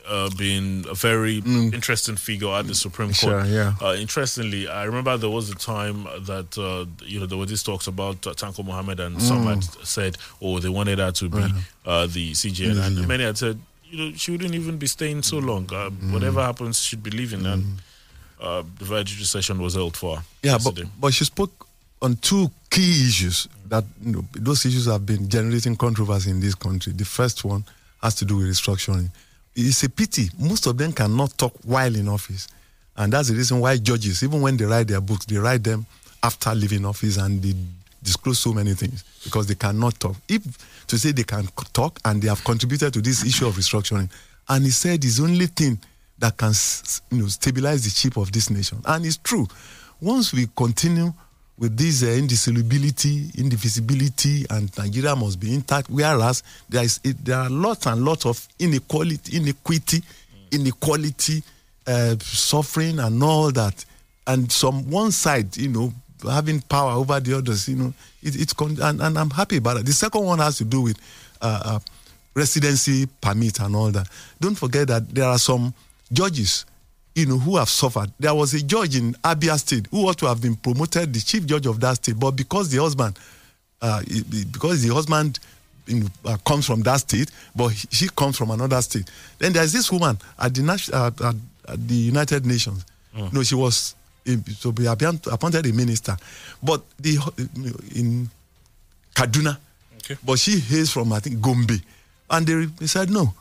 uh, 0.07 0.29
been 0.37 0.85
a 0.89 0.95
very 0.95 1.39
interesting 1.39 2.14
figure 2.16 2.49
at 2.51 2.66
the 2.66 2.74
Supreme 2.74 3.09
Court. 3.09 3.16
Sure, 3.16 3.45
yeah. 3.47 3.72
Uh, 3.83 3.95
interestingly, 3.99 4.68
I 4.68 4.85
remember 4.85 5.16
there 5.16 5.31
was 5.31 5.51
a 5.51 5.55
time 5.55 6.05
that 6.20 6.57
uh, 6.59 6.85
you 7.05 7.18
know 7.18 7.27
there 7.27 7.39
were 7.39 7.47
these 7.47 7.62
talks 7.64 7.87
about 7.87 8.24
uh, 8.27 8.35
Tanko 8.35 8.64
Mohammed, 8.64 9.01
and 9.01 9.20
some 9.20 9.45
Mm. 9.45 9.55
had 9.55 9.64
said, 9.87 10.18
"Oh, 10.41 10.59
they 10.61 10.68
wanted 10.68 10.99
her 11.01 11.11
to 11.12 11.29
be 11.29 11.45
uh, 11.87 12.07
the 12.07 12.33
CJN," 12.33 12.79
and 12.87 12.99
Yeah. 12.99 13.07
many 13.07 13.24
had 13.24 13.39
said, 13.39 13.59
"You 13.85 13.99
know, 14.11 14.16
she 14.16 14.31
wouldn't 14.31 14.55
even 14.55 14.77
be 14.77 14.87
staying 14.87 15.22
so 15.22 15.39
long. 15.39 15.68
Uh, 15.72 15.91
Whatever 16.12 16.43
happens, 16.45 16.81
she'd 16.85 17.03
be 17.03 17.11
leaving." 17.11 17.45
And 17.47 17.81
uh, 18.41 18.62
the 18.78 18.84
valedictory 18.84 19.24
session 19.24 19.61
was 19.61 19.74
held 19.74 19.97
for. 19.97 20.16
Yeah, 20.43 20.55
but, 20.59 20.64
yesterday. 20.64 20.89
but 21.01 21.14
she 21.14 21.24
spoke 21.24 21.66
on 22.03 22.16
two 22.16 22.51
key 22.70 23.09
issues 23.09 23.49
that 23.68 23.84
you 24.03 24.12
know, 24.12 24.24
those 24.32 24.64
issues 24.66 24.87
have 24.87 25.07
been 25.07 25.28
generating 25.28 25.76
controversy 25.76 26.30
in 26.30 26.41
this 26.41 26.55
country. 26.55 26.93
The 26.93 27.05
first 27.05 27.45
one 27.45 27.64
has 28.03 28.14
to 28.16 28.24
do 28.24 28.37
with 28.37 28.47
restructuring. 28.47 29.11
It's 29.55 29.82
a 29.84 29.89
pity 29.89 30.28
most 30.39 30.66
of 30.66 30.76
them 30.76 30.93
cannot 30.93 31.37
talk 31.39 31.55
while 31.64 31.95
in 31.95 32.09
office, 32.09 32.49
and 32.97 33.12
that's 33.12 33.28
the 33.28 33.34
reason 33.34 33.61
why 33.61 33.78
judges, 33.78 34.22
even 34.22 34.43
when 34.43 34.57
they 34.57 34.64
write 34.64 34.89
their 34.89 35.01
books, 35.01 35.24
they 35.24 35.37
write 35.37 35.64
them 35.64 35.87
after 36.22 36.55
leaving 36.55 36.84
office 36.84 37.16
and 37.16 37.43
they 37.43 37.55
disclose 38.03 38.39
so 38.39 38.53
many 38.53 38.74
things 38.74 39.03
because 39.24 39.47
they 39.47 39.55
cannot 39.55 39.99
talk. 39.99 40.16
If 40.28 40.43
to 40.87 40.99
say 40.99 41.12
they 41.12 41.24
can 41.24 41.49
talk 41.72 41.99
and 42.05 42.22
they 42.22 42.28
have 42.28 42.45
contributed 42.45 42.93
to 42.95 43.01
this 43.01 43.24
issue 43.24 43.47
of 43.47 43.55
restructuring, 43.57 44.11
and 44.49 44.64
he 44.64 44.70
said 44.70 45.03
his 45.03 45.20
only 45.20 45.47
thing 45.47 45.78
that 46.19 46.37
can 46.37 46.53
you 47.11 47.23
know 47.23 47.29
stabilize 47.29 47.85
the 47.85 47.91
ship 47.91 48.17
of 48.17 48.33
this 48.33 48.51
nation, 48.51 48.79
and 48.87 49.05
it's 49.07 49.19
true. 49.19 49.47
Once 50.01 50.33
we 50.33 50.47
continue 50.57 51.12
with 51.59 51.77
this 51.77 52.03
uh, 52.03 52.07
indissolubility, 52.07 53.31
indivisibility, 53.39 54.45
and 54.51 54.77
Nigeria 54.77 55.17
must 55.17 55.41
be 55.41 55.55
intact, 55.55 55.89
whereas 55.89 56.43
there 56.69 56.85
is 56.85 57.01
it, 57.03 57.25
there 57.25 57.39
are 57.39 57.49
lots 57.51 57.87
and 57.87 58.05
lots 58.05 58.27
of 58.27 58.47
inequality, 58.59 59.37
inequity, 59.37 60.03
inequality, 60.53 61.43
uh, 61.87 62.14
suffering, 62.21 62.99
and 62.99 63.23
all 63.23 63.51
that, 63.53 63.85
and 64.27 64.51
some 64.53 64.91
one 64.91 65.11
side, 65.12 65.57
you 65.57 65.69
know, 65.69 65.93
having 66.25 66.61
power 66.62 66.93
over 66.93 67.21
the 67.21 67.37
others, 67.37 67.69
you 67.69 67.77
know, 67.77 67.93
it, 68.23 68.39
it's 68.41 68.53
con- 68.53 68.77
and, 68.83 69.01
and 69.01 69.19
I'm 69.19 69.31
happy 69.31 69.57
about 69.59 69.79
it. 69.79 69.87
The 69.87 69.93
second 69.93 70.25
one 70.25 70.39
has 70.41 70.59
to 70.59 70.64
do 70.64 70.83
with 70.83 70.99
uh, 71.41 71.62
uh, 71.64 71.79
residency 72.35 73.07
permit 73.21 73.61
and 73.61 73.75
all 73.75 73.91
that. 73.93 74.09
Don't 74.41 74.55
forget 74.57 74.89
that 74.89 75.09
there 75.09 75.27
are 75.27 75.39
some 75.39 75.73
judges, 76.13 76.65
you 77.15 77.27
know, 77.27 77.39
who 77.39 77.57
have 77.57 77.69
suffered. 77.69 78.11
There 78.21 78.35
was 78.35 78.55
a 78.55 78.63
judge 78.63 78.97
in 78.97 79.15
Abia 79.25 79.59
State 79.59 79.87
who 79.91 80.07
ought 80.09 80.19
to 80.19 80.27
have 80.27 80.41
been 80.41 80.55
promoted, 80.57 81.13
the 81.13 81.21
chief 81.21 81.47
judge 81.47 81.67
of 81.67 81.81
that 81.81 81.97
state, 81.97 82.19
but 82.19 82.33
because 82.33 82.71
the 82.71 82.79
husband, 82.81 83.19
uh, 83.83 84.03
because 84.53 84.83
the 84.83 84.93
husband 84.95 85.39
you 85.87 86.01
know, 86.01 86.07
uh, 86.25 86.37
comes 86.39 86.67
from 86.67 86.83
that 86.83 87.01
state, 87.01 87.31
but 87.55 87.69
he- 87.69 87.89
she 87.91 88.09
comes 88.09 88.37
from 88.37 88.51
another 88.51 88.81
state. 88.83 89.09
Then 89.39 89.53
there's 89.53 89.73
this 89.73 89.91
woman 89.93 90.19
at 90.39 90.53
the 90.55 90.63
uh, 90.93 91.07
at, 91.29 91.35
at 91.73 91.89
the 91.89 91.95
United 91.95 92.45
Nations. 92.47 92.85
No, 93.33 93.43
she 93.43 93.55
was 93.55 93.95
to 94.27 94.73
be 94.73 94.87
appointed 94.87 95.65
a 95.67 95.73
minister, 95.73 96.17
but 96.63 96.83
the 96.99 97.11
you 97.13 97.19
know, 97.57 97.73
in 97.95 98.29
Kaduna, 99.15 99.57
but 100.25 100.39
she 100.39 100.59
hails 100.59 100.91
from 100.91 101.13
I 101.13 101.21
think 101.21 101.41
Gombe, 101.41 101.81
and 102.31 102.47
they 102.47 102.87
said 102.87 103.09
no 103.11 103.33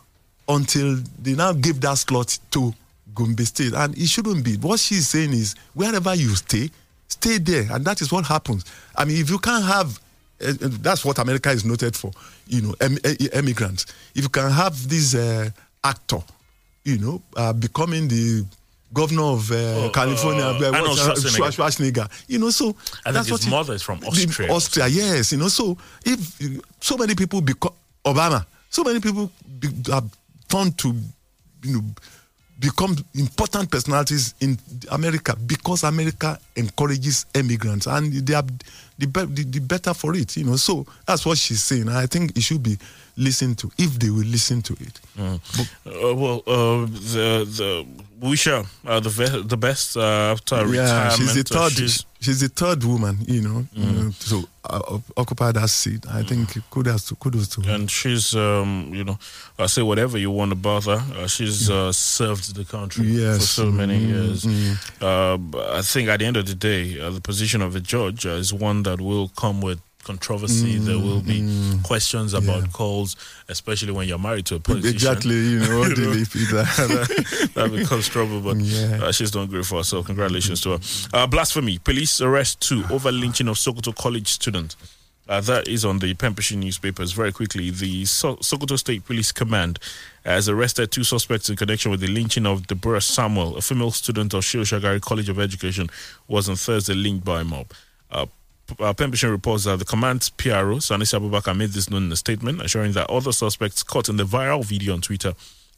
until 0.48 0.98
they 1.22 1.34
now 1.34 1.54
give 1.54 1.82
that 1.82 1.98
slot 1.98 2.38
to 2.52 2.74
Gombe 3.14 3.46
State, 3.46 3.74
and 3.74 3.98
it 3.98 4.08
shouldn't 4.08 4.44
be. 4.44 4.58
What 4.58 4.80
she's 4.80 5.08
saying 5.08 5.32
is 5.34 5.56
wherever 5.74 6.14
you 6.16 6.36
stay, 6.36 6.70
stay 7.08 7.38
there, 7.38 7.68
and 7.72 7.84
that 7.86 8.02
is 8.02 8.12
what 8.12 8.26
happens. 8.26 8.66
I 8.96 9.06
mean, 9.06 9.18
if 9.22 9.30
you 9.30 9.40
can't 9.40 9.64
have, 9.66 10.00
uh, 10.46 10.54
that's 10.82 11.06
what 11.06 11.18
America 11.20 11.50
is 11.50 11.64
noted 11.66 11.96
for, 11.96 12.12
you 12.48 12.62
know, 12.62 12.76
em- 12.82 12.98
eh, 13.04 13.16
immigrants. 13.34 13.86
If 14.14 14.24
you 14.24 14.30
can 14.30 14.52
have 14.52 14.88
this 14.90 15.16
uh, 15.16 15.50
actor, 15.84 16.20
you 16.84 16.98
know, 16.98 17.22
uh, 17.38 17.54
becoming 17.54 18.08
the 18.10 18.46
governor 18.94 19.24
of 19.24 19.50
uh, 19.52 19.56
Oh, 19.56 19.90
California, 19.94 20.44
uh, 20.44 20.72
uh, 20.72 20.96
Schwarzenegger. 20.96 21.52
Schwarzenegger, 21.52 22.12
you 22.28 22.38
know, 22.38 22.50
so 22.50 22.76
I 23.06 23.12
that's 23.12 23.28
his 23.28 23.32
what 23.32 23.48
it- 23.48 23.50
mother 23.50 23.74
is 23.74 23.82
from 23.82 24.04
Austria. 24.06 24.52
Austria, 24.52 24.88
yes, 24.88 25.32
you 25.32 25.38
know. 25.38 25.48
So 25.48 25.78
if 26.06 26.20
so 26.82 26.98
many 26.98 27.16
people 27.16 27.42
become 27.42 27.72
Obama, 28.06 28.46
so 28.70 28.84
many 28.84 29.00
people 29.00 29.32
be, 29.60 29.70
have 29.90 30.04
turned 30.48 30.78
to, 30.80 30.96
you 31.64 31.74
know, 31.74 31.82
become 32.60 32.96
important 33.16 33.70
personalities 33.70 34.34
in 34.40 34.58
America 34.92 35.36
because 35.46 35.84
America 35.84 36.40
encourages 36.56 37.26
immigrants 37.36 37.86
and 37.86 38.14
they 38.14 38.34
are 38.34 38.46
the, 38.98 39.08
be- 39.08 39.44
the, 39.44 39.60
better 39.60 39.94
for 39.94 40.16
it, 40.16 40.38
you 40.38 40.46
know. 40.46 40.56
So 40.56 40.86
that's 41.06 41.26
what 41.26 41.38
she's 41.38 41.62
saying. 41.62 41.90
I 41.90 42.06
think 42.06 42.38
it 42.38 42.42
should 42.42 42.64
be 42.64 42.78
listened 43.18 43.58
to 43.60 43.72
if 43.78 44.00
they 44.00 44.10
will 44.10 44.26
listen 44.26 44.62
to 44.64 44.74
it. 44.74 45.00
Uh, 45.20 45.38
well, 46.16 46.44
uh, 46.48 46.86
the 46.86 47.46
the 47.46 47.86
we 48.22 48.36
shall 48.38 48.66
uh, 48.88 49.00
the 49.00 49.10
ve- 49.10 49.44
the 49.44 49.58
best 49.58 49.98
uh, 49.98 50.32
after 50.34 50.56
Yeah, 50.56 50.82
retirement. 50.82 51.14
she's 51.18 51.34
the 51.34 51.42
uh, 51.56 51.60
third. 51.60 51.72
she's- 51.78 52.06
she's 52.22 52.40
the 52.40 52.48
third 52.50 52.84
woman, 52.84 53.18
you 53.28 53.42
know, 53.42 53.66
uh, 53.78 54.10
to 54.30 54.48
uh, 54.64 54.98
occupy 55.16 55.52
that 55.52 55.70
seat. 55.70 56.06
I 56.10 56.24
think 56.24 56.58
kudos 56.72 57.06
to 57.10 57.16
kudos 57.16 57.48
to 57.50 57.62
her. 57.62 57.76
and 57.76 57.92
she's 57.92 58.34
um, 58.36 58.90
you 58.94 59.04
know 59.04 59.18
I 59.60 59.68
say 59.68 59.82
whatever 59.84 60.18
you 60.18 60.32
want 60.32 60.52
about 60.54 60.86
her. 60.86 61.02
Uh, 61.18 61.28
she's 61.28 61.70
uh, 61.70 61.92
served 61.92 62.56
the 62.56 62.66
country 62.66 63.18
for 63.18 63.40
so 63.42 63.66
many 63.72 64.00
Mm, 64.00 64.08
years. 64.10 64.44
mm. 64.46 64.76
Uh, 65.02 65.38
I 65.78 65.82
think 65.84 66.10
at 66.10 66.20
the 66.20 66.26
end 66.26 66.38
of 66.38 66.46
the 66.48 66.56
day, 66.56 67.00
uh, 67.00 67.12
the 67.12 67.22
position 67.22 67.62
of 67.62 67.76
a 67.76 67.80
judge 67.80 68.26
uh, 68.26 68.40
is 68.44 68.52
one 68.54 68.84
that 68.84 69.00
will 69.02 69.28
come 69.38 69.62
with 69.62 69.80
controversy. 70.06 70.78
there 70.78 70.98
will 70.98 71.22
be 71.22 71.44
questions 71.84 72.34
about 72.34 72.72
calls, 72.72 73.18
especially 73.50 73.92
when 73.92 74.08
you're 74.08 74.18
married 74.20 74.46
to 74.46 74.56
a 74.56 74.60
politician. 74.60 74.96
Exactly, 74.96 75.36
you 75.36 75.60
know, 75.60 75.84
You 75.84 75.96
know, 75.96 76.14
that, 76.14 77.52
that 77.56 77.72
becomes 77.76 78.08
trouble, 78.08 78.40
but 78.40 78.56
uh, 79.04 79.12
she's 79.12 79.32
done 79.32 79.48
great 79.48 79.66
for 79.66 79.80
us. 79.80 79.90
So 79.90 80.02
congratulations 80.04 80.62
to 80.62 80.78
her. 80.78 80.80
Uh, 81.14 81.28
blasphemy: 81.28 81.80
Police 81.80 82.22
arrest 82.22 82.62
two 82.62 82.84
over 82.90 83.12
lynching 83.12 83.50
of 83.50 83.58
Sokoto 83.58 83.94
College 83.94 84.28
student. 84.28 84.76
Uh, 85.28 85.42
that 85.42 85.68
is 85.68 85.84
on 85.84 85.98
the 85.98 86.14
Pen 86.14 86.36
Pushing 86.36 86.60
newspapers. 86.60 87.12
Very 87.12 87.32
quickly, 87.32 87.72
the 87.72 88.06
so- 88.06 88.36
Sokoto 88.38 88.78
State 88.78 89.06
Police 89.06 89.32
Command 89.32 89.80
has 90.24 90.48
arrested 90.48 90.92
two 90.92 91.04
suspects 91.04 91.50
in 91.50 91.56
connection 91.56 91.90
with 91.90 92.00
the 92.00 92.08
lynching 92.08 92.46
of 92.46 92.68
Deborah 92.68 93.02
Samuel, 93.02 93.58
a 93.58 93.62
female 93.62 93.90
student 93.90 94.36
of 94.36 94.44
Shehu 94.44 94.62
Shagari 94.62 95.02
College 95.02 95.30
of 95.30 95.40
Education, 95.40 95.90
was 96.28 96.48
on 96.48 96.56
Thursday 96.56 96.94
linked 96.94 97.26
by 97.26 97.42
a 97.42 97.44
mob. 97.44 97.72
Uh, 98.12 98.28
uh, 98.80 98.94
Pen 98.94 99.12
Pushing 99.12 99.30
reports 99.30 99.66
that 99.66 99.80
the 99.80 99.86
command's 99.86 100.30
PRO, 100.30 100.78
Sanusi 100.78 101.20
Abubakar, 101.20 101.56
made 101.56 101.70
this 101.70 101.90
known 101.90 102.06
in 102.06 102.12
a 102.12 102.16
statement, 102.16 102.62
assuring 102.62 102.94
that 102.94 103.10
other 103.10 103.32
suspects 103.32 103.84
caught 103.84 104.10
in 104.10 104.18
the 104.18 104.24
viral 104.24 104.64
video 104.66 104.94
on 104.94 105.02
Twitter 105.02 105.34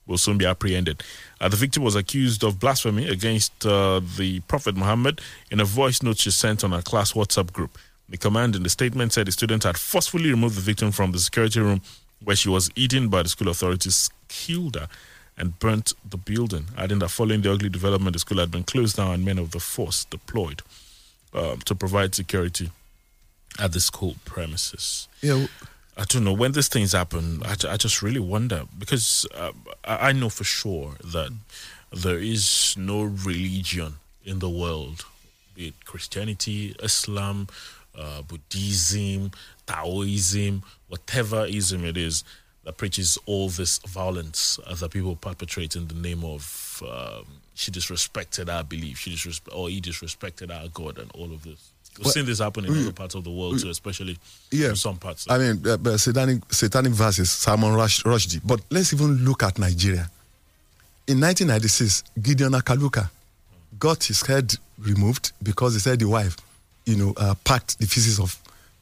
will 0.05 0.17
soon 0.17 0.37
be 0.37 0.45
apprehended. 0.45 1.03
Uh, 1.41 1.49
the 1.49 1.57
victim 1.57 1.83
was 1.83 1.95
accused 1.95 2.43
of 2.43 2.59
blasphemy 2.59 3.07
against 3.09 3.65
uh, 3.65 3.99
the 4.17 4.39
Prophet 4.41 4.75
Muhammad 4.75 5.19
in 5.51 5.59
a 5.59 5.65
voice 5.65 6.01
note 6.01 6.17
she 6.17 6.31
sent 6.31 6.63
on 6.63 6.71
her 6.71 6.81
class 6.81 7.11
WhatsApp 7.11 7.51
group. 7.51 7.77
The 8.07 8.17
command 8.17 8.55
in 8.55 8.63
the 8.63 8.69
statement 8.69 9.11
said 9.11 9.27
the 9.27 9.33
student 9.33 9.63
had 9.63 9.77
forcefully 9.77 10.29
removed 10.29 10.55
the 10.55 10.61
victim 10.61 10.93
from 10.93 11.11
the 11.11 11.19
security 11.19 11.59
room 11.59 11.81
where 12.23 12.37
she 12.37 12.47
was 12.47 12.69
eaten 12.75 13.09
by 13.09 13.21
the 13.21 13.29
school 13.29 13.49
authorities, 13.49 14.09
killed 14.29 14.75
her 14.75 14.87
and 15.37 15.59
burnt 15.59 15.93
the 16.09 16.17
building, 16.17 16.65
adding 16.77 16.99
that 16.99 17.09
following 17.09 17.41
the 17.41 17.51
ugly 17.51 17.69
development, 17.69 18.13
the 18.13 18.19
school 18.19 18.39
had 18.39 18.49
been 18.49 18.63
closed 18.63 18.95
down 18.95 19.13
and 19.13 19.25
men 19.25 19.37
of 19.37 19.51
the 19.51 19.59
force 19.59 20.05
deployed 20.05 20.61
um, 21.37 21.59
to 21.65 21.75
provide 21.75 22.15
security 22.15 22.71
at 23.59 23.71
the 23.71 23.79
school 23.79 24.15
premises. 24.25 25.07
Yeah. 25.21 25.47
I 25.95 26.03
don't 26.03 26.23
know 26.23 26.33
when 26.33 26.51
these 26.51 26.67
things 26.67 26.91
happen. 26.93 27.41
I, 27.43 27.55
I 27.67 27.77
just 27.77 28.01
really 28.01 28.19
wonder 28.19 28.63
because 28.77 29.25
uh, 29.35 29.51
I, 29.83 30.09
I 30.09 30.11
know 30.11 30.29
for 30.29 30.43
sure 30.43 30.93
that 31.03 31.31
there 31.91 32.19
is 32.19 32.75
no 32.77 33.03
religion 33.03 33.95
in 34.25 34.39
the 34.39 34.49
world, 34.49 35.05
be 35.55 35.69
it 35.69 35.85
Christianity, 35.85 36.75
Islam, 36.83 37.47
uh, 37.97 38.21
Buddhism, 38.21 39.31
Taoism, 39.65 40.63
whatever 40.87 41.45
ism 41.45 41.85
it 41.85 41.97
is, 41.97 42.23
that 42.63 42.77
preaches 42.77 43.17
all 43.25 43.49
this 43.49 43.79
violence 43.79 44.59
uh, 44.67 44.75
that 44.75 44.91
people 44.91 45.15
perpetrate 45.15 45.75
in 45.75 45.87
the 45.87 45.95
name 45.95 46.23
of 46.23 46.83
um, 46.85 47.25
she 47.57 47.71
disrespected 47.71 48.53
our 48.53 48.63
belief, 48.63 48.99
she 48.99 49.09
disrespect 49.11 49.55
or 49.55 49.69
he 49.69 49.81
disrespected 49.81 50.51
our 50.51 50.67
God, 50.69 50.97
and 50.99 51.09
all 51.13 51.31
of 51.33 51.43
this. 51.43 51.57
We've 51.97 52.05
Well, 52.05 52.13
seen 52.13 52.25
this 52.27 52.37
happen 52.39 52.65
in 52.65 52.71
we- 52.71 52.81
other 52.83 52.91
parts 52.91 53.15
of 53.15 53.23
the 53.23 53.31
world 53.31 53.59
too, 53.59 53.69
especially 53.69 54.19
Yeah. 54.51 54.69
in 54.69 54.75
some 54.75 54.97
parts. 54.97 55.25
I 55.27 55.37
mean, 55.39 55.65
uh, 55.67 55.97
satanic, 55.97 56.43
satanic 56.53 56.93
verses, 56.93 57.31
Salman 57.31 57.73
Rush, 57.73 58.03
Rushdie. 58.03 58.41
But 58.45 58.61
let's 58.69 58.93
even 58.93 59.25
look 59.25 59.41
at 59.41 59.57
Nigeria. 59.57 60.09
In 61.07 61.19
1996, 61.19 62.03
Gideon 62.21 62.51
Akaluka 62.53 63.09
got 63.79 64.03
his 64.03 64.21
head 64.21 64.53
removed 64.77 65.31
because 65.41 65.73
he 65.73 65.79
said 65.79 65.97
the 65.99 66.05
wife, 66.07 66.37
you 66.85 66.95
know, 66.95 67.13
uh, 67.17 67.33
packed 67.43 67.79
the 67.79 67.87
feces 67.87 68.19
of 68.19 68.37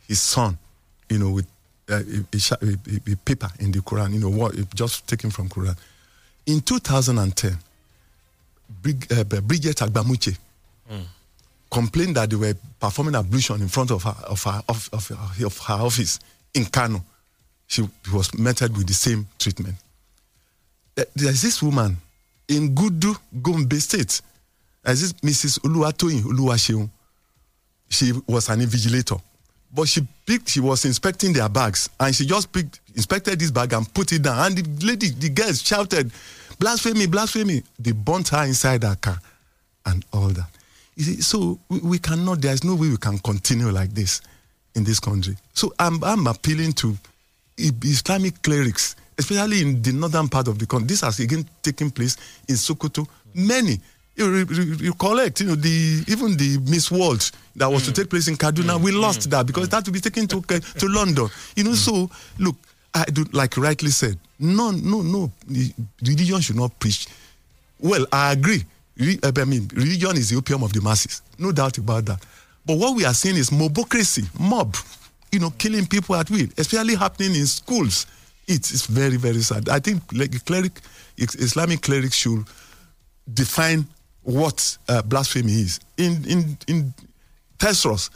his 0.10 0.20
son, 0.22 0.58
you 1.10 1.18
know, 1.18 1.30
with 1.30 1.46
uh, 1.88 2.02
a, 2.02 2.38
a- 2.66 3.12
a 3.14 3.16
paper 3.24 3.50
in 3.60 3.72
the 3.72 3.80
Quran, 3.80 4.12
you 4.14 4.20
know, 4.20 4.30
what 4.30 4.54
just 4.76 5.08
taken 5.08 5.30
from 5.32 5.48
Quran. 5.48 5.78
In 6.48 6.60
2010, 6.60 7.58
Brig, 8.82 9.08
uh, 9.12 9.24
Bridget 9.42 9.78
Agbahime 9.78 10.38
complained 11.72 12.16
that 12.16 12.30
they 12.30 12.36
were 12.36 12.54
performing 12.80 13.16
ablution 13.16 13.62
in 13.62 13.68
front 13.68 13.92
of 13.92 14.04
her 14.04 14.16
of 14.28 14.44
her 14.44 14.62
of, 14.70 14.90
of, 14.94 15.08
her- 15.08 15.46
of 15.46 15.58
her 15.60 15.74
office 15.86 16.20
in 16.54 16.66
Kano. 16.66 17.04
She 17.68 17.84
was 18.14 18.34
meted 18.38 18.78
with 18.78 18.88
the 18.88 18.94
same 18.94 19.28
treatment. 19.40 19.76
Uh, 20.98 21.04
There's 21.16 21.42
this 21.42 21.62
woman 21.64 21.98
in 22.48 22.76
Gudu, 22.76 23.16
Gombe 23.42 23.80
State. 23.80 24.22
There's 24.84 25.02
this 25.02 25.14
Mrs. 25.14 25.60
Uluwatoyin 25.62 26.22
Uluwaseun. 26.22 26.90
She 27.90 28.14
was 28.28 28.50
an 28.50 28.62
invigilator. 28.62 29.20
But 29.74 29.88
she 29.88 30.08
picked, 30.26 30.50
she 30.50 30.60
was 30.62 30.86
inspecting 30.86 31.34
their 31.34 31.50
bags 31.50 31.90
and 32.00 32.16
she 32.16 32.26
just 32.26 32.52
picked, 32.52 32.80
inspected 32.96 33.40
this 33.40 33.52
bag 33.52 33.74
and 33.74 33.92
put 33.94 34.14
it 34.14 34.22
down. 34.22 34.46
And 34.46 34.58
the 34.58 34.86
lady, 34.86 35.10
the 35.10 35.30
girls 35.30 35.62
shouted, 35.62 36.12
blasphemy, 36.60 37.08
blasphemy. 37.08 37.64
They 37.80 37.92
burnt 37.92 38.30
her 38.30 38.44
inside 38.44 38.84
her 38.84 38.96
car 38.96 39.20
and 39.86 40.04
all 40.14 40.30
that. 40.30 40.48
You 40.96 41.04
see, 41.04 41.22
so 41.22 41.60
we, 41.70 41.80
we 41.80 42.00
cannot, 42.00 42.42
there's 42.42 42.64
no 42.64 42.76
way 42.76 42.90
we 42.90 42.98
can 42.98 43.18
continue 43.20 43.70
like 43.70 43.94
this 43.94 44.22
in 44.76 44.84
this 44.84 45.00
country. 45.00 45.36
So 45.54 45.74
I'm, 45.80 46.04
I'm 46.04 46.28
appealing 46.28 46.74
to 46.74 46.98
Islamic 47.58 48.42
clerics, 48.42 48.96
especially 49.18 49.62
in 49.62 49.82
the 49.82 49.94
northern 49.94 50.28
part 50.28 50.48
of 50.48 50.60
the 50.60 50.66
country. 50.66 50.88
This 50.88 51.02
has 51.02 51.20
again 51.20 51.48
taken 51.62 51.92
place 51.92 52.18
in 52.48 52.56
Sokoto. 52.56 53.08
Many, 53.34 53.80
you, 54.16 54.32
re- 54.32 54.44
re- 54.44 54.78
you 54.86 54.94
collect, 54.94 55.42
you 55.42 55.48
know, 55.48 55.56
the 55.56 56.04
even 56.08 56.38
the 56.38 56.58
Miss 56.70 56.92
World 56.92 57.30
that 57.56 57.68
was 57.68 57.84
to 57.86 57.92
mm. 57.92 57.96
take 57.96 58.10
place 58.10 58.28
in 58.28 58.36
Kaduna, 58.36 58.80
we 58.80 58.92
mm. 58.92 59.02
lost 59.02 59.22
mm. 59.22 59.32
that 59.32 59.46
because 59.46 59.70
that 59.70 59.84
to 59.86 59.92
be 59.92 60.00
taken 60.00 60.28
to 60.28 60.38
uh, 60.38 60.60
to 60.60 60.88
London. 60.88 61.28
You 61.56 61.66
know, 61.66 61.74
so 61.74 62.10
look, 62.40 62.56
I 62.96 63.04
do 63.06 63.26
like 63.34 63.58
rightly 63.58 63.92
said, 63.92 64.18
no, 64.40 64.72
no, 64.72 65.02
no, 65.02 65.32
religion 66.02 66.42
should 66.42 66.56
not 66.56 66.80
preach 66.80 67.08
well, 67.80 68.06
I 68.12 68.32
agree. 68.32 68.64
I 69.00 69.44
mean, 69.44 69.70
religion 69.74 70.16
is 70.18 70.30
the 70.30 70.38
opium 70.38 70.64
of 70.64 70.72
the 70.72 70.82
masses, 70.82 71.22
no 71.38 71.52
doubt 71.52 71.78
about 71.78 72.06
that. 72.06 72.26
But 72.66 72.78
what 72.78 72.96
we 72.96 73.06
are 73.06 73.14
seeing 73.14 73.36
is 73.36 73.50
mobocracy, 73.50 74.28
mob, 74.40 74.76
you 75.32 75.40
know, 75.40 75.52
killing 75.52 75.86
people 75.86 76.16
at 76.16 76.30
will, 76.32 76.48
especially 76.58 76.96
happening 76.96 77.36
in 77.36 77.46
schools. 77.46 78.08
It's, 78.48 78.72
it's 78.72 78.86
very, 78.86 79.18
very 79.18 79.42
sad. 79.42 79.70
I 79.70 79.80
think 79.80 80.02
like 80.14 80.44
cleric, 80.46 80.80
Islamic 81.18 81.82
clerics 81.82 82.16
should 82.16 82.46
define 83.32 83.86
what 84.24 84.78
uh, 84.88 85.02
blasphemy 85.02 85.52
is 85.52 85.80
in 85.98 86.24
in 86.26 86.58
in 86.68 86.94
Tesros. 87.60 88.10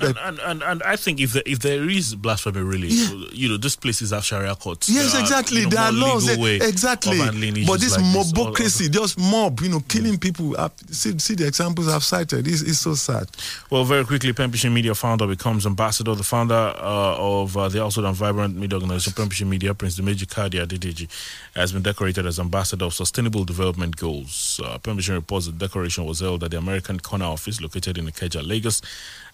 And, 0.00 0.16
and, 0.18 0.38
and, 0.40 0.62
and 0.62 0.82
I 0.82 0.96
think 0.96 1.20
if 1.20 1.32
there, 1.32 1.42
if 1.46 1.60
there 1.60 1.88
is 1.88 2.14
blasphemy, 2.14 2.60
really, 2.60 2.88
you 3.32 3.48
know, 3.48 3.56
these 3.56 3.76
places 3.76 4.10
have 4.10 4.24
Sharia 4.24 4.54
courts. 4.54 4.88
Yes, 4.88 5.12
There 5.12 5.20
are, 5.20 5.24
exactly. 5.24 5.58
you 5.58 5.64
know, 5.64 5.70
there 5.70 5.80
are 5.84 5.92
laws. 5.92 6.28
Exactly. 6.28 7.18
But 7.18 7.80
this 7.80 7.96
like 7.96 8.04
this. 8.04 8.32
Mobocracy, 8.32 8.90
just 8.90 9.18
mob, 9.18 9.60
you 9.60 9.68
know, 9.68 9.80
killing 9.88 10.18
people. 10.18 10.56
uh, 10.58 10.68
See, 10.90 11.18
see 11.18 11.34
the 11.34 11.46
examples 11.46 11.88
I've 11.88 12.04
cited. 12.04 12.46
It's, 12.46 12.62
it's 12.62 12.78
so 12.78 12.94
sad. 12.94 13.28
Well, 13.70 13.84
very 13.84 14.04
quickly, 14.04 14.32
Pen 14.32 14.50
Pushing 14.50 14.72
Media 14.74 14.94
founder 14.94 15.26
becomes 15.26 15.66
ambassador. 15.66 16.14
The 16.14 16.22
founder 16.22 16.54
uh, 16.54 17.16
of 17.18 17.56
uh, 17.56 17.68
the 17.68 17.82
also 17.82 18.04
and 18.04 18.14
vibrant 18.16 18.56
media 18.56 18.76
organization, 18.78 19.12
Pen 19.14 19.28
Pushing 19.28 19.48
Media, 19.50 19.74
Prince 19.74 19.98
Dimeji 19.98 20.28
Kadi 20.28 20.58
Adedeji, 20.58 21.08
has 21.54 21.72
been 21.72 21.82
decorated 21.82 22.26
as 22.26 22.38
ambassador 22.38 22.84
of 22.86 22.94
Sustainable 22.94 23.44
Development 23.44 23.96
Goals. 23.96 24.60
Uh, 24.64 24.78
Pen 24.78 24.96
Pushing 24.96 25.14
reports 25.14 25.46
the 25.46 25.52
decoration 25.52 26.04
was 26.04 26.20
held 26.20 26.44
at 26.44 26.50
the 26.50 26.58
American 26.58 27.00
Corner 27.00 27.26
office 27.26 27.60
located 27.60 27.98
in 27.98 28.06
Ikeja, 28.06 28.46
Lagos, 28.46 28.80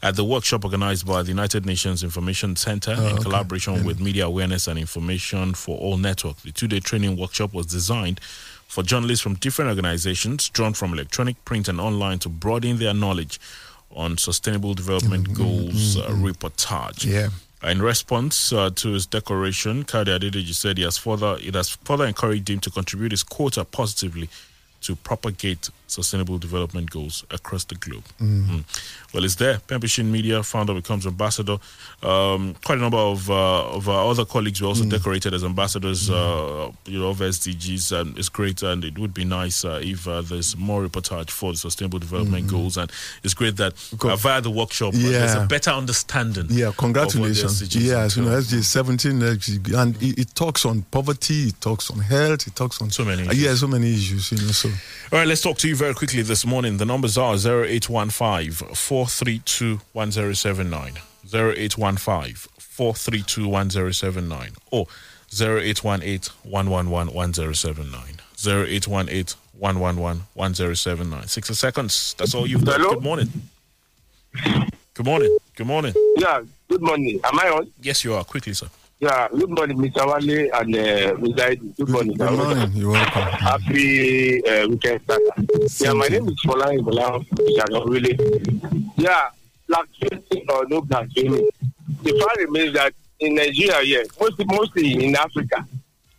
at 0.05 0.17
the 0.17 0.25
workshop 0.25 0.65
organized 0.65 1.07
by 1.07 1.23
the 1.23 1.31
United 1.31 1.65
Nations 1.65 2.05
Information 2.05 2.57
Center 2.57 2.93
in 2.93 2.99
okay. 2.99 3.23
collaboration 3.23 3.85
with 3.85 4.01
Media 4.01 4.27
Awareness 4.27 4.69
and 4.69 4.79
Information 4.79 5.55
for 5.55 5.79
All 5.79 5.97
Network. 5.97 6.37
The 6.43 6.53
two-day 6.53 6.81
training 6.81 7.17
workshop 7.17 7.55
was 7.55 7.65
designed 7.65 8.21
for 8.21 8.83
journalists 8.83 9.23
from 9.23 9.37
different 9.37 9.71
organizations 9.71 10.51
drawn 10.51 10.75
from 10.75 10.93
electronic, 10.93 11.43
print, 11.47 11.69
and 11.69 11.81
online 11.81 12.19
to 12.19 12.29
broaden 12.29 12.77
their 12.77 12.93
knowledge 12.93 13.41
on 13.97 14.19
sustainable 14.19 14.75
development 14.75 15.33
goals 15.33 15.97
uh, 15.97 16.07
reportage. 16.11 17.07
Yeah. 17.07 17.29
In 17.63 17.81
response 17.81 18.53
uh, 18.53 18.69
to 18.75 18.91
his 18.91 19.07
declaration, 19.07 19.85
Kadi 19.85 20.11
Adedeji 20.11 20.53
said 20.53 20.77
he 20.77 20.85
has 20.85 20.99
further 20.99 21.39
it 21.41 21.55
has 21.55 21.71
further 21.71 22.05
encouraged 22.05 22.51
him 22.51 22.61
to 22.61 22.71
contribute 22.71 23.13
his 23.13 23.23
quota 23.23 23.65
positively 23.65 24.29
to 24.83 24.97
propagate 24.97 25.71
sustainable 25.87 26.39
development 26.39 26.91
goals 26.91 27.25
across 27.31 27.65
the 27.65 27.75
globe. 27.77 28.05
Mm. 28.21 28.65
Well, 29.13 29.25
it's 29.25 29.37
there. 29.37 29.59
Pen 29.61 29.81
Pushing 29.81 30.11
Media 30.11 30.43
founder 30.43 30.75
becomes 30.75 31.07
ambassador. 31.07 31.59
Um, 32.03 32.55
quite 32.65 32.79
a 32.79 32.81
number 32.81 32.99
of 32.99 33.31
uh, 33.31 33.69
of 33.77 33.89
our 33.89 34.11
other 34.11 34.25
colleagues 34.25 34.61
were 34.61 34.69
also 34.69 34.85
decorated 34.85 35.35
as 35.35 35.45
ambassadors. 35.45 36.11
Uh, 36.11 36.71
you 36.87 36.99
know, 36.99 37.11
of 37.11 37.19
SDGs, 37.19 38.01
and 38.01 38.19
it's 38.19 38.29
great. 38.29 38.63
And 38.63 38.85
it 38.85 38.99
would 38.99 39.15
be 39.15 39.25
nice 39.25 39.65
uh, 39.65 39.81
if 39.83 40.09
uh, 40.09 40.23
there's 40.23 40.57
more 40.57 40.83
reportage 40.87 41.31
for 41.31 41.53
the 41.53 41.59
sustainable 41.59 41.99
development 41.99 42.49
goals. 42.49 42.77
And 42.77 42.91
it's 43.23 43.35
great 43.35 43.57
that 43.57 43.75
uh, 44.03 44.17
via 44.17 44.41
the 44.41 44.51
workshop, 44.51 44.95
uh, 44.95 44.99
there's 44.99 45.35
a 45.35 45.47
better 45.47 45.71
understanding. 45.71 46.47
Yeah, 46.51 46.69
of 46.69 46.69
what 46.69 46.77
the 46.77 46.81
congratulations. 46.83 47.77
Yes, 47.77 48.17
you 48.17 48.25
know. 48.25 48.31
SG 48.31 48.63
17, 48.65 49.13
SG, 49.21 49.75
and 49.75 50.03
it, 50.03 50.19
it 50.19 50.35
talks 50.35 50.65
on 50.65 50.83
poverty, 50.91 51.49
it 51.49 51.61
talks 51.61 51.91
on 51.91 51.99
health, 52.01 52.47
it 52.47 52.55
talks 52.57 52.81
on 52.83 52.91
So 52.91 53.05
many 53.05 53.23
issues. 53.23 53.43
yeah, 53.43 53.55
so 53.55 53.67
many 53.67 53.93
issues. 53.93 54.33
You 54.33 54.39
know, 54.39 54.53
so 54.53 54.69
All 55.15 55.21
right, 55.21 55.29
let's 55.29 55.43
talk 55.43 55.59
to 55.59 55.69
you 55.69 55.77
very 55.77 55.95
quickly 55.95 56.23
this 56.23 56.45
morning. 56.45 56.79
The 56.79 56.85
numbers 56.85 57.17
are 57.17 57.35
0815 57.37 58.51
432 58.75 59.81
1079, 59.93 60.95
0815 61.33 62.35
432 62.59 63.49
1079, 63.49 64.51
or 64.73 64.87
0818 65.33 66.33
111 66.43 67.15
1079, 67.15 68.03
0818 68.45 69.39
111 69.57 70.23
1079. 70.35 71.29
60 71.29 71.55
seconds. 71.55 72.17
That's 72.19 72.35
all 72.35 72.49
you've 72.49 72.65
got. 72.65 72.81
Hello? 72.81 72.95
Good 72.95 73.05
morning. 73.05 73.29
Good 74.95 75.07
morning. 75.07 75.39
Good 75.55 75.67
morning. 75.69 75.95
Yeah, 76.17 76.43
good 76.69 76.83
morning. 76.83 77.21
Am 77.23 77.39
I 77.39 77.51
on? 77.51 77.71
Yes, 77.81 78.03
you 78.03 78.15
are. 78.15 78.25
Quickly, 78.25 78.53
sir. 78.53 78.67
Yeah, 79.01 79.29
good 79.29 79.51
morning, 79.51 79.77
Mr. 79.79 80.07
Wale 80.07 80.51
and 80.55 80.75
uh, 80.77 81.15
Mr. 81.19 81.41
Eddie. 81.41 81.75
Good 81.77 81.89
morning. 81.89 82.17
good 82.17 82.31
morning. 82.31 82.71
You're 82.75 82.93
welcome. 82.93 83.23
Happy 83.23 84.47
uh, 84.47 84.69
weekend 84.69 85.01
starter. 85.03 85.25
Yeah, 85.81 85.93
my 85.95 86.07
name 86.07 86.29
is 86.29 86.41
Folan 86.47 86.79
Ibola 86.79 87.87
really. 87.87 88.17
Yeah, 88.97 89.31
blasphemy 89.69 90.47
or 90.49 90.67
no 90.69 90.81
blasphemy. 90.83 91.43
The 92.05 92.13
fact 92.21 92.39
remains 92.39 92.73
that 92.75 92.95
in 93.19 93.35
Nigeria, 93.35 93.83
yeah, 93.83 94.03
mostly, 94.21 94.45
mostly 94.45 95.05
in 95.05 95.17
Africa, 95.17 95.67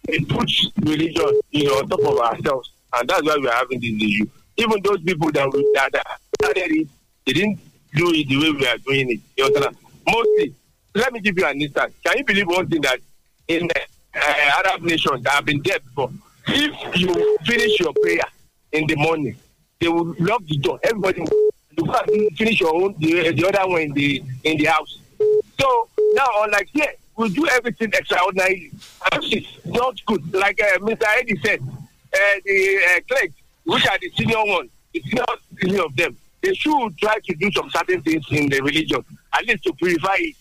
we 0.08 0.26
put 0.26 0.52
religion, 0.82 1.40
you 1.52 1.64
know, 1.66 1.76
on 1.80 1.88
top 1.88 2.00
of 2.02 2.20
ourselves, 2.20 2.72
and 2.94 3.08
that's 3.10 3.24
why 3.24 3.38
we 3.38 3.48
are 3.48 3.54
having 3.56 3.80
this 3.80 3.94
issue. 4.04 4.26
Even 4.58 4.82
those 4.84 5.02
people 5.02 5.32
that 5.32 5.50
we 5.52 5.72
that, 5.76 5.92
that 5.94 6.06
started 6.42 6.72
it, 6.72 6.88
they 7.26 7.34
didn't 7.34 7.60
do 7.96 8.12
it 8.14 8.28
the 8.28 8.38
way 8.38 8.52
we 8.52 8.68
are 8.68 8.78
doing 8.80 9.12
it. 9.12 9.20
You 9.38 9.46
understand? 9.46 9.78
Mostly, 10.08 10.54
let 10.96 11.14
me 11.14 11.20
give 11.20 11.38
you 11.38 11.46
an 11.46 11.62
instance. 11.62 11.94
Can 12.06 12.18
you 12.18 12.24
believe 12.24 12.48
one 12.48 12.68
thing 12.68 12.82
that 12.82 13.00
in 13.48 13.68
the 13.68 13.82
uh, 14.16 14.62
Arab 14.66 14.82
nations 14.82 15.24
that 15.24 15.34
have 15.34 15.46
been 15.46 15.62
there 15.64 15.80
before, 15.80 16.10
if 16.48 16.98
you 17.00 17.38
finish 17.46 17.80
your 17.80 17.94
prayer 18.02 18.24
in 18.72 18.88
the 18.88 18.96
morning, 18.96 19.36
they 19.80 19.88
will 19.88 20.16
lock 20.20 20.42
the 20.48 20.58
door. 20.58 20.80
Everybody, 20.84 21.22
will- 21.22 21.52
finish 22.38 22.62
your 22.62 22.74
own 22.74 22.96
the, 23.00 23.32
the 23.34 23.46
other 23.48 23.70
one 23.70 23.82
in 23.82 23.94
the 23.94 24.24
in 24.46 24.58
the 24.58 24.64
house. 24.66 24.98
So 25.60 25.90
now, 26.14 26.26
unlike 26.44 26.70
here, 26.72 26.94
will 27.18 27.30
do 27.30 27.46
everything 27.50 27.92
extraordinary. 27.94 28.72
And 29.12 29.24
it's 29.26 29.66
not 29.66 30.00
good. 30.06 30.34
Like 30.34 30.60
uh, 30.62 30.80
Mr. 30.80 31.04
Eddie 31.18 31.38
said, 31.44 31.60
uh, 31.62 32.18
the 32.46 32.80
uh, 32.80 33.00
clerks, 33.10 33.34
which 33.66 33.88
are 33.88 33.98
the 34.00 34.10
senior 34.18 34.44
ones, 34.46 34.70
it's 34.94 35.14
not 35.14 35.40
any 35.64 35.78
of 35.78 35.94
them, 35.98 36.16
they 36.42 36.54
should 36.54 36.98
try 36.98 37.18
to 37.26 37.36
do 37.36 37.52
some 37.52 37.70
certain 37.70 38.02
things 38.02 38.26
in 38.32 38.50
the 38.50 38.62
religion, 38.62 39.04
at 39.34 39.46
least 39.46 39.64
to 39.64 39.74
purify 39.74 40.16
it. 40.20 40.36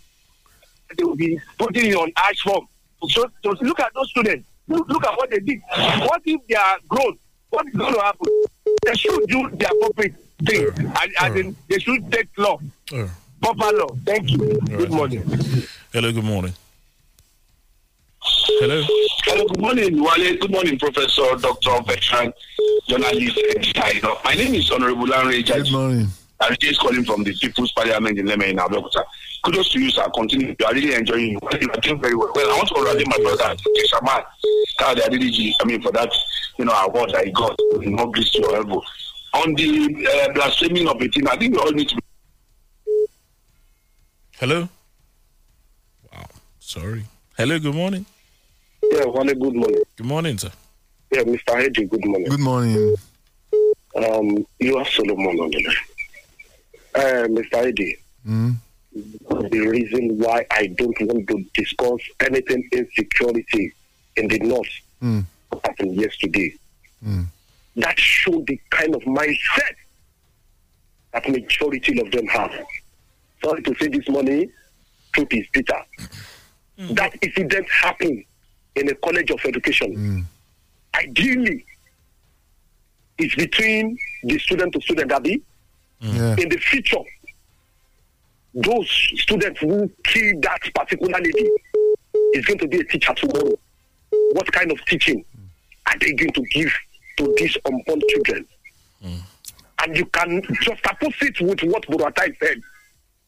They 0.97 1.05
will 1.05 1.17
be 1.17 1.39
putting 1.59 1.87
it 1.87 1.95
on 1.95 2.13
ash 2.17 2.41
form. 2.41 2.67
So, 3.09 3.25
so 3.43 3.51
look 3.61 3.81
at 3.81 3.93
those 3.95 4.09
students. 4.11 4.49
Look, 4.69 4.89
look 4.89 5.05
at 5.07 5.17
what 5.17 5.31
they 5.31 5.41
did. 5.41 5.61
What 5.77 6.23
if 6.25 6.41
they 6.49 6.55
are 6.55 6.79
grown? 6.89 7.19
What 7.51 7.67
is 7.69 7.75
going 7.75 7.95
to 7.95 8.01
happen? 8.01 8.29
They 8.85 8.95
should 8.95 9.27
do 9.29 9.51
the 9.51 9.71
appropriate 9.71 10.15
thing. 10.45 10.69
And, 10.77 11.13
and 11.21 11.37
then 11.37 11.57
they 11.69 11.79
should 11.79 12.11
take 12.11 12.29
law. 12.39 12.59
Uh, 12.93 13.09
Proper 13.43 13.77
law. 13.77 13.89
Thank 14.07 14.31
you. 14.31 14.59
all 14.71 14.77
Good 14.79 14.91
morning. 14.91 15.23
Hello, 15.93 16.13
good 16.13 16.25
morning. 16.25 16.55
Hello. 18.23 18.83
Hello, 19.25 19.47
good 19.49 19.61
morning, 19.61 20.03
Wale. 20.03 20.37
Good 20.39 20.51
morning, 20.51 20.79
Professor, 20.79 21.37
Doctor, 21.39 21.83
veteran, 21.87 22.33
journalist, 22.89 23.39
and. 23.77 24.03
My 24.25 24.35
name 24.35 24.55
is 24.55 24.71
Honorable 24.71 25.07
Lanre 25.07 25.45
Good 25.47 25.71
morning. 25.73 26.09
I'm 26.41 26.57
just 26.59 26.81
calling 26.81 27.05
from 27.05 27.23
the 27.23 27.35
People's 27.35 27.73
Parliament 27.73 28.19
in 28.19 28.27
Leme 28.27 28.51
in 28.51 28.57
Abeokuta. 28.57 29.05
Kudos 29.45 29.69
to 29.73 29.81
you, 29.81 29.91
sir. 29.91 30.07
Continue. 30.15 30.55
You 30.59 30.67
are 30.67 30.73
really 30.75 30.95
enjoying 30.95 31.33
you. 31.33 31.39
You 31.61 31.69
are 31.71 31.81
doing 31.81 32.01
very 32.01 32.15
well. 32.15 32.33
Well, 32.35 32.51
I 32.51 32.57
want 32.57 32.69
to 32.69 32.75
congratulate 32.75 33.09
my 33.09 33.19
brother, 33.19 33.57
Shaman, 33.87 34.23
Kyle 34.79 34.97
Adidiji, 34.97 35.53
I 35.61 35.65
mean, 35.67 35.83
for 35.83 35.93
that, 35.93 36.11
you 36.59 36.65
know, 36.65 36.73
award 36.73 37.11
that 37.13 37.27
he 37.27 37.33
got. 37.33 37.55
More 37.77 38.11
grace 38.11 38.31
to 38.33 38.41
your 38.41 38.57
elbow. 38.57 38.81
On 39.35 39.53
the 39.55 40.07
uh, 40.29 40.33
blaspheming 40.33 40.89
of 40.89 40.99
the 40.99 41.09
team, 41.09 41.29
I 41.29 41.37
think 41.37 41.55
we 41.55 41.61
all 41.61 41.73
need 41.73 41.89
to 41.89 41.97
Hello. 44.39 44.69
Wow. 46.13 46.27
Sorry. 46.59 47.05
Hello, 47.37 47.59
good 47.59 47.75
morning. 47.75 48.07
Yeah, 48.93 49.05
Wale, 49.07 49.35
good 49.35 49.55
morning. 49.57 49.83
Good 49.97 50.07
morning, 50.07 50.39
sir. 50.39 50.51
Yeah, 51.11 51.23
Mr. 51.23 51.39
Hedgie, 51.55 51.89
good 51.89 52.05
morning. 52.05 52.29
Good 52.29 52.41
morning. 52.41 52.97
Um, 53.97 54.47
you 54.59 54.77
are 54.77 54.85
Solomon 54.87 55.39
on 55.39 55.51
the 55.51 55.65
line. 55.65 55.77
Uh, 56.95 57.29
Mr. 57.29 57.67
Eddie, 57.67 57.99
Mm. 58.27 58.57
The 58.95 59.61
reason 59.69 60.19
why 60.19 60.47
I 60.51 60.67
don't 60.69 60.97
want 61.03 61.27
to 61.29 61.45
discuss 61.55 61.99
anything 62.21 62.69
insecurity 62.73 63.73
in 64.17 64.29
the 64.29 64.39
north 64.41 64.69
Mm. 65.03 65.27
happened 65.65 65.97
yesterday. 66.01 66.55
Mm. 67.05 67.27
That 67.77 67.99
showed 67.99 68.47
the 68.47 68.59
kind 68.71 68.95
of 68.95 69.03
mindset 69.03 69.75
that 71.13 71.29
majority 71.29 72.01
of 72.01 72.11
them 72.11 72.27
have. 72.29 72.53
Sorry 73.45 73.63
to 73.63 73.75
say 73.81 73.89
this 73.89 74.09
morning, 74.09 74.51
truth 75.13 75.29
is 75.33 75.47
bitter. 75.53 75.81
That 76.79 77.13
incident 77.23 77.69
happened 77.71 78.25
in 78.77 78.89
a 78.89 78.95
college 78.95 79.31
of 79.31 79.41
education. 79.45 80.27
Ideally, 80.95 81.67
it's 83.19 83.35
between 83.35 83.99
the 84.23 84.39
student 84.39 84.73
to 84.75 84.81
student, 84.81 85.13
Abby. 85.13 85.43
Yeah. 86.01 86.37
In 86.39 86.49
the 86.49 86.57
future, 86.59 86.99
those 88.55 88.89
students 89.17 89.61
who 89.61 89.91
kill 90.05 90.41
that 90.41 90.61
particular 90.75 91.19
lady 91.19 91.51
is 92.35 92.45
going 92.47 92.59
to 92.59 92.69
be 92.69 92.81
a 92.81 92.85
teacher 92.85 93.13
tomorrow. 93.15 93.59
What 94.33 94.51
kind 94.53 94.71
of 94.71 94.85
teaching 94.87 95.25
are 95.87 95.99
they 95.99 96.13
going 96.13 96.33
to 96.33 96.43
give 96.43 96.73
to 97.19 97.35
these 97.37 97.57
unborn 97.65 98.01
children? 98.11 98.47
Mm. 99.05 99.21
And 99.83 99.97
you 99.97 100.07
can 100.07 100.43
juxtapose 100.43 101.23
it 101.23 101.41
with 101.41 101.61
what 101.71 101.83
Buratai 101.87 102.37
said 102.39 102.61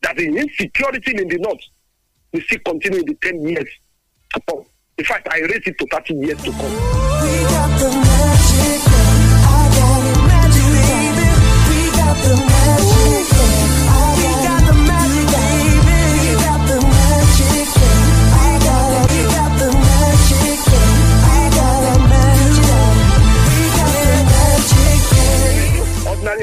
that 0.02 0.16
the 0.16 0.26
insecurity 0.26 1.12
in 1.16 1.28
the 1.28 1.38
north 1.38 1.60
will 2.32 2.40
still 2.42 2.60
continue 2.64 3.00
in 3.00 3.06
the 3.06 3.14
10 3.14 3.42
years 3.48 3.68
to 4.32 4.40
come. 4.48 4.64
In 4.98 5.04
fact, 5.04 5.28
I 5.30 5.40
raise 5.40 5.66
it 5.66 5.76
to 5.78 5.86
30 5.90 6.14
years 6.14 6.42
to 6.44 6.52
come. 6.52 7.65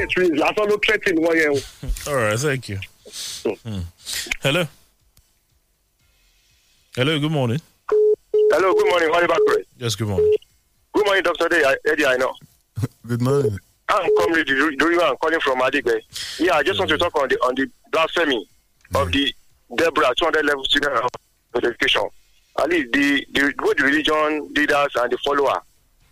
Ordinary 0.04 0.28
experience, 0.28 0.40
last 0.40 0.58
all 0.58 0.78
threatening 0.78 1.22
one 1.22 1.36
year. 1.36 1.50
All 2.08 2.14
right, 2.14 2.38
thank 2.38 2.68
you. 2.68 2.78
Hmm. 3.64 3.80
Hello. 4.42 4.66
Hello, 6.94 7.18
good 7.18 7.30
morning. 7.32 7.60
Hello, 7.90 8.72
good 8.74 8.88
morning. 8.88 9.10
Wale 9.10 9.26
Bakure. 9.26 9.64
Yes, 9.78 9.94
good 9.94 10.08
morning. 10.08 10.34
Good 10.92 11.06
morning, 11.06 11.22
Dr. 11.22 11.48
Day, 11.48 11.74
Eddie, 11.86 12.06
I 12.06 12.16
know. 12.16 12.34
Good 13.06 13.20
morning. 13.20 13.58
I'm 13.88 14.08
coming 14.18 14.44
to 14.44 14.76
do 14.76 15.00
I'm 15.02 15.16
calling 15.16 15.40
from 15.40 15.60
Adigbe. 15.60 16.00
Yeah, 16.38 16.54
I 16.54 16.62
just 16.62 16.78
want 16.78 16.88
to 16.90 16.98
talk 16.98 17.14
on 17.20 17.28
the 17.28 17.36
on 17.40 17.54
the 17.54 17.68
blasphemy 17.92 18.48
of 18.94 19.12
the 19.12 19.32
Deborah 19.76 20.12
200 20.16 20.44
level 20.44 20.64
student 20.64 21.04
education. 21.56 22.02
At 22.58 22.68
least 22.70 22.92
the, 22.92 23.26
the 23.32 23.54
both 23.58 23.76
the 23.76 23.84
religion 23.84 24.52
leaders 24.54 24.88
and 24.96 25.10
the 25.12 25.18
follower, 25.18 25.60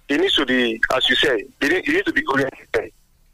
they 0.09 0.19
need 0.19 0.31
to 0.33 0.45
be, 0.47 0.81
as 0.95 1.09
you 1.09 1.17
say, 1.17 1.45
they 1.61 1.69
need, 1.69 1.87
they 1.87 1.93
need 1.95 2.07
to 2.07 2.13
be 2.13 2.25
oriented. 2.27 2.93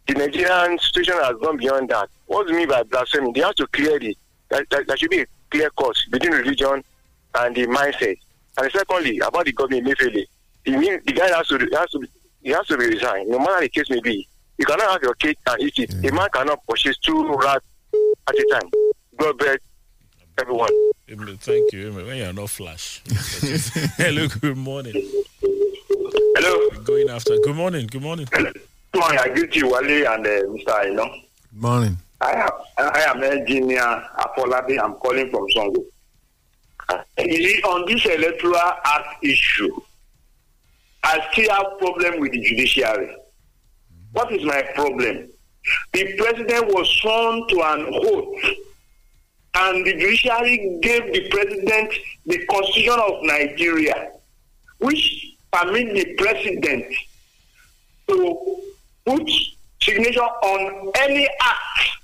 The 0.08 0.14
Nigerian 0.14 0.78
situation 0.78 1.14
has 1.22 1.36
gone 1.42 1.58
beyond 1.58 1.90
that. 1.90 2.08
What 2.26 2.46
do 2.46 2.52
you 2.52 2.58
mean 2.60 2.68
by 2.68 2.82
blasphemy? 2.82 3.30
They 3.34 3.40
have 3.40 3.54
to 3.56 3.66
clear 3.68 3.98
the 3.98 4.16
that, 4.48 4.64
that, 4.70 4.86
there 4.86 4.96
should 4.96 5.10
be 5.10 5.20
a 5.20 5.26
clear 5.50 5.70
cut 5.78 5.94
between 6.10 6.32
religion 6.32 6.82
and 7.34 7.54
the 7.54 7.66
mindset. 7.66 8.16
And 8.56 8.72
secondly, 8.72 9.18
about 9.18 9.44
the 9.44 9.52
government 9.52 9.86
Mefele, 9.86 10.24
he 10.64 10.76
mean 10.76 11.00
the 11.04 11.12
guy 11.12 11.28
has 11.28 11.46
to 11.48 11.58
has 11.74 11.90
to 11.90 11.98
be, 11.98 12.08
he 12.42 12.50
has 12.50 12.66
to 12.68 12.78
be 12.78 12.86
resigned, 12.86 13.28
no 13.28 13.38
matter 13.38 13.60
the 13.60 13.68
case 13.68 13.90
may 13.90 14.00
be. 14.00 14.26
You 14.56 14.64
cannot 14.64 14.90
have 14.90 15.02
your 15.02 15.14
cake 15.14 15.38
and 15.46 15.60
eat 15.62 15.78
it. 15.78 15.94
A 16.04 16.12
man 16.12 16.28
cannot 16.32 16.66
purchase 16.66 16.96
two 16.98 17.28
rats 17.36 17.64
at 18.28 18.34
a 18.34 18.46
time. 18.50 18.70
God 19.18 19.38
bless 19.38 19.58
everyone. 20.38 20.70
Thank 21.40 21.72
you. 21.72 21.92
When 21.92 22.16
you're 22.16 22.32
not 22.32 22.50
flash. 22.50 23.02
Hello, 23.96 24.26
good 24.26 24.56
morning. 24.56 24.94
Hello. 25.42 26.70
Going 26.82 27.08
after. 27.08 27.38
Good 27.38 27.56
morning. 27.56 27.86
Good 27.86 28.02
morning. 28.02 28.26
Good 28.92 29.00
morning. 29.00 29.18
I 29.22 29.28
greet 29.28 29.54
you, 29.54 29.70
Wale 29.70 30.06
and 30.12 30.26
uh, 30.26 30.30
Mr. 30.30 30.70
Aino. 30.80 31.14
Morning. 31.52 31.96
I 32.20 32.32
am, 32.32 32.50
I 32.78 33.00
am 33.02 33.22
engineer 33.22 33.80
Afolabi. 34.18 34.78
I'm 34.82 34.94
calling 34.94 35.30
from 35.30 35.46
Songo. 35.54 35.84
On 36.88 37.84
this 37.86 38.06
electoral 38.06 38.56
act 38.56 39.22
issue, 39.22 39.70
I 41.04 41.20
still 41.32 41.50
have 41.50 41.78
problem 41.78 42.18
with 42.20 42.32
the 42.32 42.40
judiciary. 42.40 43.14
What 44.12 44.32
is 44.32 44.42
my 44.44 44.62
problem? 44.74 45.28
The 45.92 46.16
president 46.16 46.68
was 46.68 46.88
sworn 47.02 47.46
to 47.48 47.62
an 47.62 47.86
oath, 47.92 48.44
and 49.54 49.86
the 49.86 49.92
judiciary 49.92 50.78
gave 50.80 51.12
the 51.12 51.28
president 51.28 51.92
the 52.24 52.46
constitution 52.46 52.98
of 52.98 53.18
Nigeria, 53.22 54.12
which 54.78 55.34
permit 55.52 55.92
the 55.94 56.14
president 56.14 56.86
to 58.08 58.62
put 59.08 59.30
signature 59.80 60.20
on 60.20 60.92
any 60.98 61.26
act 61.40 61.98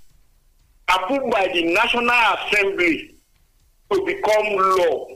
approved 0.88 1.30
by 1.30 1.48
the 1.52 1.74
National 1.74 2.08
Assembly 2.08 3.14
to 3.92 4.04
become 4.06 4.56
law. 4.56 5.06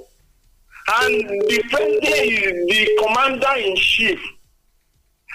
And 1.01 1.28
the 1.28 1.62
is 2.03 2.66
the 2.68 2.89
commander 3.03 3.53
in 3.57 3.76
chief. 3.76 4.20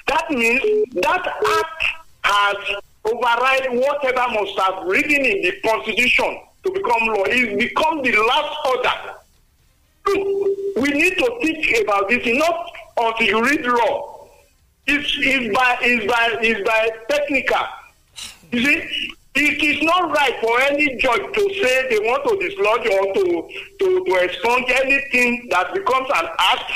That 0.08 0.30
means 0.30 0.62
that 1.02 1.26
act 1.26 1.84
has 2.24 2.56
override 3.06 3.70
whatever 3.72 4.32
must 4.34 4.60
have 4.60 4.84
written 4.86 5.26
in 5.26 5.42
the 5.42 5.54
constitution 5.66 6.40
to 6.66 6.72
become 6.72 7.08
law. 7.08 7.24
It 7.26 7.58
becomes 7.58 8.04
the 8.04 8.16
last 8.16 8.58
order. 8.68 8.98
We 10.82 10.90
need 10.90 11.18
to 11.18 11.40
think 11.42 11.84
about 11.84 12.10
this 12.10 12.26
not 12.26 12.72
until 12.98 13.28
you 13.28 13.44
read 13.44 13.66
law. 13.66 14.13
It's, 14.86 15.16
it's 15.20 15.56
by 15.56 15.78
it's 15.82 16.06
by 16.12 16.38
it's 16.42 16.68
by 16.68 16.90
technical. 17.10 17.66
You 18.52 18.64
see, 18.64 19.14
it 19.36 19.64
is 19.64 19.82
not 19.84 20.12
right 20.12 20.36
for 20.42 20.62
any 20.62 20.98
judge 20.98 21.22
to 21.34 21.54
say 21.56 21.88
they 21.90 22.00
want 22.00 22.24
to 22.28 22.38
dislodge 22.38 22.86
or 22.86 23.14
to 23.14 23.50
to 23.80 24.06
to 24.06 24.16
expunge 24.24 24.70
anything 24.70 25.48
that 25.52 25.74
becomes 25.74 26.10
an 26.16 26.28
act 26.38 26.72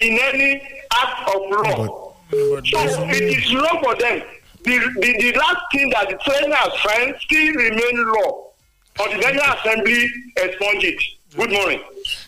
in 0.00 0.18
any 0.22 0.62
act 0.92 1.28
of 1.28 1.50
law. 1.50 2.14
so 2.30 3.04
it 3.10 3.22
is 3.22 3.54
wrong 3.54 3.80
for 3.82 3.94
them. 3.96 4.22
The, 4.62 4.78
the 5.00 5.32
the 5.32 5.38
last 5.38 5.60
thing 5.72 5.90
that 5.90 6.08
the 6.08 6.16
trainer 6.18 6.54
has 6.54 6.72
signed 6.82 7.16
still 7.20 7.54
remain 7.54 8.12
law. 8.12 8.50
But 8.96 9.10
the 9.10 9.16
National 9.18 9.54
Assembly 9.58 10.08
expunge 10.36 10.84
it. 10.84 11.02
Good 11.36 11.50
morning. 11.50 11.80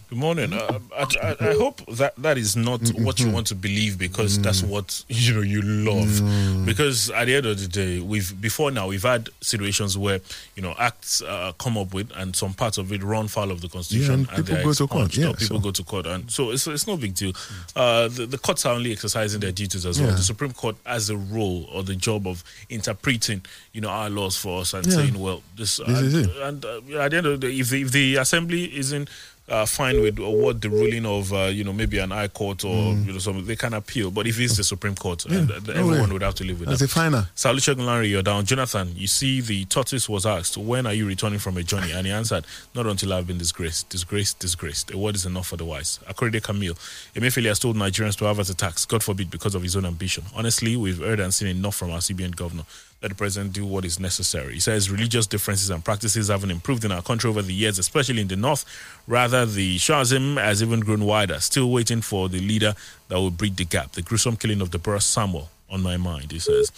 Good 0.08 0.18
morning. 0.18 0.52
Uh, 0.52 0.78
I, 0.96 1.02
I, 1.20 1.36
I 1.50 1.54
hope 1.54 1.84
that 1.96 2.14
that 2.18 2.38
is 2.38 2.54
not 2.54 2.80
what 2.90 3.18
you 3.18 3.28
want 3.28 3.48
to 3.48 3.56
believe 3.56 3.98
because 3.98 4.40
that's 4.40 4.62
what 4.62 5.04
you 5.08 5.34
know 5.34 5.40
you 5.40 5.62
love. 5.62 6.64
Because 6.64 7.10
at 7.10 7.24
the 7.24 7.34
end 7.34 7.46
of 7.46 7.60
the 7.60 7.66
day, 7.66 7.98
we've 7.98 8.40
before 8.40 8.70
now 8.70 8.86
we've 8.86 9.02
had 9.02 9.28
situations 9.40 9.98
where 9.98 10.20
you 10.54 10.62
know 10.62 10.76
acts 10.78 11.22
uh, 11.22 11.50
come 11.58 11.76
up 11.76 11.92
with 11.92 12.12
and 12.14 12.36
some 12.36 12.54
parts 12.54 12.78
of 12.78 12.92
it 12.92 13.02
run 13.02 13.26
foul 13.26 13.50
of 13.50 13.60
the 13.62 13.68
constitution 13.68 14.28
and 14.32 14.46
people 14.46 14.62
go 14.62 14.72
to 14.72 14.86
court. 14.86 15.16
Yeah, 15.16 15.32
people 15.32 15.56
so- 15.56 15.58
go 15.58 15.70
to 15.72 15.82
court, 15.82 16.06
and 16.06 16.30
so 16.30 16.50
it's 16.52 16.68
it's 16.68 16.86
no 16.86 16.96
big 16.96 17.16
deal. 17.16 17.32
Uh, 17.74 18.06
the, 18.06 18.26
the 18.26 18.38
courts 18.38 18.64
are 18.64 18.74
only 18.76 18.92
exercising 18.92 19.40
their 19.40 19.50
duties 19.52 19.84
as 19.84 20.00
well. 20.00 20.12
The 20.12 20.18
Supreme 20.22 20.52
Court 20.52 20.76
has 20.86 21.10
a 21.10 21.16
role 21.16 21.66
or 21.72 21.82
the 21.82 21.96
job 21.96 22.28
of 22.28 22.44
interpreting 22.70 23.42
you 23.72 23.80
know 23.80 23.88
our 23.88 24.08
laws 24.08 24.36
for 24.36 24.60
us 24.60 24.72
and 24.72 24.86
Yeah. 24.86 24.92
saying, 24.92 25.18
well, 25.18 25.42
this, 25.56 25.78
This 25.78 25.88
is 26.00 26.14
and, 26.14 26.24
it. 26.30 26.36
and 26.42 26.64
uh, 26.94 27.00
at 27.00 27.10
the 27.10 27.16
end 27.16 27.26
of 27.26 27.40
the 27.40 27.48
day, 27.48 27.58
if 27.58 27.70
the, 27.70 27.82
if 27.82 27.90
the 27.90 28.16
assembly 28.16 28.76
isn't 28.78 29.10
uh, 29.48 29.64
fine 29.64 30.00
with 30.00 30.18
what 30.18 30.60
the 30.60 30.68
ruling 30.68 31.06
of 31.06 31.32
uh, 31.32 31.44
you 31.44 31.62
know 31.64 31.72
maybe 31.72 31.98
an 31.98 32.10
high 32.10 32.28
court 32.28 32.64
or 32.64 32.92
you 32.94 33.12
know 33.12 33.18
something 33.18 33.44
they 33.46 33.56
can 33.56 33.74
appeal. 33.74 34.10
But 34.10 34.26
if 34.26 34.40
it's 34.40 34.56
the 34.56 34.64
Supreme 34.64 34.94
Court, 34.94 35.18
Mm. 35.26 35.48
Yeah, 35.48 35.56
and, 35.56 35.66
no 35.68 35.72
everyone 35.74 36.08
way. 36.08 36.12
would 36.14 36.22
have 36.22 36.34
to 36.36 36.44
live 36.44 36.60
with 36.60 36.68
That's 36.68 36.80
that. 36.80 36.90
a 36.90 36.94
final. 36.94 37.22
Saluchegun 37.34 37.86
Larry, 37.86 38.08
you're 38.08 38.22
down. 38.22 38.44
Jonathan, 38.44 38.92
you 38.96 39.06
see 39.06 39.40
the 39.40 39.64
tortoise 39.66 40.08
was 40.08 40.26
asked, 40.26 40.56
when 40.56 40.86
are 40.86 40.92
you 40.92 41.06
returning 41.06 41.38
from 41.38 41.56
a 41.56 41.62
journey? 41.62 41.92
And 41.92 42.06
he 42.06 42.12
answered, 42.12 42.44
not 42.74 42.86
until 42.86 43.12
I've 43.12 43.26
been 43.26 43.38
disgraced. 43.38 43.88
Disgraced, 43.88 44.38
disgraced. 44.38 44.92
A 44.92 44.98
word 44.98 45.14
is 45.14 45.26
enough 45.26 45.46
for 45.48 45.56
the 45.56 45.64
wise. 45.64 45.98
Akorede 46.08 46.42
Camille, 46.42 46.74
Emefiele 47.14 47.46
has 47.48 47.58
told 47.58 47.76
Nigerians 47.76 48.16
to 48.18 48.24
have 48.24 48.38
as 48.40 48.50
a 48.50 48.54
tax, 48.54 48.84
God 48.84 49.02
forbid, 49.02 49.30
because 49.30 49.54
of 49.54 49.62
his 49.62 49.74
own 49.76 49.84
ambition. 49.86 50.24
Honestly, 50.34 50.76
we've 50.76 50.98
heard 50.98 51.20
and 51.20 51.32
seen 51.32 51.48
enough 51.48 51.74
from 51.76 51.90
our 51.90 51.98
CBN 51.98 52.34
governor. 52.36 52.64
Let 53.02 53.10
the 53.10 53.14
president 53.14 53.52
do 53.52 53.66
what 53.66 53.84
is 53.84 54.00
necessary. 54.00 54.54
He 54.54 54.60
says 54.60 54.90
religious 54.90 55.26
differences 55.26 55.68
and 55.68 55.84
practices 55.84 56.28
haven't 56.28 56.50
improved 56.50 56.84
in 56.84 56.92
our 56.92 57.02
country 57.02 57.28
over 57.28 57.42
the 57.42 57.52
years, 57.52 57.78
especially 57.78 58.22
in 58.22 58.28
the 58.28 58.36
north. 58.36 58.64
Rather, 59.06 59.44
the 59.44 59.76
Shazim 59.76 60.42
has 60.42 60.62
even 60.62 60.80
grown 60.80 61.04
wider, 61.04 61.38
still 61.40 61.70
waiting 61.70 62.00
for 62.00 62.28
the 62.28 62.40
leader 62.40 62.74
that 63.08 63.16
will 63.16 63.30
bridge 63.30 63.56
the 63.56 63.66
gap. 63.66 63.92
The 63.92 64.02
gruesome 64.02 64.36
killing 64.36 64.62
of 64.62 64.70
Deborah 64.70 65.00
Samuel 65.00 65.50
on 65.70 65.82
my 65.82 65.96
mind, 65.96 66.32
he 66.32 66.38
says. 66.38 66.70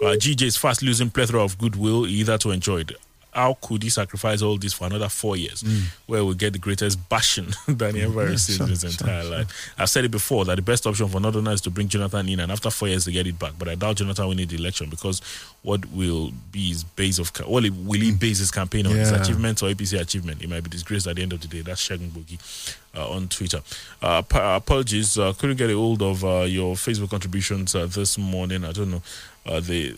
Uh, 0.00 0.16
GJ 0.16 0.42
is 0.42 0.56
fast 0.56 0.82
losing 0.82 1.10
plethora 1.10 1.42
of 1.42 1.56
goodwill, 1.58 2.06
either 2.06 2.36
to 2.38 2.50
enjoy 2.50 2.80
it. 2.80 2.92
How 3.32 3.56
could 3.60 3.82
he 3.82 3.90
sacrifice 3.90 4.42
all 4.42 4.56
this 4.58 4.72
for 4.72 4.86
another 4.86 5.08
four 5.08 5.36
years, 5.36 5.64
where 6.06 6.24
we 6.24 6.34
get 6.34 6.52
the 6.52 6.58
greatest 6.58 7.08
bashing 7.08 7.46
that 7.68 7.94
he 7.94 8.02
ever 8.02 8.24
Yeah, 8.24 8.30
received 8.30 8.56
sure, 8.58 8.66
in 8.66 8.70
his 8.70 8.80
sure, 8.80 8.90
entire 8.90 9.24
life? 9.24 9.72
I've 9.78 9.88
said 9.88 10.04
it 10.04 10.10
before 10.10 10.44
that 10.46 10.56
the 10.56 10.62
best 10.62 10.86
option 10.86 11.08
for 11.08 11.20
Northerners 11.20 11.54
is 11.54 11.60
to 11.62 11.70
bring 11.70 11.88
Jonathan 11.88 12.28
in, 12.28 12.40
and 12.40 12.50
after 12.50 12.70
four 12.70 12.88
years 12.88 13.04
to 13.04 13.12
get 13.12 13.26
it 13.26 13.38
back. 13.38 13.52
But 13.58 13.68
I 13.68 13.74
doubt 13.76 13.96
Jonathan 13.96 14.26
will 14.26 14.34
need 14.34 14.48
the 14.48 14.56
election 14.56 14.90
because 14.90 15.20
what 15.62 15.84
will 15.92 16.32
be 16.50 16.68
his 16.70 16.84
base 16.84 17.18
of 17.18 17.30
well, 17.46 17.62
will 17.84 18.00
he 18.00 18.12
base 18.12 18.38
his 18.38 18.50
campaign 18.50 18.86
on 18.86 18.96
his 18.96 19.12
achievements 19.12 19.62
or 19.62 19.68
APC 19.70 20.00
achievement? 20.00 20.40
He 20.40 20.46
might 20.46 20.64
be 20.64 20.70
disgraced 20.70 21.06
at 21.06 21.16
the 21.16 21.22
end 21.22 21.32
of 21.32 21.40
the 21.40 21.48
day. 21.48 21.60
That's 21.60 21.86
Shagun 21.86 22.08
Bogi 22.10 22.38
uh, 22.96 23.08
on 23.10 23.28
Twitter. 23.28 23.60
Uh, 24.02 24.22
pa- 24.22 24.56
apologies, 24.56 25.18
uh, 25.18 25.32
couldn't 25.34 25.56
get 25.56 25.70
a 25.70 25.74
hold 25.74 26.02
of 26.02 26.24
uh, 26.24 26.40
your 26.48 26.74
Facebook 26.74 27.10
contributions 27.10 27.74
uh, 27.74 27.86
this 27.86 28.18
morning. 28.18 28.64
I 28.64 28.72
don't 28.72 28.90
know. 28.90 29.02
Uh, 29.46 29.60
they 29.60 29.94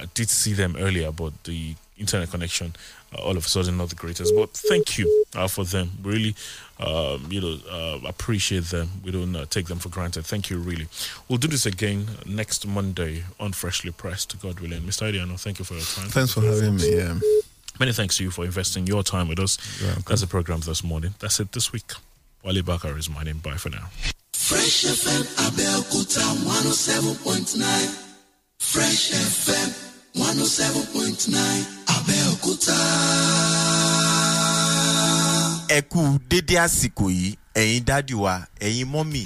I 0.00 0.04
did 0.14 0.28
see 0.28 0.52
them 0.52 0.76
earlier, 0.78 1.10
but 1.10 1.32
the 1.44 1.74
internet 2.00 2.30
connection 2.30 2.74
uh, 3.12 3.22
all 3.22 3.36
of 3.36 3.44
a 3.44 3.48
sudden 3.48 3.76
not 3.76 3.88
the 3.88 3.96
greatest. 3.96 4.34
But 4.34 4.50
thank 4.50 4.98
you 4.98 5.24
uh, 5.34 5.48
for 5.48 5.64
them. 5.64 5.90
Really, 6.02 6.34
um, 6.78 7.26
you 7.30 7.40
know, 7.40 7.58
uh, 7.70 7.98
appreciate 8.06 8.64
them. 8.64 8.88
We 9.04 9.10
don't 9.10 9.34
uh, 9.34 9.46
take 9.46 9.66
them 9.66 9.78
for 9.78 9.88
granted. 9.88 10.24
Thank 10.24 10.50
you, 10.50 10.58
really. 10.58 10.86
We'll 11.28 11.38
do 11.38 11.48
this 11.48 11.66
again 11.66 12.06
next 12.26 12.66
Monday 12.66 13.24
on 13.38 13.52
Freshly 13.52 13.90
Pressed, 13.90 14.40
God 14.40 14.60
willing. 14.60 14.82
Mr. 14.82 15.12
Idiano, 15.12 15.38
thank 15.40 15.58
you 15.58 15.64
for 15.64 15.74
your 15.74 15.82
time. 15.82 16.08
Thanks 16.08 16.34
for 16.34 16.42
having 16.42 16.76
me. 16.76 16.96
Yeah. 16.96 17.18
Many 17.78 17.92
thanks 17.92 18.18
to 18.18 18.24
you 18.24 18.30
for 18.30 18.44
investing 18.44 18.86
your 18.86 19.02
time 19.02 19.28
with 19.28 19.40
us. 19.40 19.56
That's 20.06 20.20
the 20.20 20.26
program 20.26 20.60
this 20.60 20.84
morning. 20.84 21.14
That's 21.18 21.40
it 21.40 21.52
this 21.52 21.72
week. 21.72 21.92
Wale 22.44 22.62
Bakar 22.62 22.96
is 22.98 23.08
my 23.08 23.22
name. 23.22 23.38
Bye 23.38 23.56
for 23.56 23.70
now. 23.70 23.88
Fresh 24.32 24.84
FM 24.84 25.22
Abeokuta 25.46 26.20
107.9. 26.44 28.06
Fresh 28.58 29.12
FM 29.12 29.89
107.9 30.14 31.64
Abeokuta. 31.86 32.76
ẹ 35.68 35.80
kú 35.82 36.18
dédé 36.30 36.56
àsìkò 36.58 37.06
yìí 37.10 37.34
ẹ̀yin 37.54 37.84
dádì 37.86 38.14
wa 38.14 38.42
ẹ̀yin 38.60 38.88
mọ́mì 38.90 39.22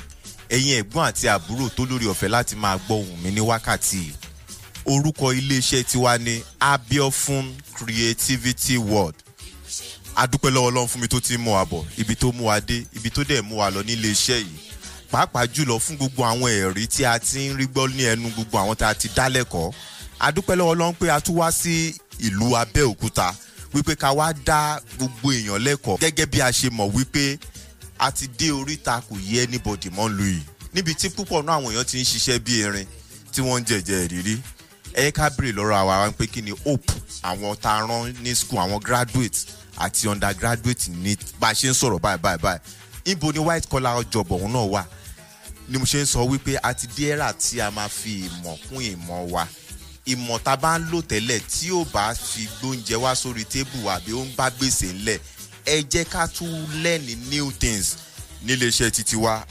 ẹ̀yin 0.51 0.76
ẹ̀gbọ́n 0.80 1.05
àti 1.09 1.24
àbúrò 1.32 1.70
tó 1.76 1.82
lórí 1.89 2.05
ọ̀fẹ́ 2.12 2.28
láti 2.28 2.55
máa 2.57 2.76
gbọ́ 2.76 2.97
ohùn 3.01 3.18
mi 3.24 3.30
ní 3.30 3.41
wákàtí 3.41 4.01
orúkọ 4.87 5.32
iléeṣẹ́ 5.41 5.85
tiwa 5.85 6.18
ní 6.18 6.43
abiofun 6.61 7.55
creativity 7.74 8.76
world. 8.76 9.14
Adúpẹ́ 10.16 10.51
lọ́wọ́ 10.53 10.68
ọlọ́run 10.70 10.89
fún 10.89 11.01
mi 11.01 11.09
tó 11.09 11.20
ti 11.20 11.37
mú 11.39 11.53
wa 11.55 11.64
bọ̀ 11.64 11.85
ibi 11.97 12.14
tó 12.16 12.32
mú 12.32 12.47
wa 12.47 12.61
dé 12.61 12.85
ibi 12.97 13.11
tó 13.11 13.22
dẹ̀ 13.24 13.41
mú 13.43 13.59
wa 13.59 13.70
lọ 13.70 13.82
ní 13.82 13.93
iléeṣẹ́ 13.97 14.37
yìí. 14.45 14.59
Pàápàá 15.12 15.47
jùlọ 15.47 15.78
fún 15.80 15.97
gbogbo 15.97 16.24
àwọn 16.24 16.51
ẹ̀rí 16.53 16.87
tí 16.87 17.05
a 17.09 17.18
ti 17.18 17.39
ń 17.49 17.57
rí 17.57 17.66
gbọ́ 17.72 17.89
ní 17.97 18.03
ẹnu 18.12 18.28
gbogbo 18.37 18.59
àwọn 18.59 18.76
tá 18.76 18.89
a 18.89 18.95
ti 18.95 19.09
dá 19.16 19.28
adúpẹ́ 20.20 20.56
lọ́wọ́ 20.56 20.72
ọlọ́run 20.74 20.94
pé 20.94 21.10
a 21.10 21.20
tún 21.20 21.36
wá 21.36 21.52
sí 21.52 21.94
ìlú 22.20 22.56
abẹ́òkúta 22.56 23.34
wípé 23.74 23.96
ká 23.96 24.10
wá 24.12 24.32
dá 24.46 24.80
gbogbo 24.98 25.32
èèyàn 25.32 25.58
lẹ́kọ̀ọ́ 25.66 25.98
gẹ́gẹ́ 26.00 26.26
bí 26.32 26.40
a 26.42 26.48
ṣe 26.52 26.68
mọ̀ 26.70 26.90
wípé 26.94 27.38
a 27.98 28.10
ti 28.12 28.26
dé 28.28 28.50
oríta 28.50 29.00
kò 29.08 29.14
yẹ 29.30 29.42
anybody 29.44 29.88
mọ́ 29.90 30.08
lu 30.16 30.24
yìí. 30.24 30.42
Níbi 30.74 30.94
tí 30.94 31.08
púpọ̀ 31.10 31.42
náà 31.44 31.56
àwọn 31.58 31.72
èèyàn 31.74 31.84
ti 31.84 31.98
ń 32.00 32.04
ṣiṣẹ́ 32.04 32.38
bí 32.38 32.60
erin 32.62 32.86
tí 33.32 33.40
wọ́n 33.42 33.60
ń 33.60 33.64
jẹ̀jẹ̀ 33.66 34.04
ìrírí 34.06 34.34
ẹ 34.94 35.10
ká 35.12 35.28
béèrè 35.30 35.52
lọ́rọ̀ 35.58 35.76
àwa 35.82 35.94
wa 36.02 36.10
pé 36.12 36.26
kí 36.26 36.42
ni 36.42 36.50
hope 36.50 36.92
àwọn 37.22 37.56
tá 37.56 37.70
a 37.78 37.86
rán 37.86 38.14
ní 38.22 38.34
school 38.34 38.58
àwọn 38.62 38.80
graduate 38.82 39.38
àti 39.76 40.08
undergraduate 40.08 40.88
ní 40.90 41.16
bá 41.40 41.48
a 41.50 41.54
ṣe 41.54 41.68
ń 41.70 41.74
sọ̀rọ̀ 41.74 41.98
báyìí 42.00 42.20
báyìí 42.22 42.40
báyìí. 42.42 42.60
Ibo 43.04 43.32
ni 43.32 43.38
white 43.38 43.68
collar 43.68 44.04
job 44.10 44.28
ọ̀hún 44.30 44.52
náà 44.52 44.66
wà? 44.70 44.84
Ni 45.68 45.78
mo 45.78 45.84
ṣe 45.84 46.02
ń 46.02 46.06
sọ 46.06 46.20
wípé 46.30 46.56
a 46.62 46.74
ti 46.74 46.86
dé 46.86 47.12
ẹ̀rà 47.16 47.32
tí 47.34 47.60
a 47.60 47.70
máa 47.70 47.88
fi 47.88 48.26
ìmọ̀ 48.30 48.56
kún 48.68 48.80
ìmọ̀ 48.82 49.30
wa 49.30 49.46
ìmọ̀ 50.07 50.38
tá 50.44 50.52
a 50.52 50.57
bá 50.57 50.78
ń 50.78 50.90
lò 50.92 51.00
tẹ́lẹ̀ 51.02 51.40
tí 51.48 51.70
ò 51.72 51.84
bá 51.92 52.14
fi 52.14 52.48
gbóúnjẹ 52.61 52.96
wá 53.00 53.14
sórí 53.14 53.44
tébù 53.44 53.88
àbí 53.88 54.12
ó 54.12 54.20
ń 54.24 54.34
bá 54.36 54.50
gbèsè 54.50 54.92
ńlẹ̀ 54.92 55.18
ẹ 55.66 55.76
jẹ́ 55.90 56.05
ká 56.05 56.28
tún 56.28 56.52
lẹ́ni 56.82 57.14
new 57.30 57.50
things 57.52 57.96
níléeṣẹ́ 58.46 58.90
títí 58.90 59.16
wa. 59.16 59.44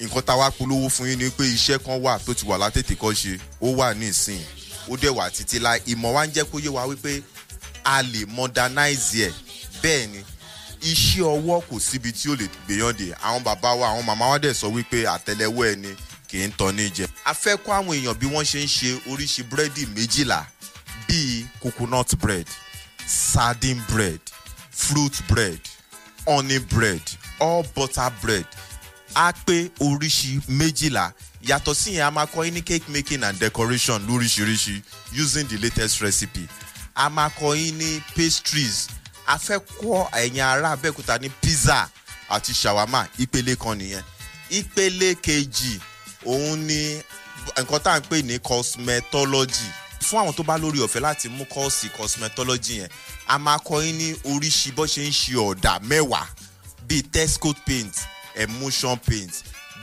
Nǹkan 0.00 0.22
tá 0.22 0.32
a 0.32 0.36
wá 0.36 0.50
polówó 0.50 0.88
fún 0.90 1.08
yín 1.10 1.18
ni 1.18 1.30
pé 1.30 1.44
iṣẹ́ 1.44 1.78
kan 1.78 1.98
wà 2.00 2.18
tó 2.18 2.34
ti 2.34 2.46
wà 2.46 2.58
látètè 2.58 2.94
kọ́ 2.96 3.10
ṣe 3.14 3.38
ó 3.62 3.66
wà 3.76 3.94
ní 3.94 4.08
ìsìn 4.10 4.40
ó 4.88 4.94
dẹ̀ 4.96 5.10
wà 5.10 5.30
títí 5.30 5.58
láì 5.58 5.80
ìmọ̀ 5.86 6.12
wa 6.14 6.26
ń 6.26 6.30
jẹ́ 6.34 6.44
kó 6.46 6.58
yé 6.62 6.68
wa 6.70 6.86
wípé 6.86 7.22
a 7.84 8.02
lè 8.02 8.26
modernize 8.26 9.26
ẹ̀. 9.26 9.32
Bẹ́ẹ̀ 9.82 10.06
ni 10.06 10.20
iṣẹ́ 10.82 11.22
ọwọ́ 11.26 11.62
kò 11.70 11.80
síbi 11.80 12.12
tí 12.12 12.28
ó 12.30 12.34
lè 12.38 12.46
gbèyàn 12.66 12.92
dé. 12.98 13.14
Àwọn 13.22 13.42
bàbá 13.44 13.74
wa 13.74 13.88
àwọn 13.90 14.04
màmá 14.06 14.26
wa 14.30 14.38
dẹ̀ 14.38 14.54
sọ 14.54 14.66
wípé 14.74 15.06
àtẹlẹwọ́ 15.06 15.66
ẹni 15.72 15.90
kì 16.32 16.40
í 16.46 16.48
tán 16.56 16.72
ní 16.76 16.88
jẹ. 16.96 17.06
a 17.28 17.32
fẹ́ 17.34 17.56
kọ́ 17.60 17.72
àwọn 17.78 17.92
èèyàn 18.00 18.16
bí 18.18 18.26
wọ́n 18.26 18.44
ṣe 18.48 18.64
ń 18.64 18.68
ṣe 18.68 18.90
oríṣi 19.12 19.42
búrẹ́dì 19.50 19.84
méjìlá 19.94 20.40
bíi 21.08 21.46
coconut 21.60 22.16
bread 22.16 22.46
sardine 23.06 23.82
bread 23.92 24.20
fruit 24.70 25.12
bread 25.28 25.60
honey 26.26 26.58
bread 26.58 27.02
all 27.40 27.62
butter 27.74 28.10
bread. 28.22 28.46
Á 29.14 29.32
pé 29.46 29.68
oríṣi 29.80 30.40
méjìlá. 30.48 31.12
Yàtọ̀ 31.42 31.74
sí 31.74 31.90
yẹn 32.00 32.06
a 32.06 32.10
máa 32.10 32.24
kọ́ 32.26 32.44
yín 32.48 32.62
cake 32.64 32.88
making 32.88 33.22
and 33.24 33.38
decoration 33.38 34.00
lóríṣiríṣi 34.08 34.82
using 35.12 35.46
the 35.48 35.58
latest 35.58 36.00
recipe. 36.00 36.48
A 36.96 37.10
máa 37.10 37.28
kọ́ 37.28 37.56
yín 37.56 38.00
pastries. 38.16 38.88
A 39.26 39.36
fẹ́ 39.38 39.60
kọ́ 39.80 40.08
ẹ̀yin 40.12 40.40
ará 40.40 40.72
abẹ́òkúta 40.76 41.18
ní 41.20 41.28
pizza 41.42 41.88
àti 42.30 42.54
shawarma. 42.54 43.06
Ìpele 43.18 43.56
kan 43.56 43.76
nìyẹn. 43.78 44.02
Ìpele 44.50 45.14
kejì 45.14 45.80
òun 46.24 46.58
ni 46.66 47.00
nǹkan 47.56 47.80
tá 47.82 47.92
à 47.94 48.00
ń 48.00 48.06
pè 48.10 48.22
ní 48.22 48.38
cosmetology. 48.38 49.68
Fún 50.02 50.18
àwọn 50.22 50.34
tó 50.34 50.42
bá 50.42 50.58
lórí 50.58 50.78
ọ̀fẹ́ 50.80 51.00
láti 51.00 51.28
mú 51.28 51.44
kọ́ọ̀sì 51.44 51.88
cosmetology 51.96 52.78
yẹn 52.82 52.88
a 53.28 53.38
máa 53.38 53.58
kọ́ 53.58 53.82
yín 53.84 53.96
ní 53.98 54.08
oríṣi 54.24 54.72
bó 54.74 54.84
ṣe 54.86 55.02
ń 55.08 55.12
ṣe 55.12 55.34
ọ̀dà 55.36 55.78
mẹ́wàá. 55.82 56.26
Bíi 56.88 57.02
texcoat 57.02 57.56
paint 57.66 57.94
emulsion 58.34 58.96
paint 58.98 59.32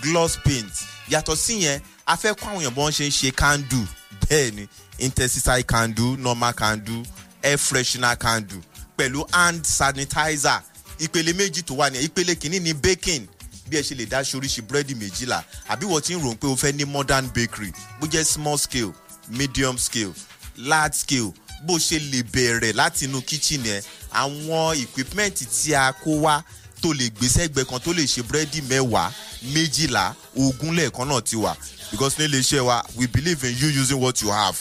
gloss 0.01 0.37
paint. 0.43 0.71
Yàtọ̀ 1.09 1.35
sí 1.37 1.53
yẹn 1.63 1.81
a 2.05 2.15
fẹ́ 2.17 2.33
kọ́ 2.35 2.47
àwọn 2.51 2.61
èèyàn 2.63 2.73
bó 2.75 2.89
ṣe 2.91 3.07
ń 3.07 3.11
ṣe 3.11 3.31
candle. 3.35 3.87
Bẹ́ẹ̀ 4.29 4.51
ni 4.55 4.67
intensity 4.99 5.63
candle 5.63 6.17
normal 6.17 6.53
candle 6.53 7.03
air 7.43 7.57
freshener 7.57 8.17
candle. 8.17 8.61
Pẹ̀lú 8.97 9.23
hand 9.31 9.65
sanitizer. 9.65 10.61
Ìpele 10.99 11.33
méjì 11.33 11.63
tó 11.63 11.75
wà 11.75 11.89
ní 11.89 11.99
ìpele 12.07 12.35
kìíní 12.35 12.59
ní 12.59 12.73
baking 12.73 13.27
bí 13.69 13.77
ẹ 13.77 13.81
ṣe 13.81 13.95
lè 13.95 14.05
dá 14.05 14.21
ṣoríṣi 14.21 14.61
búrẹ́dì 14.67 14.95
méjìlá 14.95 15.43
àbí 15.69 15.85
wọ́n 15.85 16.01
ti 16.01 16.15
ń 16.15 16.21
rò 16.23 16.35
pé 16.35 16.47
o 16.47 16.55
fẹ́ 16.55 16.73
ní 16.75 16.85
modern 16.85 17.27
bakery 17.29 17.71
bó 17.99 18.07
jẹ́ 18.07 18.23
small 18.25 18.57
scale 18.57 18.93
medium 19.29 19.77
scale 19.77 20.13
large 20.57 20.95
scale 20.95 21.33
bó 21.65 21.77
ṣe 21.77 21.99
lè 21.99 22.23
bẹ̀rẹ̀ 22.23 22.73
láti 22.73 23.05
inú 23.05 23.21
kitchen 23.21 23.63
yẹn 23.65 23.83
àwọn 24.13 24.77
equipment 24.81 25.35
tí 25.37 25.73
a 25.75 25.91
kó 25.93 26.11
wá 26.25 26.41
tó 26.81 26.93
lè 26.93 27.09
gbé 27.09 27.27
sẹ́gbẹ̀ẹ́ 27.27 27.65
kan 27.69 27.79
tó 27.79 27.93
lè 27.93 28.03
ṣe 28.07 28.21
búrẹ́dì 28.23 28.61
mẹ́wàá 28.69 29.11
méjìlá 29.53 30.13
ogún 30.35 30.75
lẹ́ẹ̀kan 30.75 31.07
náà 31.07 31.21
ti 31.21 31.35
wà. 31.35 31.55
Because 31.91 32.17
ní 32.17 32.25
ilé 32.25 32.39
iṣẹ́ 32.39 32.61
wa 32.65 32.83
we 32.95 33.07
believe 33.07 33.43
in 33.43 33.55
you 33.57 33.67
using 33.81 33.99
what 33.99 34.21
you 34.21 34.29
have 34.31 34.57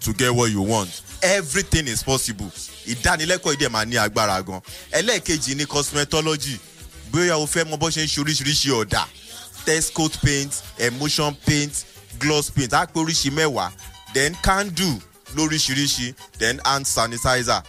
to 0.00 0.12
get 0.12 0.34
what 0.34 0.50
you 0.50 0.62
want. 0.62 0.90
Everything 1.22 1.86
is 1.88 2.02
possible. 2.02 2.50
Ìdánilẹ́kọ̀ọ́ 2.86 3.54
ìdẹ̀ 3.56 3.68
máa 3.70 3.84
ní 3.84 3.96
agbára 3.96 4.42
gan. 4.42 4.60
Ẹlẹ́ẹ̀kejì 4.92 5.54
ní 5.56 5.66
cosmetology 5.66 6.58
bóyá 7.12 7.36
o 7.38 7.46
fẹ́ 7.46 7.64
mọ 7.64 7.76
bó 7.78 7.88
ṣe 7.90 8.02
ń 8.04 8.08
ṣe 8.08 8.20
oríṣiríṣi 8.22 8.70
ọ̀dà. 8.70 9.04
Test 9.64 9.92
coat 9.94 10.16
paint 10.22 10.52
emotion 10.78 11.34
paint 11.46 11.84
gloss 12.18 12.50
paint. 12.50 12.72
Á 12.72 12.86
pé 12.86 13.00
oríṣi 13.00 13.30
mẹ́wàá. 13.30 13.70
Then 14.14 14.34
candle 14.42 15.00
lóríṣiríṣi. 15.34 16.14
Then 16.38 16.60
hand 16.64 16.86
sanitizer 16.86 17.62